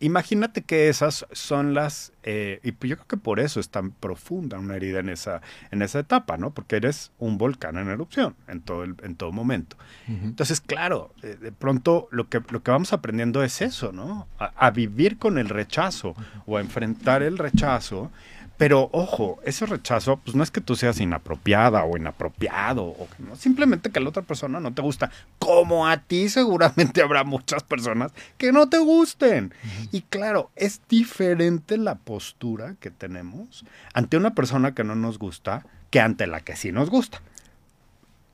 imagínate 0.00 0.62
que 0.62 0.88
esas 0.88 1.26
son 1.32 1.74
las, 1.74 2.12
eh, 2.22 2.60
y 2.62 2.70
yo 2.86 2.96
creo 2.96 3.06
que 3.06 3.16
por 3.16 3.40
eso 3.40 3.58
es 3.60 3.68
tan 3.68 3.90
profunda 3.90 4.58
una 4.58 4.76
herida 4.76 5.00
en 5.00 5.08
esa, 5.08 5.40
en 5.70 5.82
esa 5.82 5.98
etapa, 6.00 6.36
¿no? 6.36 6.50
Porque 6.52 6.76
eres 6.76 7.10
un 7.18 7.38
volcán 7.38 7.76
en 7.78 7.88
erupción 7.88 8.34
en 8.46 8.60
todo, 8.60 8.84
el- 8.84 8.96
en 9.02 9.16
todo 9.16 9.32
momento. 9.32 9.76
Entonces, 10.06 10.60
claro, 10.60 11.12
eh, 11.22 11.36
de 11.40 11.52
pronto 11.52 12.08
lo 12.10 12.28
que, 12.28 12.40
lo 12.50 12.62
que 12.62 12.70
vamos 12.70 12.92
aprendiendo 12.92 13.42
es 13.42 13.60
eso, 13.60 13.92
¿no? 13.92 14.26
A, 14.38 14.52
a 14.66 14.70
vivir 14.70 15.18
con 15.18 15.38
el 15.38 15.48
rechazo 15.48 16.14
o 16.46 16.56
a 16.56 16.60
enfrentar 16.60 17.22
el 17.22 17.36
rechazo. 17.38 18.10
Pero 18.58 18.90
ojo, 18.92 19.38
ese 19.44 19.64
rechazo, 19.66 20.16
pues 20.16 20.34
no 20.36 20.42
es 20.42 20.50
que 20.50 20.60
tú 20.60 20.74
seas 20.74 21.00
inapropiada 21.00 21.84
o 21.84 21.96
inapropiado, 21.96 22.84
o 22.84 23.08
que 23.16 23.22
no, 23.22 23.36
simplemente 23.36 23.90
que 23.90 24.00
la 24.00 24.08
otra 24.08 24.22
persona 24.22 24.58
no 24.60 24.74
te 24.74 24.82
gusta. 24.82 25.10
Como 25.38 25.86
a 25.86 25.98
ti 25.98 26.28
seguramente 26.28 27.00
habrá 27.02 27.22
muchas 27.24 27.62
personas 27.62 28.12
que 28.36 28.50
no 28.52 28.68
te 28.68 28.78
gusten. 28.78 29.54
Y 29.92 30.02
claro, 30.02 30.50
es 30.56 30.80
diferente 30.88 31.78
la 31.78 31.94
postura 31.94 32.74
que 32.80 32.90
tenemos 32.90 33.64
ante 33.94 34.16
una 34.16 34.34
persona 34.34 34.74
que 34.74 34.82
no 34.84 34.96
nos 34.96 35.18
gusta 35.18 35.64
que 35.90 36.00
ante 36.00 36.26
la 36.26 36.40
que 36.40 36.56
sí 36.56 36.72
nos 36.72 36.90
gusta. 36.90 37.22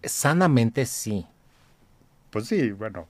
Sanamente 0.02 0.86
sí, 0.86 1.26
Pues 2.30 2.46
sí, 2.46 2.72
bueno, 2.72 3.06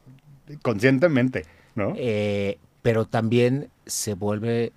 conscientemente, 0.62 1.46
¿no? 1.74 1.94
eh, 1.96 2.58
pero 2.82 3.06
también 3.06 3.70
se 3.86 4.14
vuelve, 4.14 4.72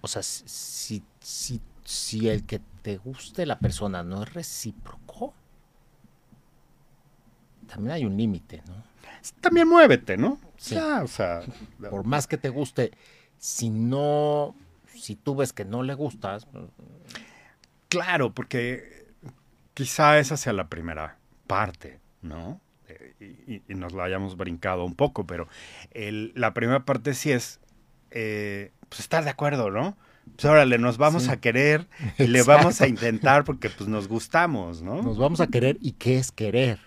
o 0.00 0.08
sea, 0.08 0.22
si, 0.22 1.02
si, 1.30 1.60
si 1.84 2.28
el 2.28 2.44
que 2.44 2.60
te 2.82 2.96
guste 2.96 3.46
la 3.46 3.58
persona 3.58 4.02
no 4.02 4.22
es 4.24 4.34
recíproco, 4.34 5.32
también 7.68 7.92
hay 7.92 8.04
un 8.04 8.16
límite, 8.16 8.62
¿no? 8.66 8.74
También 9.40 9.68
muévete, 9.68 10.16
¿no? 10.16 10.38
Sí. 10.56 10.74
Ya, 10.74 11.02
o 11.02 11.06
sea, 11.08 11.42
Por 11.88 12.04
más 12.04 12.26
que 12.26 12.36
te 12.36 12.48
guste, 12.48 12.90
si 13.38 13.70
no, 13.70 14.54
si 14.94 15.14
tú 15.14 15.36
ves 15.36 15.52
que 15.52 15.64
no 15.64 15.82
le 15.82 15.94
gustas, 15.94 16.46
claro, 17.88 18.32
porque 18.32 19.06
quizá 19.74 20.18
esa 20.18 20.36
sea 20.36 20.52
la 20.52 20.68
primera 20.68 21.16
parte, 21.46 22.00
¿no? 22.22 22.60
Eh, 22.88 23.14
Y, 23.20 23.54
y- 23.54 23.62
y 23.68 23.74
nos 23.74 23.92
la 23.92 24.04
hayamos 24.04 24.36
brincado 24.36 24.84
un 24.84 24.94
poco, 24.94 25.24
pero 25.26 25.46
el- 25.92 26.32
la 26.34 26.54
primera 26.54 26.84
parte 26.84 27.14
sí 27.14 27.30
es, 27.30 27.60
eh, 28.10 28.72
pues 28.88 29.00
estar 29.00 29.22
de 29.24 29.30
acuerdo, 29.30 29.70
¿no? 29.70 29.96
Pues 30.36 30.44
órale, 30.44 30.78
nos 30.78 30.96
vamos 30.98 31.24
Sí. 31.24 31.30
a 31.30 31.36
querer 31.38 31.88
y 32.18 32.26
le 32.26 32.42
vamos 32.42 32.80
a 32.80 32.88
intentar 32.88 33.44
porque 33.44 33.70
pues 33.70 33.88
nos 33.88 34.08
gustamos, 34.08 34.82
¿no? 34.82 35.02
nos 35.02 35.18
vamos 35.18 35.40
a 35.40 35.46
querer 35.46 35.76
y 35.80 35.92
qué 35.92 36.18
es 36.18 36.32
querer. 36.32 36.78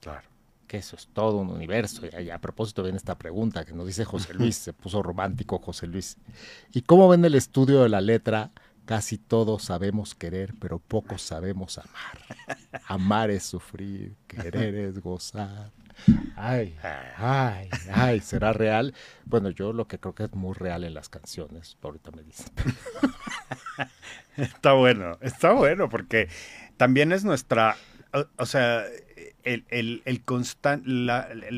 Claro. 0.00 0.22
que 0.66 0.78
eso 0.78 0.96
es 0.96 1.06
todo 1.12 1.36
un 1.36 1.50
universo. 1.50 2.02
Y 2.18 2.30
a, 2.30 2.38
propósito 2.38 2.82
viene 2.82 2.96
esta 2.96 3.18
pregunta 3.18 3.64
que 3.66 3.74
nos 3.74 3.86
dice 3.86 4.06
José 4.06 4.32
Luis, 4.32 4.56
se 4.64 4.72
puso 4.72 5.02
romántico 5.02 5.58
José 5.58 5.86
Luis. 5.86 6.16
¿Y 6.72 6.80
cómo 6.82 7.08
ven 7.08 7.24
el 7.26 7.34
estudio 7.34 7.82
de 7.82 7.90
la 7.90 8.00
letra? 8.00 8.52
Casi 8.86 9.16
todos 9.18 9.64
sabemos 9.64 10.14
querer, 10.14 10.54
pero 10.58 10.78
pocos 10.78 11.20
sabemos 11.22 11.76
amar. 11.78 12.18
Amar 12.88 13.30
es 13.30 13.44
sufrir, 13.44 14.16
querer 14.26 14.74
es 14.74 15.00
gozar. 15.00 15.70
Ay, 16.36 16.76
ay, 17.16 17.68
ay, 17.92 18.20
¿será 18.20 18.52
real? 18.52 18.94
Bueno, 19.24 19.50
yo 19.50 19.72
lo 19.72 19.86
que 19.86 19.98
creo 19.98 20.14
que 20.14 20.24
es 20.24 20.32
muy 20.34 20.54
real 20.54 20.84
en 20.84 20.94
las 20.94 21.08
canciones, 21.08 21.76
ahorita 21.82 22.10
me 22.10 22.22
dicen. 22.22 22.52
Está 24.36 24.72
bueno, 24.72 25.18
está 25.20 25.52
bueno, 25.52 25.88
porque 25.88 26.28
también 26.76 27.12
es 27.12 27.24
nuestra, 27.24 27.76
o, 28.38 28.46
sea, 28.46 28.84
el, 29.44 29.64
el, 29.68 30.02
el, 30.06 30.22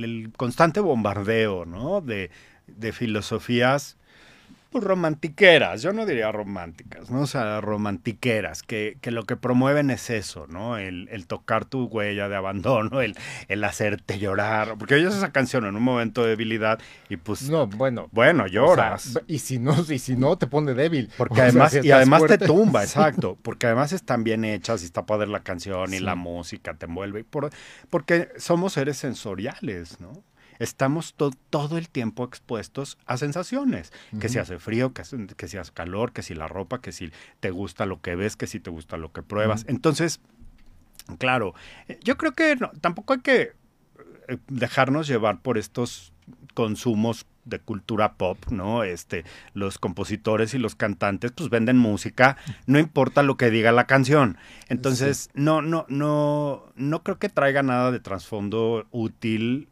el, 0.04 0.32
constante 0.36 0.80
bombardeo, 0.80 1.64
¿no? 1.66 2.00
De, 2.00 2.30
de 2.66 2.92
filosofías 2.92 3.96
pues, 4.74 4.82
romantiqueras, 4.82 5.82
yo 5.82 5.92
no 5.92 6.04
diría 6.04 6.32
románticas, 6.32 7.08
¿no? 7.08 7.20
O 7.20 7.26
sea, 7.28 7.60
romantiqueras, 7.60 8.64
que, 8.64 8.98
que 9.00 9.12
lo 9.12 9.22
que 9.22 9.36
promueven 9.36 9.88
es 9.88 10.10
eso, 10.10 10.48
¿no? 10.48 10.78
El, 10.78 11.08
el 11.12 11.28
tocar 11.28 11.64
tu 11.64 11.84
huella 11.84 12.28
de 12.28 12.34
abandono, 12.34 13.00
el, 13.00 13.16
el, 13.46 13.62
hacerte 13.62 14.18
llorar, 14.18 14.74
porque 14.76 14.96
oyes 14.96 15.14
esa 15.14 15.30
canción 15.30 15.64
en 15.64 15.76
un 15.76 15.82
momento 15.84 16.24
de 16.24 16.30
debilidad 16.30 16.80
y 17.08 17.18
pues... 17.18 17.48
No, 17.48 17.68
bueno. 17.68 18.08
Bueno, 18.10 18.48
lloras. 18.48 19.20
y, 19.28 19.38
si 19.38 19.60
no, 19.60 19.76
y 19.88 20.00
si 20.00 20.16
no, 20.16 20.36
te 20.38 20.48
pone 20.48 20.74
débil. 20.74 21.08
Porque 21.16 21.42
además, 21.42 21.78
y 21.80 21.92
además 21.92 22.26
te 22.26 22.38
tumba, 22.38 22.82
exacto, 22.82 23.38
porque 23.42 23.66
además 23.66 23.92
están 23.92 24.24
bien 24.24 24.44
hechas 24.44 24.82
y 24.82 24.86
está 24.86 25.06
padre 25.06 25.28
la 25.28 25.44
canción 25.44 25.94
y 25.94 26.00
la 26.00 26.16
música 26.16 26.74
te 26.74 26.86
envuelve, 26.86 27.22
por, 27.22 27.50
porque 27.90 28.30
somos 28.38 28.72
seres 28.72 28.96
sensoriales, 28.96 30.00
¿no? 30.00 30.24
Estamos 30.58 31.14
todo 31.14 31.78
el 31.78 31.88
tiempo 31.88 32.24
expuestos 32.24 32.98
a 33.06 33.16
sensaciones, 33.16 33.92
que 34.20 34.28
si 34.28 34.38
hace 34.38 34.58
frío, 34.58 34.92
que, 34.92 35.02
que, 35.36 35.48
si 35.48 35.56
hace 35.56 35.72
calor, 35.72 36.12
que 36.12 36.22
si 36.22 36.34
la 36.34 36.48
ropa, 36.48 36.80
que 36.80 36.92
si 36.92 37.10
te 37.40 37.50
gusta 37.50 37.86
lo 37.86 38.00
que 38.00 38.16
ves, 38.16 38.36
que 38.36 38.46
si 38.46 38.60
te 38.60 38.70
gusta 38.70 38.96
lo 38.96 39.12
que 39.12 39.22
pruebas. 39.22 39.64
Entonces, 39.68 40.20
claro, 41.18 41.54
yo 42.02 42.16
creo 42.16 42.32
que 42.32 42.56
tampoco 42.80 43.14
hay 43.14 43.20
que 43.20 43.52
eh, 44.28 44.38
dejarnos 44.48 45.06
llevar 45.06 45.40
por 45.40 45.58
estos 45.58 46.12
consumos 46.54 47.26
de 47.44 47.58
cultura 47.58 48.14
pop, 48.14 48.38
¿no? 48.50 48.84
Este, 48.84 49.24
los 49.52 49.78
compositores 49.78 50.54
y 50.54 50.58
los 50.58 50.74
cantantes 50.74 51.32
pues 51.32 51.50
venden 51.50 51.76
música, 51.76 52.36
no 52.66 52.78
importa 52.78 53.22
lo 53.22 53.36
que 53.36 53.50
diga 53.50 53.72
la 53.72 53.86
canción. 53.86 54.38
Entonces, 54.68 55.28
no 55.34 55.60
no 55.60 55.84
no 55.88 56.72
no 56.74 57.02
creo 57.02 57.18
que 57.18 57.28
traiga 57.28 57.62
nada 57.62 57.90
de 57.92 58.00
trasfondo 58.00 58.86
útil 58.90 59.68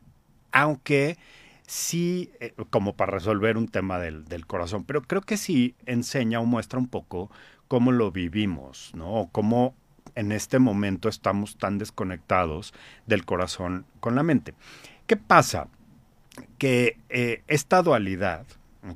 aunque 0.52 1.18
sí, 1.66 2.30
eh, 2.40 2.54
como 2.70 2.94
para 2.96 3.12
resolver 3.12 3.56
un 3.56 3.68
tema 3.68 3.98
del, 3.98 4.46
corazón, 4.46 4.84
pero 4.84 5.02
creo 5.02 5.22
que 5.22 5.36
sí 5.36 5.74
enseña 5.86 6.40
o 6.40 6.44
muestra 6.44 6.78
un 6.78 6.88
poco 6.88 7.30
cómo 7.68 7.92
lo 7.92 8.12
vivimos, 8.12 8.92
¿no? 8.94 9.12
O 9.14 9.28
cómo 9.30 9.74
en 10.14 10.32
este 10.32 10.58
momento 10.58 11.08
estamos 11.08 11.56
tan 11.56 11.78
desconectados 11.78 12.74
del 13.06 13.24
corazón 13.24 13.86
con 14.00 14.14
la 14.14 14.22
mente. 14.22 14.54
¿Qué 15.06 15.16
pasa? 15.16 15.68
Que 16.58 16.98
eh, 17.08 17.42
esta 17.46 17.82
dualidad, 17.82 18.44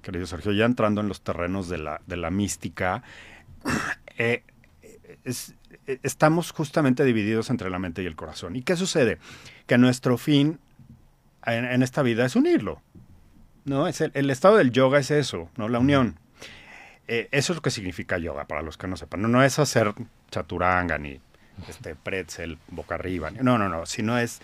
querido 0.03 0.27
Sergio, 0.27 0.53
ya 0.53 0.67
entrando 0.67 1.01
en 1.01 1.09
los 1.09 1.23
terrenos 1.23 1.69
de 1.69 1.79
la, 1.79 2.03
de 2.07 2.17
la 2.17 2.31
mística, 2.31 3.03
eh, 4.19 4.43
estamos 6.03 6.53
justamente 6.53 7.05
divididos 7.05 7.49
entre 7.49 7.71
la 7.71 7.79
mente 7.79 8.03
y 8.03 8.07
el 8.07 8.17
corazón. 8.17 8.57
¿Y 8.57 8.63
qué 8.63 8.77
sucede? 8.77 9.19
Que 9.67 9.79
nuestro 9.79 10.19
fin 10.19 10.59
en, 11.47 11.83
esta 11.83 12.03
vida 12.03 12.25
es 12.27 12.37
unirlo. 12.37 12.81
¿no? 13.65 13.87
Es 13.87 14.01
el, 14.01 14.31
estado 14.31 14.57
del 14.57 14.71
yoga 14.71 14.99
es 14.99 15.11
eso, 15.11 15.49
¿no? 15.57 15.69
La 15.69 15.79
unión. 15.79 16.17
Eh, 17.09 17.29
eso 17.31 17.53
es 17.53 17.57
lo 17.57 17.63
que 17.63 17.71
significa 17.71 18.19
yoga, 18.19 18.47
para 18.47 18.63
los 18.63 18.77
que 18.77 18.89
no 18.89 18.97
sepan. 18.97 19.23
No, 19.23 19.29
no 19.29 19.43
es 19.43 19.59
hacer 19.59 19.93
chaturanga 20.31 20.99
ni 20.99 21.21
este 21.69 21.95
pretzel 21.95 22.59
boca 22.69 22.97
arriba. 22.97 23.31
No, 23.31 23.59
no, 23.59 23.69
no. 23.69 23.87
Sino 23.87 24.19
es 24.19 24.41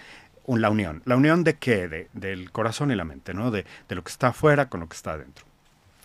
la 0.47 0.71
unión. 0.71 1.03
¿La 1.05 1.17
unión 1.17 1.45
de 1.45 1.55
qué? 1.55 1.89
De, 1.89 2.09
del 2.13 2.51
corazón 2.51 2.91
y 2.91 2.97
la 2.97 3.05
mente, 3.05 3.35
¿no? 3.35 3.51
De, 3.51 3.65
de, 3.89 3.95
lo 3.95 4.03
que 4.03 4.11
está 4.11 4.29
afuera 4.29 4.69
con 4.69 4.81
lo 4.81 4.89
que 4.89 4.97
está 4.97 5.13
adentro. 5.13 5.45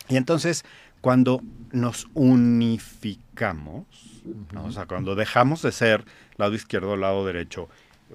Y 0.09 0.17
entonces, 0.17 0.63
cuando 1.01 1.41
nos 1.71 2.07
unificamos, 2.13 3.85
¿no? 4.51 4.65
o 4.65 4.71
sea, 4.71 4.85
cuando 4.85 5.15
dejamos 5.15 5.61
de 5.61 5.71
ser 5.71 6.05
lado 6.37 6.53
izquierdo, 6.53 6.95
lado 6.95 7.25
derecho, 7.25 7.69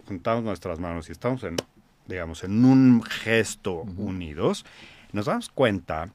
juntamos 0.06 0.42
nuestras 0.44 0.78
manos 0.78 1.08
y 1.08 1.12
estamos 1.12 1.44
en 1.44 1.56
digamos, 2.12 2.44
en 2.44 2.64
un 2.64 3.02
gesto 3.02 3.82
unidos, 3.96 4.64
nos 5.12 5.26
damos 5.26 5.48
cuenta 5.48 6.10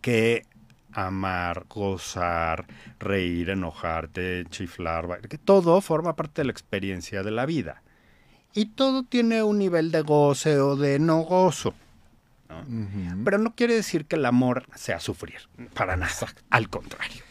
que 0.00 0.44
amar, 0.92 1.66
gozar, 1.68 2.66
reír, 2.98 3.50
enojarte, 3.50 4.44
chiflar, 4.50 5.20
que 5.28 5.38
todo 5.38 5.80
forma 5.80 6.14
parte 6.14 6.42
de 6.42 6.46
la 6.46 6.52
experiencia 6.52 7.22
de 7.22 7.30
la 7.30 7.46
vida. 7.46 7.82
Y 8.52 8.66
todo 8.66 9.02
tiene 9.02 9.42
un 9.42 9.58
nivel 9.58 9.90
de 9.90 10.02
goce 10.02 10.58
o 10.60 10.76
de 10.76 10.98
no 10.98 11.18
gozo. 11.22 11.74
Pero 13.24 13.38
no 13.38 13.54
quiere 13.56 13.74
decir 13.74 14.06
que 14.06 14.14
el 14.14 14.26
amor 14.26 14.66
sea 14.76 15.00
sufrir, 15.00 15.48
para 15.74 15.96
nada. 15.96 16.28
Al 16.50 16.68
contrario. 16.68 17.24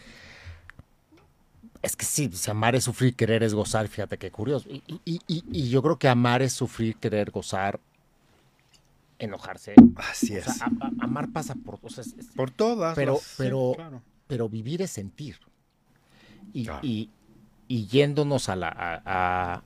Es 1.83 1.97
que 1.97 2.05
sí, 2.05 2.29
si 2.31 2.49
amar 2.49 2.75
es 2.75 2.85
sufrir, 2.85 3.13
querer 3.13 3.43
es 3.43 3.53
gozar, 3.53 3.89
fíjate 3.89 4.17
qué 4.17 4.31
curioso. 4.31 4.69
Y, 4.69 5.69
yo 5.69 5.81
creo 5.83 5.99
que 5.99 6.07
amar 6.07 6.41
es 6.41 6.53
sufrir, 6.53 6.95
querer 6.95 7.29
gozar, 7.29 7.77
enojarse. 9.19 9.75
Así 9.97 10.33
es. 10.33 10.47
amar 11.01 11.29
pasa 11.33 11.55
por, 11.55 11.79
por 12.37 12.51
todas. 12.51 12.95
Pero, 12.95 13.19
pero, 13.37 13.75
pero 14.27 14.47
vivir 14.47 14.81
es 14.81 14.91
sentir. 14.91 15.39
Y, 16.53 17.09
yéndonos 17.67 18.47
a, 18.47 18.55
la, 18.55 19.01
a, 19.05 19.61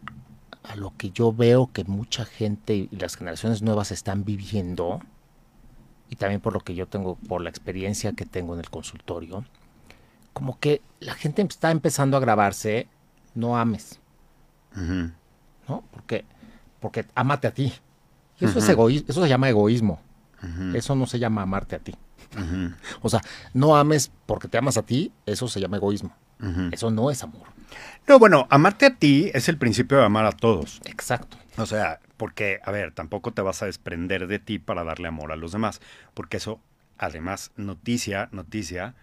a, 0.63 0.75
lo 0.75 0.97
que 0.97 1.11
yo 1.11 1.31
veo 1.31 1.71
que 1.71 1.83
mucha 1.83 2.25
gente 2.25 2.75
y 2.75 2.95
las 2.95 3.15
generaciones 3.15 3.61
nuevas 3.61 3.91
están 3.91 4.25
viviendo, 4.25 5.01
y 6.09 6.15
también 6.15 6.41
por 6.41 6.53
lo 6.53 6.61
que 6.61 6.73
yo 6.73 6.87
tengo, 6.87 7.15
por 7.27 7.41
la 7.41 7.51
experiencia 7.51 8.13
que 8.13 8.25
tengo 8.25 8.55
en 8.55 8.61
el 8.61 8.71
consultorio, 8.71 9.45
como 10.37 10.59
que 10.59 10.83
la 10.99 11.15
gente 11.15 11.41
está 11.41 11.71
empezando 11.71 12.15
a 12.15 12.19
grabarse, 12.19 12.87
no 13.33 13.57
ames. 13.57 13.99
¿No? 15.67 15.83
Porque, 15.89 16.25
porque 16.79 17.07
amate 17.15 17.47
a 17.47 17.51
ti. 17.55 17.73
Y 18.39 18.45
eso 18.45 18.59
es 18.59 18.69
egoísmo, 18.69 19.07
eso 19.09 19.23
se 19.23 19.29
llama 19.29 19.49
egoísmo. 19.49 19.99
Eso 20.75 20.93
no 20.93 21.07
se 21.07 21.17
llama 21.17 21.41
amarte 21.41 21.75
a 21.75 21.79
ti. 21.79 21.95
O 23.01 23.09
sea, 23.09 23.19
no 23.55 23.77
ames 23.77 24.11
porque 24.27 24.47
te 24.47 24.59
amas 24.59 24.77
a 24.77 24.83
ti, 24.83 25.11
eso 25.25 25.47
se 25.47 25.59
llama 25.59 25.77
egoísmo. 25.77 26.15
Eso 26.71 26.91
no 26.91 27.09
es 27.09 27.23
amor. 27.23 27.47
No, 28.07 28.19
bueno, 28.19 28.45
amarte 28.51 28.85
a 28.85 28.95
ti 28.95 29.31
es 29.33 29.49
el 29.49 29.57
principio 29.57 29.97
de 29.97 30.05
amar 30.05 30.27
a 30.27 30.33
todos. 30.33 30.81
Exacto. 30.85 31.37
O 31.57 31.65
sea, 31.65 31.99
porque, 32.15 32.59
a 32.63 32.69
ver, 32.69 32.91
tampoco 32.91 33.31
te 33.33 33.41
vas 33.41 33.63
a 33.63 33.65
desprender 33.65 34.27
de 34.27 34.37
ti 34.37 34.59
para 34.59 34.83
darle 34.83 35.07
amor 35.07 35.31
a 35.31 35.35
los 35.35 35.51
demás, 35.51 35.81
porque 36.13 36.37
eso, 36.37 36.59
además, 36.99 37.49
noticia, 37.55 38.29
noticia, 38.31 38.93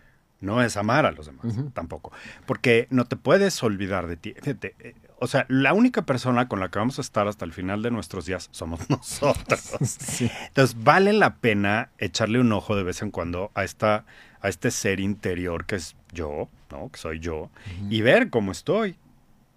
no 0.45 0.63
es 0.63 0.77
amar 0.77 1.07
a 1.07 1.13
los 1.13 1.27
demás 1.27 1.47
tampoco. 1.73 2.13
Porque 2.47 2.87
no 2.91 3.07
te 3.07 3.17
puedes 3.17 3.63
olvidar 3.63 4.07
de 4.07 4.17
ti. 4.17 4.35
Eh, 4.45 4.95
o 5.19 5.27
sea, 5.27 5.47
la 5.49 5.73
única 5.73 6.03
persona 6.03 6.49
con 6.49 6.61
la 6.61 6.71
que 6.71 6.79
vamos 6.79 6.99
a 6.99 7.03
estar 7.03 7.27
hasta 7.29 7.45
el 7.45 7.53
final 7.53 7.83
de 7.83 7.91
nuestros 7.91 8.27
días 8.27 8.49
somos 8.53 8.89
nosotros. 8.91 9.73
Entonces, 10.21 10.77
vale 10.83 11.13
la 11.13 11.37
pena 11.37 11.91
echarle 11.99 12.41
un 12.41 12.53
ojo 12.53 12.77
de 12.77 12.83
vez 12.83 13.03
en 13.03 13.11
cuando 13.11 13.51
a, 13.55 13.65
esta, 13.65 14.05
a 14.41 14.49
este 14.49 14.71
ser 14.71 15.01
interior 15.01 15.67
que 15.67 15.77
es 15.77 15.97
yo, 16.13 16.49
¿no? 16.71 16.91
Que 16.91 16.99
soy 16.99 17.21
yo, 17.21 17.51
y 17.91 18.03
ver 18.03 18.31
cómo 18.31 18.53
estoy 18.53 18.97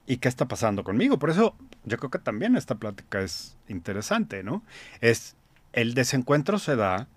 y 0.06 0.18
qué 0.18 0.30
está 0.30 0.48
pasando 0.48 0.84
conmigo. 0.84 1.20
Por 1.20 1.30
eso 1.30 1.56
yo 1.84 1.98
creo 1.98 2.10
que 2.10 2.20
también 2.20 2.56
esta 2.56 2.76
plática 2.76 3.22
es 3.22 3.58
interesante, 3.68 4.44
¿no? 4.44 4.64
Es 5.02 5.36
el 5.74 5.94
desencuentro 5.94 6.60
se 6.60 6.76
da 6.76 7.08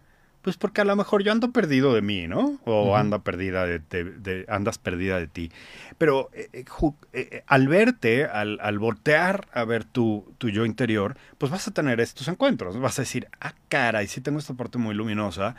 pues 0.42 0.56
porque 0.56 0.80
a 0.80 0.84
lo 0.84 0.96
mejor 0.96 1.22
yo 1.22 1.32
ando 1.32 1.52
perdido 1.52 1.94
de 1.94 2.00
mí, 2.00 2.26
¿no? 2.26 2.58
O 2.64 2.96
anda 2.96 3.18
perdida 3.18 3.66
de, 3.66 4.46
andas 4.48 4.78
perdida 4.78 5.18
de 5.18 5.26
ti. 5.26 5.52
Pero 5.98 6.30
eh, 6.32 6.48
eh, 6.52 6.64
eh, 7.12 7.44
al 7.46 7.68
verte, 7.68 8.24
al, 8.24 8.58
al, 8.62 8.78
voltear 8.78 9.48
a 9.52 9.64
ver 9.64 9.84
tu, 9.84 10.34
tu, 10.38 10.48
yo 10.48 10.64
interior, 10.64 11.16
pues 11.36 11.52
vas 11.52 11.68
a 11.68 11.72
tener 11.72 12.00
estos 12.00 12.26
encuentros. 12.28 12.78
Vas 12.80 12.98
a 12.98 13.02
decir, 13.02 13.28
ah, 13.40 13.54
caray, 13.68 14.06
sí 14.06 14.20
tengo 14.22 14.38
esta 14.38 14.54
parte 14.54 14.78
muy 14.78 14.94
luminosa. 14.94 15.56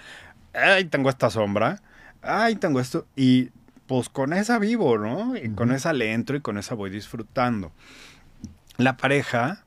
Ay, 0.53 0.86
tengo 0.86 1.09
esta 1.09 1.29
sombra. 1.29 1.82
Ay, 2.23 2.55
tengo 2.55 2.79
esto. 2.79 3.05
Y 3.15 3.49
pues 3.86 4.09
con 4.09 4.34
esa 4.34 4.57
vivo, 4.57 4.97
¿no? 4.97 5.36
Y 5.36 5.49
con 5.51 5.71
esa 5.71 5.93
le 5.93 6.13
entro 6.13 6.36
y 6.38 6.41
con 6.41 6.57
esa 6.57 6.73
voy 6.73 6.89
disfrutando. 6.89 7.71
La 8.77 8.97
pareja, 8.97 9.63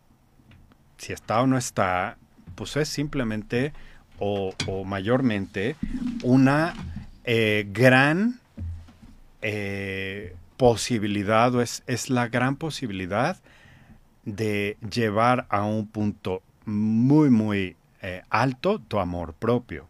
si 0.98 1.12
está 1.12 1.40
o 1.40 1.46
no 1.46 1.56
está, 1.56 2.16
pues 2.56 2.76
es 2.76 2.88
simplemente 2.88 3.72
o, 4.18 4.54
mayormente 4.84 5.76
una 6.22 6.74
eh, 7.24 7.66
gran 7.72 8.40
eh, 9.42 10.34
posibilidad, 10.56 11.54
o 11.54 11.62
es, 11.62 11.82
es 11.86 12.10
la 12.10 12.28
gran 12.28 12.56
posibilidad 12.56 13.36
de 14.24 14.76
llevar 14.90 15.46
a 15.50 15.64
un 15.64 15.86
punto 15.86 16.42
muy, 16.64 17.30
muy 17.30 17.76
eh, 18.02 18.22
alto 18.30 18.78
tu 18.78 18.98
amor 18.98 19.34
propio 19.34 19.88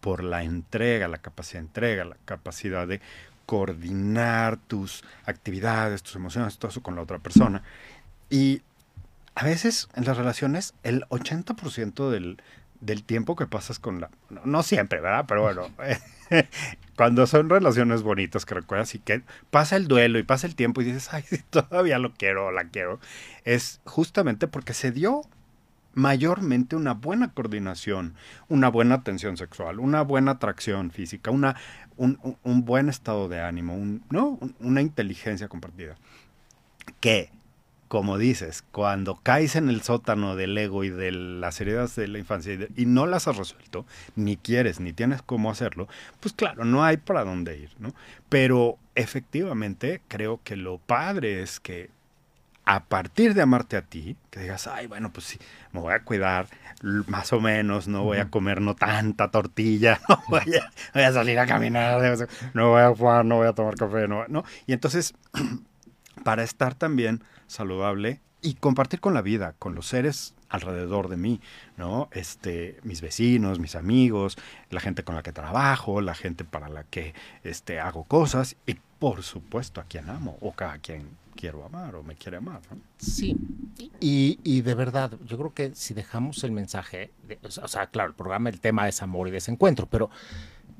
por 0.00 0.22
la 0.22 0.42
entrega, 0.42 1.08
la 1.08 1.18
capacidad 1.18 1.60
de 1.60 1.66
entrega, 1.66 2.04
la 2.04 2.16
capacidad 2.24 2.86
de 2.86 3.00
coordinar 3.44 4.56
tus 4.56 5.04
actividades, 5.24 6.02
tus 6.02 6.16
emociones, 6.16 6.58
todo 6.58 6.70
eso 6.70 6.82
con 6.82 6.96
la 6.96 7.02
otra 7.02 7.18
persona. 7.18 7.62
Y 8.30 8.62
a 9.34 9.44
veces 9.44 9.88
en 9.94 10.04
las 10.04 10.16
relaciones 10.16 10.74
el 10.82 11.02
80% 11.08 12.10
del, 12.10 12.38
del 12.86 13.02
tiempo 13.02 13.36
que 13.36 13.46
pasas 13.46 13.78
con 13.78 14.00
la... 14.00 14.10
No, 14.44 14.62
siempre, 14.62 15.00
¿verdad? 15.00 15.26
Pero 15.28 15.42
bueno, 15.42 15.68
cuando 16.96 17.26
son 17.26 17.50
relaciones 17.50 18.02
bonitas 18.02 18.46
que 18.46 18.54
recuerdas 18.54 18.94
y 18.94 19.00
que 19.00 19.22
pasa 19.50 19.76
el 19.76 19.88
duelo 19.88 20.18
y 20.18 20.22
pasa 20.22 20.46
el 20.46 20.54
tiempo 20.54 20.80
y 20.80 20.84
dices, 20.84 21.12
ay, 21.12 21.24
todavía 21.50 21.98
lo 21.98 22.14
quiero 22.14 22.46
o 22.46 22.52
la 22.52 22.68
quiero, 22.68 23.00
es 23.44 23.80
justamente 23.84 24.48
porque 24.48 24.72
se 24.72 24.92
dio 24.92 25.22
mayormente 25.94 26.76
una 26.76 26.92
buena 26.92 27.32
coordinación, 27.32 28.14
una 28.48 28.68
buena 28.68 28.96
atención 28.96 29.36
sexual, 29.36 29.80
una 29.80 30.02
buena 30.02 30.32
atracción 30.32 30.90
física, 30.90 31.30
una, 31.30 31.56
un, 31.96 32.64
buen 32.64 32.90
estado 32.90 33.28
de 33.28 33.40
ánimo, 33.40 33.74
un, 33.74 34.04
¿no? 34.10 34.38
una 34.60 34.82
inteligencia 34.82 35.48
compartida. 35.48 35.96
Que 37.00 37.30
como 37.88 38.18
dices, 38.18 38.64
cuando 38.72 39.16
caes 39.16 39.56
en 39.56 39.68
el 39.68 39.82
sótano 39.82 40.36
del 40.36 40.56
ego 40.58 40.84
y 40.84 40.90
de 40.90 41.12
las 41.12 41.60
heridas 41.60 41.94
de 41.96 42.08
la 42.08 42.18
infancia 42.18 42.56
y, 42.76 42.86
no 42.86 43.06
las 43.06 43.28
has 43.28 43.36
resuelto, 43.36 43.86
ni 44.16 44.36
quieres, 44.36 44.80
ni 44.80 44.92
tienes 44.92 45.22
cómo 45.22 45.50
hacerlo, 45.50 45.88
pues 46.20 46.34
claro, 46.34 46.64
no 46.64 46.84
hay 46.84 46.96
para 46.96 47.24
dónde 47.24 47.58
ir, 47.58 47.70
¿no? 47.78 47.94
Pero 48.28 48.78
efectivamente 48.94 50.00
creo 50.08 50.40
que 50.42 50.56
lo 50.56 50.78
padre 50.78 51.42
es 51.42 51.60
que 51.60 51.90
a 52.64 52.82
partir 52.84 53.34
de 53.34 53.42
amarte 53.42 53.76
a 53.76 53.82
ti, 53.82 54.16
que 54.30 54.40
digas, 54.40 54.66
ay, 54.66 54.88
bueno, 54.88 55.12
pues 55.12 55.26
sí, 55.26 55.38
me 55.70 55.80
voy 55.80 55.94
a 55.94 56.02
cuidar 56.02 56.48
más 57.06 57.32
o 57.32 57.40
menos, 57.40 57.86
no 57.86 58.02
voy 58.02 58.18
a 58.18 58.28
comer 58.28 58.60
no 58.60 58.74
tanta 58.74 59.30
tortilla, 59.30 60.00
no 60.08 60.20
voy 60.28 60.56
a, 60.56 60.72
voy 60.92 61.02
a 61.04 61.12
salir 61.12 61.38
a 61.38 61.46
caminar, 61.46 62.02
no 62.54 62.70
voy 62.70 62.82
a 62.82 62.94
fumar, 62.94 63.24
no 63.24 63.36
voy 63.36 63.46
a 63.46 63.52
tomar 63.52 63.76
café, 63.76 64.08
no, 64.08 64.26
no. 64.26 64.44
Y 64.66 64.72
entonces, 64.72 65.14
para 66.24 66.42
estar 66.42 66.74
también 66.74 67.22
saludable 67.46 68.20
y 68.42 68.54
compartir 68.54 69.00
con 69.00 69.14
la 69.14 69.22
vida, 69.22 69.54
con 69.58 69.74
los 69.74 69.86
seres 69.86 70.34
alrededor 70.48 71.08
de 71.08 71.16
mí, 71.16 71.40
¿no? 71.76 72.08
Este, 72.12 72.78
mis 72.84 73.00
vecinos, 73.00 73.58
mis 73.58 73.74
amigos, 73.74 74.36
la 74.70 74.80
gente 74.80 75.02
con 75.02 75.14
la 75.14 75.22
que 75.22 75.32
trabajo, 75.32 76.00
la 76.00 76.14
gente 76.14 76.44
para 76.44 76.68
la 76.68 76.84
que 76.84 77.14
este, 77.42 77.80
hago 77.80 78.04
cosas 78.04 78.56
y 78.66 78.76
por 78.98 79.22
supuesto 79.22 79.80
a 79.80 79.84
quien 79.84 80.08
amo 80.08 80.38
o 80.40 80.54
a 80.58 80.78
quien 80.78 81.08
quiero 81.34 81.64
amar 81.64 81.94
o 81.96 82.02
me 82.02 82.14
quiere 82.14 82.38
amar, 82.38 82.60
¿no? 82.70 82.78
Sí, 82.98 83.36
y, 84.00 84.38
y 84.42 84.62
de 84.62 84.74
verdad, 84.74 85.12
yo 85.26 85.36
creo 85.36 85.52
que 85.52 85.74
si 85.74 85.92
dejamos 85.92 86.42
el 86.44 86.52
mensaje, 86.52 87.10
o 87.42 87.68
sea, 87.68 87.88
claro, 87.88 88.10
el 88.10 88.14
programa, 88.14 88.48
el 88.48 88.60
tema 88.60 88.88
es 88.88 89.02
amor 89.02 89.28
y 89.28 89.30
desencuentro, 89.32 89.86
pero, 89.86 90.08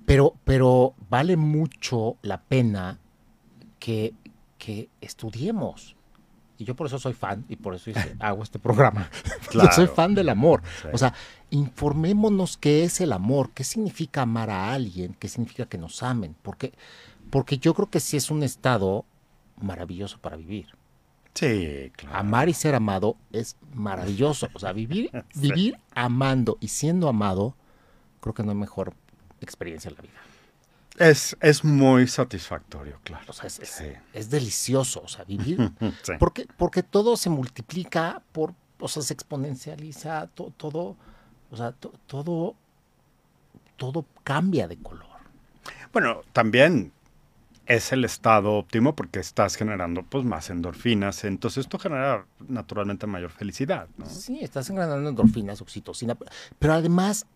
pero, 0.07 0.35
pero 0.45 0.95
vale 1.11 1.37
mucho 1.37 2.17
la 2.23 2.41
pena 2.41 2.99
que, 3.79 4.15
que 4.57 4.89
estudiemos, 5.01 5.96
y 6.59 6.65
yo 6.65 6.75
por 6.75 6.87
eso 6.87 6.99
soy 6.99 7.13
fan 7.13 7.45
y 7.49 7.57
por 7.57 7.75
eso 7.75 7.91
hago 8.21 8.43
este 8.43 8.59
programa. 8.59 9.11
Yo 9.53 9.61
soy 9.73 9.87
fan 9.87 10.15
del 10.15 10.29
amor. 10.29 10.63
O 10.93 10.99
sea, 10.99 11.15
informémonos 11.51 12.57
qué 12.57 12.85
es 12.85 13.01
el 13.01 13.13
amor, 13.13 13.51
qué 13.53 13.65
significa 13.65 14.23
amar 14.23 14.51
a 14.51 14.73
alguien, 14.73 15.15
qué 15.19 15.29
significa 15.29 15.67
que 15.67 15.79
nos 15.79 16.03
amen. 16.03 16.37
Porque, 16.43 16.73
porque 17.31 17.59
yo 17.59 17.75
creo 17.75 17.89
que 17.91 18.01
sí 18.01 18.17
es 18.17 18.31
un 18.31 18.43
estado 18.43 19.05
maravilloso 19.61 20.19
para 20.19 20.37
vivir. 20.37 20.67
Sí, 21.35 21.93
claro. 21.97 22.17
Amar 22.17 22.49
y 22.49 22.55
ser 22.55 22.75
amado 22.75 23.17
es 23.33 23.57
maravilloso. 23.75 24.49
O 24.55 24.59
sea, 24.59 24.73
vivir, 24.73 25.11
vivir 25.35 25.79
amando 25.95 26.57
y 26.61 26.69
siendo 26.69 27.09
amado, 27.09 27.55
creo 28.21 28.35
que 28.35 28.43
no 28.43 28.51
hay 28.51 28.57
mejor 28.57 28.95
experiencia 29.41 29.91
en 29.91 29.97
la 29.97 30.03
vida. 30.03 30.21
Es, 30.99 31.37
es 31.41 31.65
muy 31.65 32.07
satisfactorio, 32.07 32.99
claro. 33.05 33.25
O 33.29 33.33
sea, 33.33 33.47
es, 33.47 34.31
delicioso, 34.31 35.03
o 35.03 35.09
sea, 35.09 35.25
vivir. 35.25 35.73
porque, 36.19 36.47
porque 36.57 36.83
todo 36.83 37.17
se 37.17 37.31
multiplica 37.31 38.23
por, 38.33 38.55
o 38.79 38.89
sea, 38.89 39.03
se 39.03 39.13
exponencializa, 39.15 40.29
todo, 40.29 40.97
o 41.51 41.57
sea, 41.57 41.73
todo, 42.07 42.55
todo 43.77 44.07
cambia 44.25 44.69
de 44.69 44.79
color. 44.79 45.07
Bueno, 45.93 46.23
también 46.33 46.93
es 47.67 47.93
el 47.93 48.05
estado 48.05 48.53
óptimo 48.53 48.95
porque 48.95 49.19
estás 49.19 49.57
generando 49.57 50.03
pues 50.05 50.25
más 50.25 50.51
endorfinas, 50.51 51.25
entonces 51.25 51.65
esto 51.65 51.79
genera 51.79 52.25
naturalmente 52.49 53.07
mayor 53.07 53.31
felicidad, 53.31 53.89
¿no? 53.97 54.07
Sí, 54.07 54.39
estás 54.41 54.69
generando 54.69 55.09
endorfinas, 55.09 55.61
oxitocina, 55.61 56.17
pero 56.59 56.75
además 56.75 57.27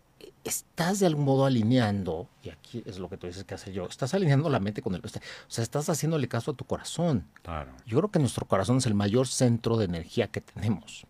estás 0.43 0.99
de 0.99 1.05
algún 1.05 1.25
modo 1.25 1.45
alineando, 1.45 2.27
y 2.43 2.49
aquí 2.49 2.83
es 2.85 2.99
lo 2.99 3.09
que 3.09 3.17
tú 3.17 3.27
dices 3.27 3.43
que 3.43 3.53
hace 3.53 3.71
yo, 3.71 3.85
estás 3.85 4.13
alineando 4.13 4.49
la 4.49 4.59
mente 4.59 4.81
con 4.81 4.95
el... 4.95 5.01
O 5.03 5.07
sea, 5.07 5.63
estás 5.63 5.89
haciéndole 5.89 6.27
caso 6.27 6.51
a 6.51 6.53
tu 6.53 6.65
corazón. 6.65 7.27
Claro. 7.43 7.71
Yo 7.85 7.97
creo 7.97 8.11
que 8.11 8.19
nuestro 8.19 8.45
corazón 8.45 8.77
es 8.77 8.85
el 8.85 8.93
mayor 8.93 9.27
centro 9.27 9.77
de 9.77 9.85
energía 9.85 10.27
que 10.27 10.41
tenemos 10.41 11.05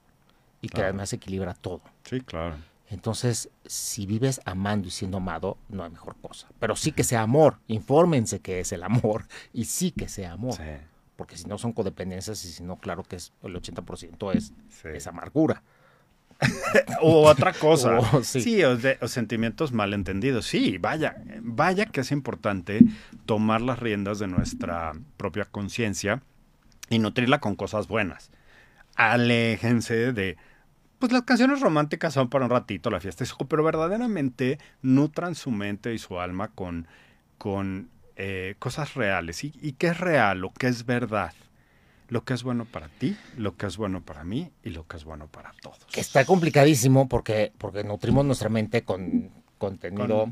y 0.62 0.70
que 0.70 0.82
además 0.84 1.14
equilibra 1.14 1.53
todo. 1.53 1.82
Sí, 2.03 2.22
claro. 2.22 2.55
Entonces, 2.89 3.49
si 3.66 4.05
vives 4.05 4.41
amando 4.43 4.89
y 4.89 4.91
siendo 4.91 5.18
amado, 5.18 5.57
no 5.70 5.84
hay 5.84 5.89
mejor 5.89 6.18
cosa. 6.22 6.49
Pero 6.59 6.76
sí 6.76 6.91
que 6.91 7.05
sea 7.05 7.22
amor. 7.22 7.57
Infórmense 7.68 8.41
que 8.41 8.59
es 8.59 8.74
el 8.74 8.84
amor 8.84 9.28
y 9.53 9.66
sí 9.66 9.91
que 9.91 10.09
sea 10.09 10.34
amor. 10.34 10.55
Sí. 10.55 10.64
Porque 11.16 11.38
si 11.38 11.45
no 11.45 11.57
son 11.57 11.72
codependencias 11.72 12.43
y 12.43 12.51
si 12.51 12.64
no, 12.64 12.76
claro 12.78 13.03
que 13.03 13.16
es 13.16 13.32
el 13.43 13.55
80% 13.55 14.36
es, 14.36 14.53
es 14.84 15.07
amargura. 15.07 15.64
o 17.02 17.28
otra 17.28 17.54
cosa. 17.54 18.00
sí, 18.24 18.64
o, 18.64 18.78
sentimientos 19.08 19.72
malentendidos. 19.72 20.46
Sí, 20.46 20.78
vaya, 20.78 21.16
vaya 21.42 21.86
que 21.86 22.02
es 22.02 22.12
importante 22.12 22.82
tomar 23.26 23.62
las 23.62 23.80
riendas 23.80 24.20
de 24.20 24.28
nuestra 24.28 24.94
propia 25.18 25.46
conciencia 25.46 26.22
y 26.89 27.00
nutrirla 27.00 27.39
con 27.39 27.56
cosas 27.56 27.88
buenas. 27.88 28.32
Aléjense 28.96 30.14
de, 30.14 30.38
pues 31.00 31.12
las 31.12 31.24
canciones 31.24 31.62
románticas 31.62 32.14
son 32.14 32.30
para 32.30 32.46
un 32.46 32.52
ratito, 32.52 32.89
la 32.89 33.00
fiesta 33.00 33.24
es, 33.24 33.34
pero 33.48 33.64
verdaderamente 33.64 34.60
nutran 34.82 35.36
su 35.36 35.52
mente 35.52 35.94
y 35.94 35.98
su 35.98 36.20
alma 36.20 36.50
con, 36.50 36.88
con 37.38 37.89
eh, 38.18 38.56
cosas 38.60 38.96
reales. 38.96 39.44
¿Y, 39.44 39.54
¿Y 39.62 39.74
qué 39.74 39.88
es 39.88 40.00
real 40.00 40.44
o 40.44 40.54
qué 40.54 40.68
es 40.68 40.86
verdad? 40.86 41.34
Lo 42.12 42.26
que 42.26 42.34
es 42.34 42.43
bueno 42.43 42.66
para 42.66 42.89
ti, 42.89 43.16
lo 43.38 43.55
que 43.55 43.68
es 43.68 43.78
bueno 43.78 44.01
para 44.01 44.26
mí 44.26 44.51
y 44.66 44.72
lo 44.72 44.86
que 44.86 44.97
es 44.97 45.05
bueno 45.05 45.28
para 45.28 45.53
todos. 45.62 45.78
Está 45.95 46.26
complicadísimo 46.26 47.07
porque, 47.07 47.53
porque 47.57 47.86
nutrimos 47.86 48.26
nuestra 48.26 48.49
mente 48.49 48.84
con 48.84 49.32
contenido. 49.57 50.30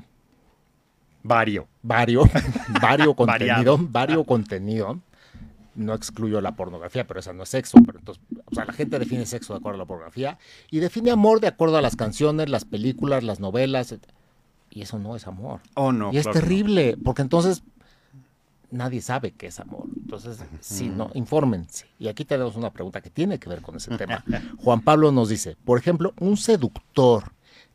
vario. 1.23 1.69
Vario. 1.82 2.23
vario 2.82 3.13
contenido. 3.13 3.77
vario 3.80 4.25
contenido. 4.25 4.99
No 5.73 5.93
excluyo 5.93 6.41
la 6.41 6.53
pornografía, 6.53 7.07
pero 7.07 7.21
esa 7.21 7.32
no 7.32 7.43
es 7.43 7.49
sexo. 7.49 7.77
Pero 7.86 7.99
entonces, 7.99 8.21
o 8.43 8.53
sea, 8.53 8.65
la 8.65 8.73
gente 8.73 8.99
define 8.99 9.25
sexo 9.25 9.53
de 9.53 9.59
acuerdo 9.59 9.77
a 9.77 9.80
la 9.80 9.86
pornografía 9.86 10.38
y 10.69 10.80
define 10.80 11.11
amor 11.11 11.39
de 11.39 11.47
acuerdo 11.47 11.77
a 11.77 11.82
las 11.82 11.95
canciones, 11.95 12.49
las 12.49 12.65
películas, 12.65 13.23
las 13.23 13.39
novelas. 13.39 13.95
Y 14.69 14.82
eso 14.82 14.99
no 14.99 15.15
es 15.15 15.27
amor. 15.27 15.61
Oh, 15.75 15.93
no. 15.93 16.11
Y 16.11 16.17
es 16.17 16.30
terrible, 16.30 16.97
porque 17.01 17.21
entonces 17.21 17.63
nadie 18.72 19.01
sabe 19.01 19.32
qué 19.32 19.47
es 19.47 19.59
amor. 19.59 19.86
Entonces, 19.95 20.39
sí, 20.61 20.89
no, 20.89 21.11
infórmense. 21.13 21.86
Y 21.99 22.07
aquí 22.07 22.26
tenemos 22.26 22.55
una 22.55 22.72
pregunta 22.72 23.01
que 23.01 23.09
tiene 23.09 23.39
que 23.39 23.49
ver 23.49 23.61
con 23.61 23.76
ese 23.76 23.95
tema. 23.97 24.24
Juan 24.57 24.82
Pablo 24.82 25.11
nos 25.11 25.30
dice, 25.30 25.55
por 25.65 25.80
ejemplo, 25.80 26.13
¿un 26.20 26.38
seductor 26.38 27.32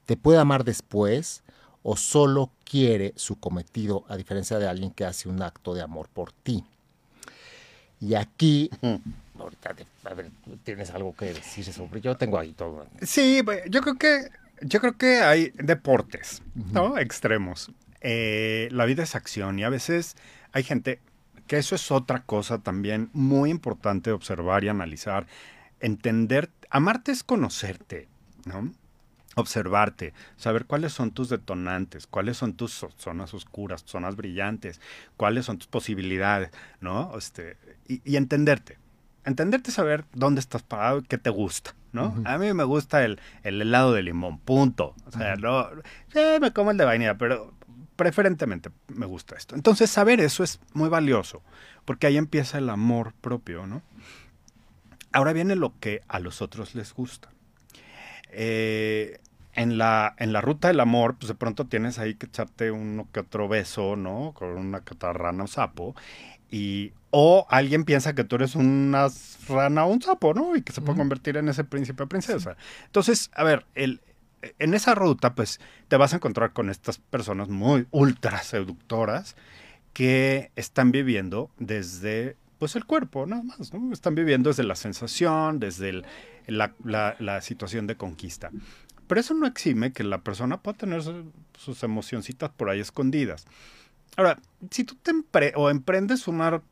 te 0.06 0.16
puede 0.16 0.38
amar 0.38 0.64
después 0.64 1.42
o 1.82 1.96
solo 1.96 2.50
quiere 2.64 3.12
su 3.16 3.36
cometido 3.38 4.04
a 4.08 4.16
diferencia 4.16 4.58
de 4.58 4.68
alguien 4.68 4.90
que 4.90 5.04
hace 5.04 5.28
un 5.28 5.42
acto 5.42 5.74
de 5.74 5.82
amor 5.82 6.08
por 6.08 6.32
ti? 6.32 6.64
Y 8.00 8.14
aquí, 8.14 8.70
ahorita, 9.38 9.74
a 10.04 10.14
ver, 10.14 10.30
tienes 10.62 10.90
algo 10.90 11.14
que 11.14 11.26
decir 11.26 11.64
sobre. 11.64 12.00
Yo 12.00 12.16
tengo 12.16 12.38
ahí 12.38 12.52
todo. 12.52 12.86
Sí, 13.02 13.40
yo 13.70 13.80
creo 13.80 13.94
que 13.96 14.28
yo 14.60 14.80
creo 14.80 14.96
que 14.96 15.20
hay 15.20 15.52
deportes, 15.54 16.42
¿no? 16.72 16.98
Extremos. 16.98 17.70
Eh, 18.00 18.68
la 18.70 18.84
vida 18.84 19.02
es 19.02 19.14
acción 19.14 19.58
y 19.58 19.64
a 19.64 19.70
veces 19.70 20.16
hay 20.54 20.62
gente 20.62 21.00
que 21.46 21.58
eso 21.58 21.74
es 21.74 21.90
otra 21.90 22.22
cosa 22.22 22.58
también 22.58 23.10
muy 23.12 23.50
importante 23.50 24.12
observar 24.12 24.64
y 24.64 24.68
analizar, 24.68 25.26
entender, 25.80 26.48
amarte 26.70 27.12
es 27.12 27.22
conocerte, 27.22 28.08
¿no? 28.46 28.72
Observarte, 29.34 30.14
saber 30.36 30.64
cuáles 30.64 30.92
son 30.92 31.10
tus 31.10 31.28
detonantes, 31.28 32.06
cuáles 32.06 32.36
son 32.36 32.54
tus 32.54 32.86
zonas 32.96 33.34
oscuras, 33.34 33.82
zonas 33.84 34.14
brillantes, 34.14 34.80
cuáles 35.16 35.44
son 35.44 35.58
tus 35.58 35.66
posibilidades, 35.66 36.50
¿no? 36.80 37.12
Este, 37.18 37.56
y, 37.88 38.16
entenderte. 38.16 38.78
Entenderte, 39.24 39.72
saber 39.72 40.04
dónde 40.12 40.38
estás 40.38 40.62
parado 40.62 40.98
y 40.98 41.02
qué 41.02 41.18
te 41.18 41.30
gusta, 41.30 41.74
¿no? 41.92 42.14
A 42.26 42.38
mí 42.38 42.52
me 42.52 42.64
gusta 42.64 43.04
el, 43.04 43.18
helado 43.42 43.92
de 43.92 44.02
limón, 44.02 44.38
punto. 44.38 44.94
O 45.06 45.10
sea, 45.10 45.34
no, 45.34 45.66
me 46.40 46.52
como 46.52 46.70
el 46.70 46.76
de 46.76 46.84
vainilla, 46.84 47.18
pero 47.18 47.54
preferentemente 47.96 48.70
me 48.88 49.06
gusta 49.06 49.36
esto. 49.36 49.54
Entonces, 49.54 49.90
saber 49.90 50.20
eso 50.20 50.44
es 50.44 50.60
muy 50.72 50.88
valioso, 50.88 51.42
porque 51.84 52.06
ahí 52.06 52.16
empieza 52.16 52.58
el 52.58 52.70
amor 52.70 53.14
propio, 53.20 53.66
¿no? 53.66 53.82
Ahora 55.12 55.32
viene 55.32 55.54
lo 55.56 55.78
que 55.80 56.02
a 56.08 56.18
los 56.18 56.42
otros 56.42 56.74
les 56.74 56.92
gusta. 56.94 57.30
eh, 58.30 59.20
en, 59.54 59.78
la, 59.78 60.14
en 60.18 60.32
la 60.32 60.40
ruta 60.40 60.68
del 60.68 60.80
amor, 60.80 61.16
pues 61.16 61.28
de 61.28 61.34
pronto 61.36 61.66
tienes 61.66 61.98
ahí 61.98 62.14
que 62.16 62.26
echarte 62.26 62.70
uno 62.72 63.08
que 63.12 63.20
otro 63.20 63.48
beso, 63.48 63.96
¿no? 63.96 64.32
Con 64.34 64.50
una 64.50 64.80
catarrana 64.82 65.44
o 65.44 65.46
sapo. 65.46 65.94
Y, 66.50 66.92
o 67.10 67.46
alguien 67.50 67.84
piensa 67.84 68.14
que 68.14 68.24
tú 68.24 68.36
eres 68.36 68.56
una 68.56 69.08
rana 69.48 69.84
o 69.86 69.92
un 69.92 70.02
sapo, 70.02 70.34
¿no? 70.34 70.56
Y 70.56 70.62
que 70.62 70.72
se 70.72 70.80
puede 70.82 70.98
convertir 70.98 71.36
en 71.36 71.48
ese 71.48 71.64
príncipe 71.64 72.02
o 72.04 72.08
princesa. 72.08 72.56
Entonces, 72.86 73.30
a 73.34 73.44
ver, 73.44 73.66
el, 73.74 74.00
en 74.58 74.74
esa 74.74 74.94
ruta, 74.94 75.34
pues 75.34 75.60
te 75.88 75.96
vas 75.96 76.12
a 76.12 76.16
encontrar 76.16 76.52
con 76.52 76.70
estas 76.70 76.98
personas 76.98 77.48
muy 77.48 77.86
ultra 77.90 78.42
seductoras 78.42 79.36
que 79.92 80.50
están 80.56 80.90
viviendo 80.92 81.50
desde 81.58 82.36
pues 82.58 82.76
el 82.76 82.84
cuerpo, 82.84 83.26
nada 83.26 83.42
más. 83.42 83.72
Están 83.92 84.14
viviendo 84.14 84.50
desde 84.50 84.62
la 84.62 84.76
sensación, 84.76 85.60
desde 85.60 86.02
la, 86.46 87.40
situación 87.42 87.86
de 87.86 87.96
conquista. 87.96 88.50
Pero 89.06 89.20
eso 89.20 89.34
no 89.34 89.46
exime 89.46 89.92
que 89.92 90.02
la 90.02 90.18
persona 90.18 90.62
pueda 90.62 90.78
tener 90.78 91.02
sus 91.02 91.82
emocioncitas 91.82 92.50
por 92.50 92.70
ahí 92.70 92.80
escondidas. 92.80 93.46
Ahora, 94.16 94.38
si 94.70 94.84
tú 94.84 94.96
te 94.96 95.12
o 95.56 95.70
emprendes 95.70 96.26
una... 96.26 96.62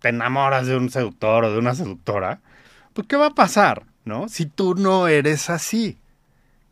te 0.00 0.08
enamoras 0.08 0.66
de 0.66 0.76
un 0.76 0.90
seductor 0.90 1.44
o 1.44 1.52
de 1.52 1.58
una 1.58 1.74
seductora, 1.74 2.40
pues 2.94 3.06
¿qué 3.06 3.16
va 3.16 3.26
a 3.26 3.34
pasar, 3.34 3.84
no? 4.04 4.28
Si 4.28 4.46
tú 4.46 4.74
no 4.74 5.08
eres 5.08 5.50
así. 5.50 5.98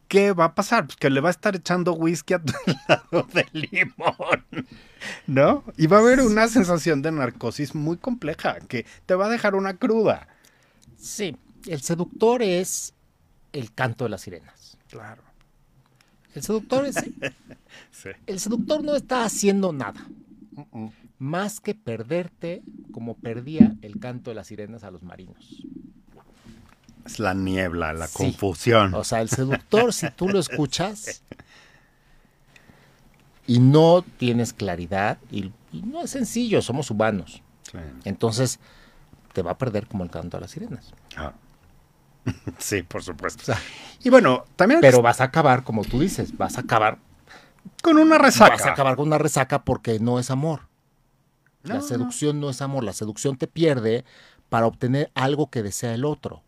¿Qué 0.09 0.33
va 0.33 0.47
a 0.47 0.55
pasar? 0.55 0.87
Pues 0.87 0.97
que 0.97 1.11
le 1.11 1.21
va 1.21 1.29
a 1.29 1.33
estar 1.33 1.57
echando 1.57 1.93
whisky 1.95 2.35
a 2.35 2.39
tu 2.43 2.53
lado 2.89 3.29
de 3.33 3.47
limón, 3.53 4.67
¿no? 5.27 5.65
Y 5.77 5.87
va 5.87 5.99
a 5.99 6.01
haber 6.01 6.21
una 6.21 6.49
sensación 6.49 7.03
de 7.03 7.13
narcosis 7.13 7.75
muy 7.75 7.97
compleja 7.97 8.59
que 8.61 8.87
te 9.07 9.15
va 9.15 9.27
a 9.27 9.31
dejar 9.31 9.55
una 9.55 9.77
cruda. 9.77 10.29
Sí, 10.97 11.37
el 11.67 11.81
seductor 11.83 12.43
es 12.43 12.95
el 13.53 13.73
canto 13.73 14.05
de 14.05 14.11
las 14.11 14.23
sirenas. 14.23 14.79
Claro. 14.89 15.23
El 16.35 16.43
seductor 16.43 16.85
es... 16.85 16.97
sí. 16.97 17.17
El 18.27 18.41
seductor 18.41 18.85
no 18.85 18.95
está 18.95 19.25
haciendo 19.25 19.73
nada. 19.73 20.07
Más 21.19 21.61
que 21.61 21.75
perderte 21.75 22.63
como 22.93 23.17
perdía 23.17 23.75
el 23.81 23.99
canto 23.99 24.31
de 24.31 24.35
las 24.35 24.47
sirenas 24.47 24.85
a 24.85 24.91
los 24.91 25.03
marinos. 25.03 25.67
Es 27.07 27.21
la 27.21 27.35
niebla, 27.35 27.93
la 27.93 28.09
confusión. 28.09 28.93
O 28.95 29.05
sea, 29.05 29.21
el 29.21 29.29
seductor, 29.29 29.93
si 29.93 30.11
tú 30.11 30.29
lo 30.29 30.41
escuchas 30.41 31.23
y 33.47 33.61
no 33.61 34.05
tienes 34.19 34.53
claridad, 34.53 35.19
y, 35.31 35.53
no 35.73 36.03
es 36.03 36.11
sencillo, 36.11 36.61
somos 36.63 36.91
humanos. 36.91 37.43
Entonces, 38.05 38.59
te 39.33 39.43
va 39.43 39.53
a 39.53 39.59
perder 39.59 39.87
como 39.87 40.03
el 40.03 40.11
canto 40.11 40.37
a 40.37 40.41
las 40.41 40.51
sirenas. 40.51 40.93
Ah. 41.17 41.33
Sí, 42.59 42.83
por 42.83 43.05
supuesto. 43.05 43.53
y 44.03 44.11
bueno, 44.11 44.45
también... 44.57 44.81
Pero 44.81 45.01
vas 45.01 45.21
a 45.21 45.25
acabar, 45.25 45.63
como 45.63 45.85
tú 45.85 46.01
dices, 46.01 46.37
vas 46.37 46.57
a 46.57 46.63
acabar... 46.63 46.99
Con 47.83 47.99
una 47.99 48.19
resaca. 48.19 48.55
Vas 48.55 48.67
a 48.67 48.73
acabar 48.73 48.97
con 48.97 49.07
una 49.07 49.19
resaca 49.19 49.63
porque 49.63 50.01
no 50.01 50.19
es 50.19 50.31
amor. 50.31 50.63
la 51.63 51.83
seducción 51.83 52.41
no 52.41 52.51
es 52.51 52.63
amor. 52.63 52.83
La 52.83 52.93
seducción 52.93 53.37
te 53.37 53.47
pierde 53.47 54.05
para 54.49 54.67
obtener 54.67 55.11
algo 55.15 55.51
que 55.51 55.63
desea 55.63 55.95
el 55.95 56.05
otro. 56.05 56.43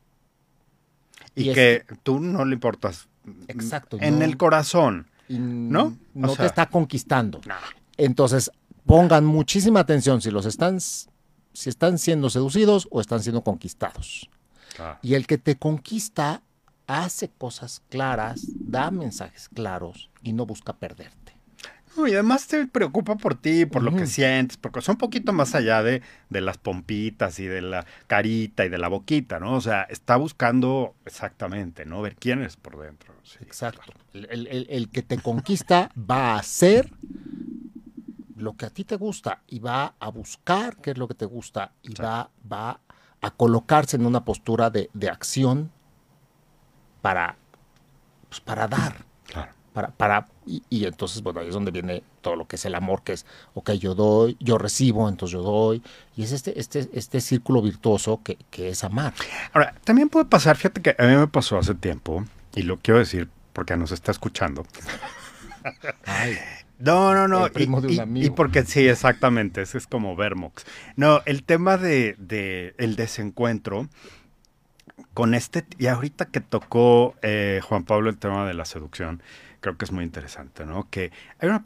Y, 1.39 1.53
que 1.53 1.85
tú 2.03 2.21
no 2.21 2.45
le 2.45 2.55
importas. 2.55 3.09
Exacto. 3.49 3.99
En 4.01 4.23
el 4.23 4.37
corazón. 4.37 5.07
¿No? 5.29 5.97
No 6.15 6.35
te 6.35 6.47
está 6.47 6.67
conquistando. 6.67 7.41
Entonces, 7.97 8.51
pongan 8.87 9.27
muchísima 9.27 9.81
atención 9.81 10.23
si 10.23 10.31
los 10.31 10.47
están, 10.47 10.81
si 10.81 11.69
están 11.69 11.99
siendo 11.99 12.31
seducidos 12.31 12.89
o 12.91 13.01
están 13.01 13.23
siendo 13.23 13.43
conquistados. 13.43 14.31
Y 15.03 15.15
el 15.15 15.27
que 15.27 15.39
te 15.39 15.57
conquista 15.57 16.43
hace 16.87 17.29
cosas 17.29 17.83
claras, 17.91 18.47
da 18.55 18.91
mensajes 18.91 19.49
claros 19.51 20.09
y 20.23 20.33
no 20.33 20.47
busca 20.47 20.73
perderte 20.73 21.28
y 22.07 22.13
además 22.13 22.47
te 22.47 22.67
preocupa 22.67 23.17
por 23.17 23.35
ti, 23.35 23.67
por 23.67 23.83
lo 23.83 23.95
que 23.95 24.07
sientes, 24.07 24.57
porque 24.57 24.79
es 24.79 24.89
un 24.89 24.97
poquito 24.97 25.33
más 25.33 25.55
allá 25.55 25.83
de, 25.83 26.03
de, 26.29 26.41
las 26.41 26.59
pompitas 26.59 27.39
y 27.41 27.47
de 27.47 27.63
la 27.63 27.87
carita 28.07 28.65
y 28.65 28.69
de 28.69 28.79
la 28.79 28.89
boquita, 28.89 29.41
¿no? 29.41 29.55
O 29.55 29.61
sea, 29.61 29.83
está 29.83 30.17
buscando 30.17 30.95
exactamente, 31.05 31.85
¿no? 31.85 32.03
Ver 32.03 32.17
quién 32.17 32.43
es 32.43 32.57
por 32.57 32.79
dentro. 32.79 33.15
Exacto. 33.41 33.93
El, 34.13 34.89
que 34.91 35.03
te 35.03 35.19
conquista 35.19 35.91
va 35.99 36.35
a 36.35 36.39
hacer 36.39 36.91
lo 38.37 38.57
que 38.57 38.67
a 38.67 38.71
ti 38.71 38.85
te 38.85 38.97
gusta 38.97 39.43
y 39.49 39.59
va 39.59 39.95
a 39.99 40.09
buscar 40.11 40.77
qué 40.77 40.93
es 40.93 40.99
lo 40.99 41.09
que 41.09 41.15
te 41.15 41.27
gusta 41.27 41.73
y 41.83 41.95
va, 41.95 42.31
va 42.51 42.81
a 43.21 43.31
colocarse 43.33 43.97
en 43.97 44.07
una 44.07 44.25
postura 44.25 44.71
de, 44.71 44.91
de 44.95 45.09
acción 45.11 45.73
para, 47.03 47.37
pues, 48.29 48.41
para 48.41 48.69
dar. 48.69 49.05
Claro 49.27 49.58
para, 49.79 49.91
para 49.91 50.27
y, 50.45 50.87
entonces, 50.87 51.23
bueno, 51.23 51.39
ahí 51.39 51.47
es 51.47 51.55
donde 51.55 51.71
viene 51.71 52.03
todo 52.21 52.35
lo 52.35 52.49
que 52.49 52.57
es 52.57 52.65
el 52.65 52.75
amor, 52.75 53.03
que 53.05 53.13
es, 53.13 53.27
ok, 53.55 53.73
yo 53.73 53.95
doy, 53.95 54.37
yo 54.41 54.59
recibo, 54.59 55.09
entonces 55.09 55.35
yo 55.35 55.43
doy, 55.43 55.85
y 56.17 56.25
es 56.25 56.33
este, 56.33 56.59
este, 56.59 56.89
este 56.95 57.21
círculo 57.21 57.63
virtuoso 57.63 58.21
que, 58.25 58.39
que 58.51 58.71
es 58.71 58.83
amar. 58.83 59.15
Ahora, 59.53 59.77
también 59.85 60.09
puede 60.09 60.25
pasar, 60.25 60.57
fíjate 60.57 60.83
que 60.83 60.97
a 60.99 61.07
mí 61.07 61.15
me 61.15 61.29
pasó 61.29 61.59
hace 61.59 61.77
tiempo, 61.77 62.25
y 62.57 62.63
lo 62.63 62.79
quiero 62.79 62.99
decir 62.99 63.29
porque 63.53 63.77
nos 63.77 63.93
está 63.93 64.11
escuchando. 64.11 64.67
Ay. 66.07 66.37
No, 66.81 67.15
no, 67.15 67.29
no. 67.29 67.47
y, 67.57 68.25
y, 68.27 68.31
porque 68.31 68.65
sí, 68.65 68.89
exactamente. 68.89 69.63
Ese 69.63 69.79
es 69.79 69.87
como 69.87 70.17
Vermox. 70.17 70.65
No, 70.97 71.23
el 71.25 71.45
tema 71.45 71.77
de, 71.77 72.17
de 72.19 72.75
el 72.79 72.97
desencuentro 72.97 73.89
con 75.15 75.35
este. 75.35 75.65
Y 75.79 75.89
ahorita 75.89 76.27
que 76.27 76.41
tocó 76.41 77.17
eh, 77.23 77.61
Juan 77.65 77.83
Pablo 77.83 78.09
el 78.09 78.19
tema 78.19 78.47
de 78.47 78.55
la 78.55 78.65
seducción, 78.65 79.21
creo 79.61 79.77
que 79.77 79.85
es 79.85 79.93
muy 79.93 80.05
interesante, 80.05 80.67
¿no? 80.67 80.89
Que 80.91 81.13
hay 81.39 81.49
una 81.49 81.63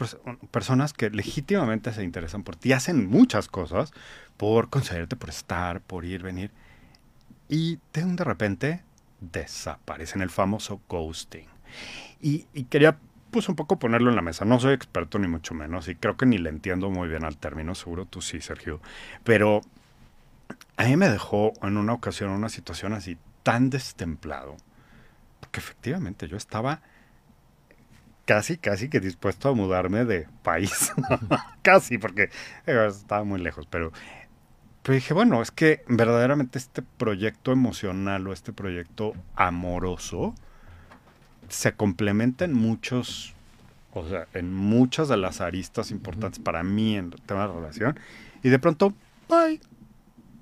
personas 0.50 0.92
que 0.92 1.10
legítimamente 1.10 1.92
se 1.92 2.04
interesan 2.04 2.42
por 2.42 2.56
ti, 2.56 2.72
hacen 2.72 3.08
muchas 3.08 3.48
cosas 3.48 3.92
por 4.36 4.70
concederte, 4.70 5.16
por 5.16 5.30
estar, 5.30 5.80
por 5.80 6.04
ir, 6.04 6.22
venir, 6.22 6.50
y 7.48 7.78
de, 7.92 8.04
de 8.04 8.24
repente 8.24 8.82
desaparecen, 9.20 10.22
el 10.22 10.30
famoso 10.30 10.80
ghosting. 10.88 11.46
Y, 12.20 12.44
quería 12.64 12.98
pues 13.30 13.48
un 13.48 13.56
poco 13.56 13.78
ponerlo 13.78 14.10
en 14.10 14.16
la 14.16 14.22
mesa. 14.22 14.44
No 14.44 14.60
soy 14.60 14.74
experto 14.74 15.18
ni 15.18 15.26
mucho 15.26 15.54
menos 15.54 15.88
y 15.88 15.94
creo 15.94 16.16
que 16.16 16.26
ni 16.26 16.38
le 16.38 16.50
entiendo 16.50 16.90
muy 16.90 17.08
bien 17.08 17.24
al 17.24 17.38
término, 17.38 17.74
seguro 17.74 18.04
tú 18.04 18.20
sí, 18.20 18.40
Sergio. 18.40 18.80
Pero 19.24 19.62
a 20.76 20.84
mí 20.84 20.96
me 20.96 21.08
dejó 21.08 21.52
en 21.62 21.78
una 21.78 21.94
ocasión 21.94 22.30
una 22.30 22.48
situación 22.50 22.92
así 22.92 23.16
tan 23.42 23.70
destemplado, 23.70 24.56
porque 25.40 25.60
efectivamente 25.60 26.28
yo 26.28 26.36
estaba 26.36 26.82
casi, 28.24 28.56
casi 28.56 28.88
que 28.88 29.00
dispuesto 29.00 29.48
a 29.48 29.54
mudarme 29.54 30.04
de 30.04 30.28
país. 30.42 30.92
casi, 31.62 31.98
porque 31.98 32.30
estaba 32.66 33.24
muy 33.24 33.40
lejos, 33.40 33.66
pero, 33.68 33.92
pero 34.82 34.94
dije, 34.94 35.14
bueno, 35.14 35.42
es 35.42 35.50
que 35.50 35.84
verdaderamente 35.88 36.58
este 36.58 36.82
proyecto 36.82 37.52
emocional 37.52 38.26
o 38.26 38.32
este 38.32 38.52
proyecto 38.52 39.14
amoroso 39.34 40.34
se 41.48 41.72
complementa 41.72 42.44
en 42.44 42.54
muchos, 42.54 43.34
o 43.92 44.08
sea, 44.08 44.26
en 44.34 44.52
muchas 44.52 45.08
de 45.08 45.16
las 45.16 45.40
aristas 45.40 45.90
importantes 45.90 46.38
para 46.40 46.62
mí 46.62 46.96
en 46.96 47.12
el 47.12 47.22
tema 47.22 47.46
de 47.46 47.54
relación. 47.54 48.00
Y 48.42 48.48
de 48.48 48.58
pronto, 48.58 48.94
bye. 49.28 49.60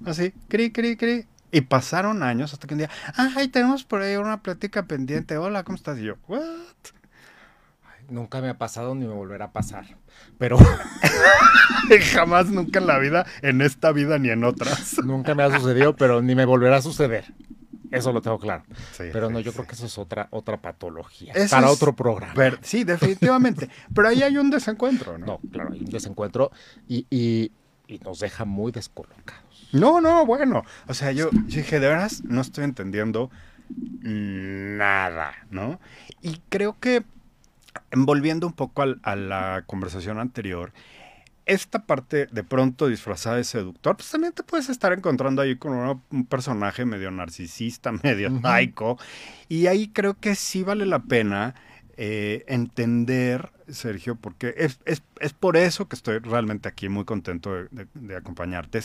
Así, 0.07 0.33
cri, 0.49 0.73
cri, 0.73 0.97
cri. 0.97 1.27
Y 1.53 1.63
pasaron 1.63 2.23
años 2.23 2.53
hasta 2.53 2.67
que 2.67 2.75
un 2.75 2.79
día, 2.79 2.91
ay, 3.17 3.49
tenemos 3.49 3.85
por 3.85 4.03
ahí 4.03 4.17
una 4.17 4.41
plática 4.41 4.85
pendiente. 4.85 5.37
Hola, 5.37 5.65
¿cómo 5.65 5.77
estás? 5.77 5.99
Y 5.99 6.05
yo, 6.05 6.15
¿what? 6.29 6.41
Nunca 8.11 8.41
me 8.41 8.49
ha 8.49 8.59
pasado 8.59 8.95
ni 8.95 9.07
me 9.07 9.15
volverá 9.15 9.47
a 9.47 9.53
pasar. 9.53 9.85
Pero 10.39 10.59
jamás, 12.13 12.51
nunca 12.51 12.79
en 12.79 12.87
la 12.87 12.99
vida, 12.99 13.27
en 13.43 13.63
esta 13.63 13.93
vida 13.93 14.19
ni 14.19 14.31
en 14.31 14.45
otras. 14.45 14.99
nunca 15.05 15.35
me 15.35 15.43
ha 15.43 15.59
sucedido, 15.59 15.97
pero 15.97 16.23
ni 16.23 16.35
me 16.35 16.45
volverá 16.45 16.77
a 16.77 16.83
suceder. 16.83 17.33
Eso 17.91 18.13
lo 18.13 18.23
tengo 18.23 18.39
claro. 18.39 18.63
pero 18.97 19.31
no, 19.31 19.41
yo 19.41 19.53
creo 19.53 19.67
que 19.67 19.75
eso 19.75 19.87
es 19.87 19.99
otra, 19.99 20.29
otra 20.31 20.59
patología. 20.59 21.35
para 21.51 21.71
otro 21.71 21.95
programa. 21.95 22.35
sí, 22.63 22.85
definitivamente. 22.85 23.69
pero 23.95 24.09
ahí 24.09 24.23
hay 24.23 24.37
un 24.37 24.51
desencuentro, 24.51 25.19
¿no? 25.19 25.27
No, 25.27 25.41
claro, 25.51 25.73
hay 25.73 25.81
un 25.81 25.91
desencuentro 25.91 26.53
y, 26.87 27.07
y, 27.11 27.51
nos 28.05 28.21
deja 28.21 28.45
muy 28.45 28.71
descolocados. 28.71 29.69
No, 29.73 30.01
no, 30.01 30.25
bueno. 30.25 30.65
O 30.87 30.95
sea, 30.95 31.11
yo, 31.11 31.31
yo 31.33 31.57
dije, 31.57 31.81
de 31.81 31.89
veras, 31.89 32.23
no 32.23 32.41
estoy 32.41 32.63
entendiendo 32.63 33.31
nada, 34.03 35.35
¿no? 35.51 35.81
Y 36.23 36.41
creo 36.49 36.79
que 36.79 37.05
envolviendo 37.91 38.47
un 38.47 38.53
poco 38.53 38.83
a 38.83 39.17
la 39.17 39.65
conversación 39.67 40.19
anterior, 40.19 40.73
esta 41.47 41.85
parte 41.85 42.27
de 42.27 42.45
pronto 42.45 42.87
disfrazada 42.87 43.37
de 43.37 43.45
seductor, 43.45 43.97
pues 43.97 44.11
también 44.11 44.33
te 44.33 44.45
puedes 44.45 44.69
estar 44.69 44.93
encontrando 44.93 45.43
ahí 45.43 45.57
con 45.57 46.01
un 46.11 46.27
personaje 46.27 46.85
medio 46.85 47.11
narcisista, 47.11 47.93
medio 48.03 48.31
uh 48.31 48.97
Y 49.49 49.67
ahí 49.67 49.89
creo 49.89 50.15
que 50.15 50.35
sí 50.37 50.63
vale 50.63 50.87
la 50.87 51.01
pena 51.01 51.55
eh, 51.97 52.45
entender, 52.47 53.51
Sergio, 53.69 54.15
porque 54.15 54.55
es, 54.57 55.33
por 55.33 55.57
eso 55.57 55.89
que 55.89 55.97
estoy 55.97 56.19
realmente 56.19 56.69
aquí 56.69 56.89
muy 56.89 57.05
contento 57.05 57.53
de, 57.71 58.17
acompañarte. 58.17 58.81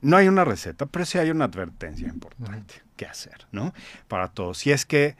no 0.00 0.16
hay 0.16 0.28
una 0.28 0.44
receta, 0.44 0.86
pero 0.86 1.04
sí 1.04 1.18
hay 1.18 1.30
una 1.30 1.44
advertencia 1.44 2.08
importante 2.08 2.82
que 2.96 3.06
hacer, 3.06 3.46
¿no? 3.52 3.74
Para 4.08 4.28
todos. 4.28 4.58
Si 4.58 4.72
es 4.72 4.86
que 4.86 5.16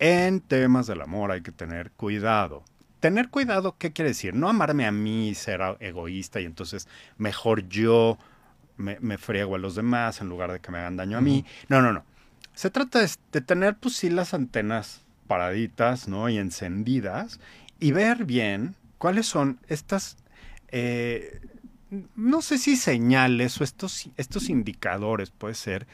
en 0.00 0.40
temas 0.40 0.88
del 0.88 1.02
amor 1.02 1.30
hay 1.30 1.42
que 1.42 1.52
tener 1.52 1.92
cuidado. 1.92 2.64
Tener 2.98 3.28
cuidado, 3.28 3.76
¿qué 3.78 3.92
quiere 3.92 4.10
decir? 4.10 4.34
No 4.34 4.48
amarme 4.48 4.86
a 4.86 4.92
mí, 4.92 5.34
ser 5.34 5.60
egoísta 5.78 6.40
y 6.40 6.46
entonces 6.46 6.88
mejor 7.16 7.68
yo 7.68 8.18
me, 8.76 8.98
me 9.00 9.18
friego 9.18 9.54
a 9.54 9.58
los 9.58 9.74
demás 9.74 10.20
en 10.20 10.28
lugar 10.28 10.52
de 10.52 10.60
que 10.60 10.72
me 10.72 10.78
hagan 10.78 10.96
daño 10.96 11.18
a 11.18 11.20
mí. 11.20 11.44
No, 11.68 11.80
no, 11.80 11.92
no. 11.92 12.04
Se 12.54 12.70
trata 12.70 13.00
de, 13.00 13.40
tener, 13.40 13.76
pues 13.76 13.96
sí, 13.96 14.10
las 14.10 14.34
antenas 14.34 15.02
paraditas, 15.26 16.08
¿no? 16.08 16.28
Y 16.28 16.38
encendidas 16.38 17.40
y 17.78 17.92
ver 17.92 18.24
bien 18.24 18.74
cuáles 18.98 19.26
son 19.26 19.60
estas, 19.68 20.18
eh, 20.68 21.40
no 22.16 22.42
sé 22.42 22.58
si 22.58 22.76
señales 22.76 23.60
o 23.60 23.64
estos, 23.64 24.10
estos 24.16 24.48
indicadores, 24.48 25.30
puede 25.30 25.54
ser, 25.54 25.86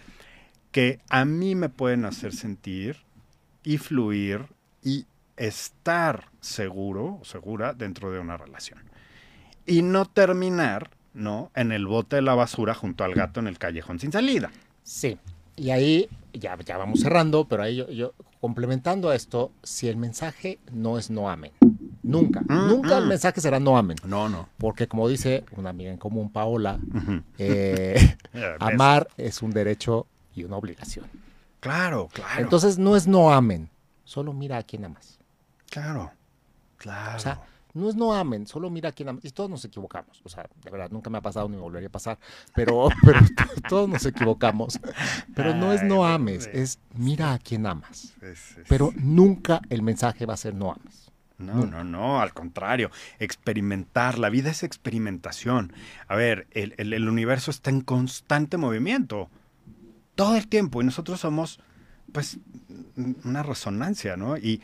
que 0.73 1.01
a 1.09 1.25
mí 1.25 1.55
me 1.55 1.69
pueden 1.69 2.05
hacer 2.05 2.33
sentir 2.35 3.06
y 3.67 3.79
fluir 3.79 4.47
y 4.81 5.07
estar 5.37 6.31
seguro 6.41 7.19
o 7.21 7.25
segura 7.25 7.75
dentro 7.75 8.13
de 8.13 8.21
una 8.21 8.37
relación. 8.37 8.79
Y 9.67 9.83
no 9.83 10.07
terminar, 10.07 10.91
¿no? 11.15 11.51
En 11.57 11.73
el 11.73 11.89
bote 11.89 12.17
de 12.17 12.23
la 12.23 12.37
basura 12.37 12.75
junto 12.75 13.03
al 13.03 13.15
gato 13.15 13.41
en 13.41 13.49
el 13.49 13.59
callejón 13.59 13.99
sin 13.99 14.13
salida. 14.13 14.53
Sí. 14.85 15.19
Y 15.57 15.71
ahí 15.71 16.09
ya, 16.33 16.57
ya 16.65 16.79
vamos 16.79 17.01
cerrando, 17.01 17.49
pero 17.49 17.65
ahí 17.65 17.85
yo, 17.93 18.15
complementando 18.41 19.11
a 19.11 19.17
esto, 19.17 19.51
si 19.65 19.89
el 19.89 19.97
mensaje 19.97 20.61
no 20.73 20.97
es 20.97 21.11
no 21.11 21.29
amen, 21.29 21.51
nunca, 22.05 22.43
mm, 22.43 22.69
nunca 22.69 22.99
el 22.99 23.07
mm. 23.07 23.09
mensaje 23.09 23.41
será 23.41 23.59
no 23.59 23.77
amen. 23.77 23.97
No, 24.07 24.29
no. 24.29 24.49
Porque 24.59 24.87
como 24.87 25.09
dice 25.09 25.43
una 25.57 25.71
amiga 25.71 25.91
en 25.91 25.99
común, 25.99 26.31
Paola, 26.31 26.79
eh, 27.37 28.17
amar 28.61 29.09
es 29.17 29.43
un 29.43 29.51
derecho 29.51 30.07
y 30.37 30.45
una 30.45 30.57
obligación. 30.57 31.07
Claro, 31.61 32.09
claro. 32.13 32.43
Entonces 32.43 32.79
no 32.79 32.97
es 32.97 33.07
no 33.07 33.33
amen, 33.33 33.71
solo 34.05 34.33
mira 34.33 34.59
a 34.59 34.63
quién 34.63 34.85
amas. 34.85 35.19
Claro, 35.71 36.13
claro. 36.77 37.17
O 37.17 37.21
sea, 37.21 37.41
no 37.77 37.91
es 37.91 37.95
no 37.95 38.15
amen, 38.15 38.47
solo 38.47 38.71
mira 38.71 38.89
a 38.89 38.93
quién 38.93 39.11
amas. 39.11 39.25
Y 39.25 39.31
todos 39.31 39.51
nos 39.51 39.65
equivocamos. 39.65 40.23
O 40.25 40.29
sea, 40.31 40.49
de 40.65 40.71
verdad, 40.71 40.91
nunca 40.91 41.11
me 41.11 41.19
ha 41.19 41.21
pasado 41.21 41.47
ni 41.49 41.57
me 41.57 41.63
volvería 41.63 41.89
a 41.89 41.93
pasar. 41.93 42.19
Pero, 42.55 42.89
pero 43.05 43.21
todos 43.69 43.89
nos 43.89 44.07
equivocamos. 44.07 44.81
Pero 45.35 45.55
no 45.55 45.73
es 45.73 45.83
no 45.83 46.07
ames, 46.07 46.49
es 46.53 46.79
mira 46.95 47.35
a 47.35 47.39
quién 47.39 47.67
amas. 47.67 48.15
Pero 48.69 48.93
nunca 48.97 49.61
el 49.69 49.83
mensaje 49.83 50.25
va 50.25 50.35
a 50.35 50.39
ser 50.39 50.55
no 50.55 50.73
ames. 50.73 51.07
No, 51.39 51.67
no, 51.67 51.85
no, 51.85 52.23
al 52.23 52.33
contrario, 52.33 52.91
experimentar, 53.19 54.19
la 54.19 54.31
vida 54.31 54.51
es 54.51 54.63
experimentación. 54.63 55.75
A 56.09 56.17
ver, 56.17 56.47
el, 56.53 56.75
el, 56.79 57.09
universo 57.09 57.51
está 57.51 57.69
en 57.69 57.83
constante 57.83 58.57
movimiento, 58.57 59.29
todo 60.17 60.37
el 60.37 60.49
tiempo, 60.49 60.83
y 60.83 60.85
nosotros 60.85 61.21
somos, 61.21 61.61
pues, 62.13 62.39
una 63.25 63.45
resonancia, 63.45 64.17
¿no? 64.17 64.37
Y 64.37 64.61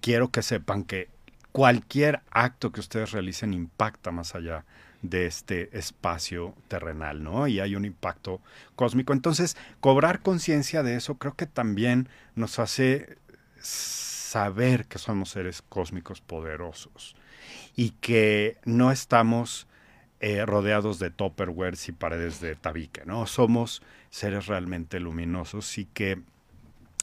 quiero 0.00 0.30
que 0.30 0.42
sepan 0.42 0.82
que 0.82 1.08
cualquier 1.52 2.20
acto 2.30 2.72
que 2.72 2.80
ustedes 2.80 3.12
realicen 3.12 3.54
impacta 3.54 4.10
más 4.10 4.34
allá 4.34 4.64
de 5.02 5.26
este 5.26 5.76
espacio 5.78 6.54
terrenal, 6.68 7.22
¿no? 7.22 7.46
Y 7.46 7.60
hay 7.60 7.76
un 7.76 7.84
impacto 7.84 8.40
cósmico. 8.74 9.12
Entonces, 9.12 9.56
cobrar 9.80 10.20
conciencia 10.20 10.82
de 10.82 10.96
eso 10.96 11.16
creo 11.16 11.34
que 11.34 11.46
también 11.46 12.08
nos 12.34 12.58
hace 12.58 13.18
saber 13.60 14.86
que 14.86 14.98
somos 14.98 15.30
seres 15.30 15.62
cósmicos 15.62 16.20
poderosos 16.20 17.16
y 17.74 17.90
que 17.90 18.58
no 18.64 18.90
estamos 18.90 19.66
eh, 20.20 20.44
rodeados 20.46 20.98
de 20.98 21.10
topperwares 21.10 21.88
y 21.88 21.92
paredes 21.92 22.40
de 22.40 22.54
tabique, 22.56 23.02
¿no? 23.04 23.26
Somos 23.26 23.82
seres 24.16 24.46
realmente 24.46 24.98
luminosos 24.98 25.76
y 25.76 25.84
que 25.84 26.22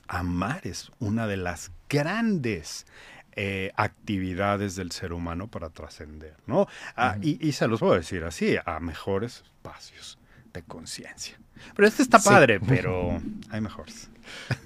amar 0.07 0.66
es 0.66 0.91
una 0.97 1.28
de 1.28 1.38
las 1.38 1.72
grandes 1.88 2.88
eh, 3.36 3.72
actividades 3.76 4.76
del 4.76 4.91
ser 4.91 5.14
humano 5.14 5.47
para 5.47 5.70
trascender, 5.70 6.36
¿no? 6.47 6.68
Ah, 6.95 7.18
y, 7.22 7.51
se 7.51 7.68
los 7.68 7.82
voy 7.82 7.93
a 7.93 7.97
decir 7.97 8.24
así, 8.24 8.55
a 8.66 8.80
mejores 8.80 9.43
espacios 9.45 10.18
de 10.53 10.64
conciencia. 10.64 11.39
Pero 11.76 11.88
este 11.88 12.01
está 12.01 12.18
padre, 12.18 12.59
pero 12.59 13.22
hay 13.51 13.61
mejores. 13.61 14.09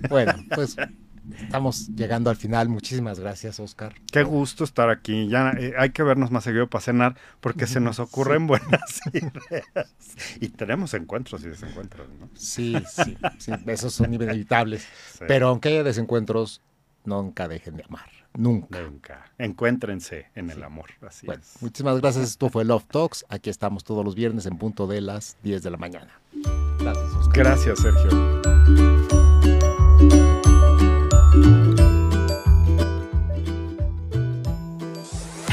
Bueno, 0.07 0.33
pues 0.55 0.77
estamos 1.39 1.89
llegando 1.95 2.29
al 2.29 2.35
final. 2.35 2.69
Muchísimas 2.69 3.19
gracias, 3.19 3.59
Oscar. 3.59 3.95
Qué 4.11 4.23
gusto 4.23 4.63
estar 4.63 4.89
aquí. 4.89 5.27
Ya 5.27 5.51
eh, 5.51 5.73
hay 5.77 5.91
que 5.91 6.03
vernos 6.03 6.31
más 6.31 6.43
seguido 6.43 6.67
para 6.67 6.81
cenar 6.81 7.15
porque 7.39 7.67
se 7.67 7.79
nos 7.79 7.99
ocurren 7.99 8.47
buenas 8.47 9.01
ideas. 9.13 9.93
Y 10.39 10.49
tenemos 10.49 10.93
encuentros 10.93 11.43
y 11.43 11.49
desencuentros, 11.49 12.07
¿no? 12.19 12.29
Sí, 12.33 12.75
sí, 12.87 13.17
esos 13.65 13.93
son 13.93 14.13
inevitables. 14.13 14.87
Pero 15.27 15.49
aunque 15.49 15.69
haya 15.69 15.83
desencuentros, 15.83 16.61
nunca 17.05 17.47
dejen 17.47 17.77
de 17.77 17.83
amar. 17.83 18.09
Nunca. 18.37 18.81
Nunca. 18.81 19.31
Encuéntrense 19.39 20.27
en 20.35 20.51
el 20.51 20.63
amor. 20.63 20.91
Así 21.01 21.27
es. 21.27 21.57
Muchísimas 21.61 21.99
gracias. 21.99 22.25
Esto 22.25 22.49
fue 22.49 22.65
Love 22.65 22.85
Talks. 22.85 23.25
Aquí 23.29 23.49
estamos 23.49 23.83
todos 23.83 24.05
los 24.05 24.13
viernes 24.13 24.45
en 24.45 24.57
punto 24.57 24.85
de 24.85 25.01
las 25.01 25.37
10 25.41 25.63
de 25.63 25.71
la 25.71 25.77
mañana. 25.77 26.19
Gracias, 26.79 27.15
Oscar. 27.15 27.35
Gracias, 27.35 27.79
Sergio. 27.79 29.16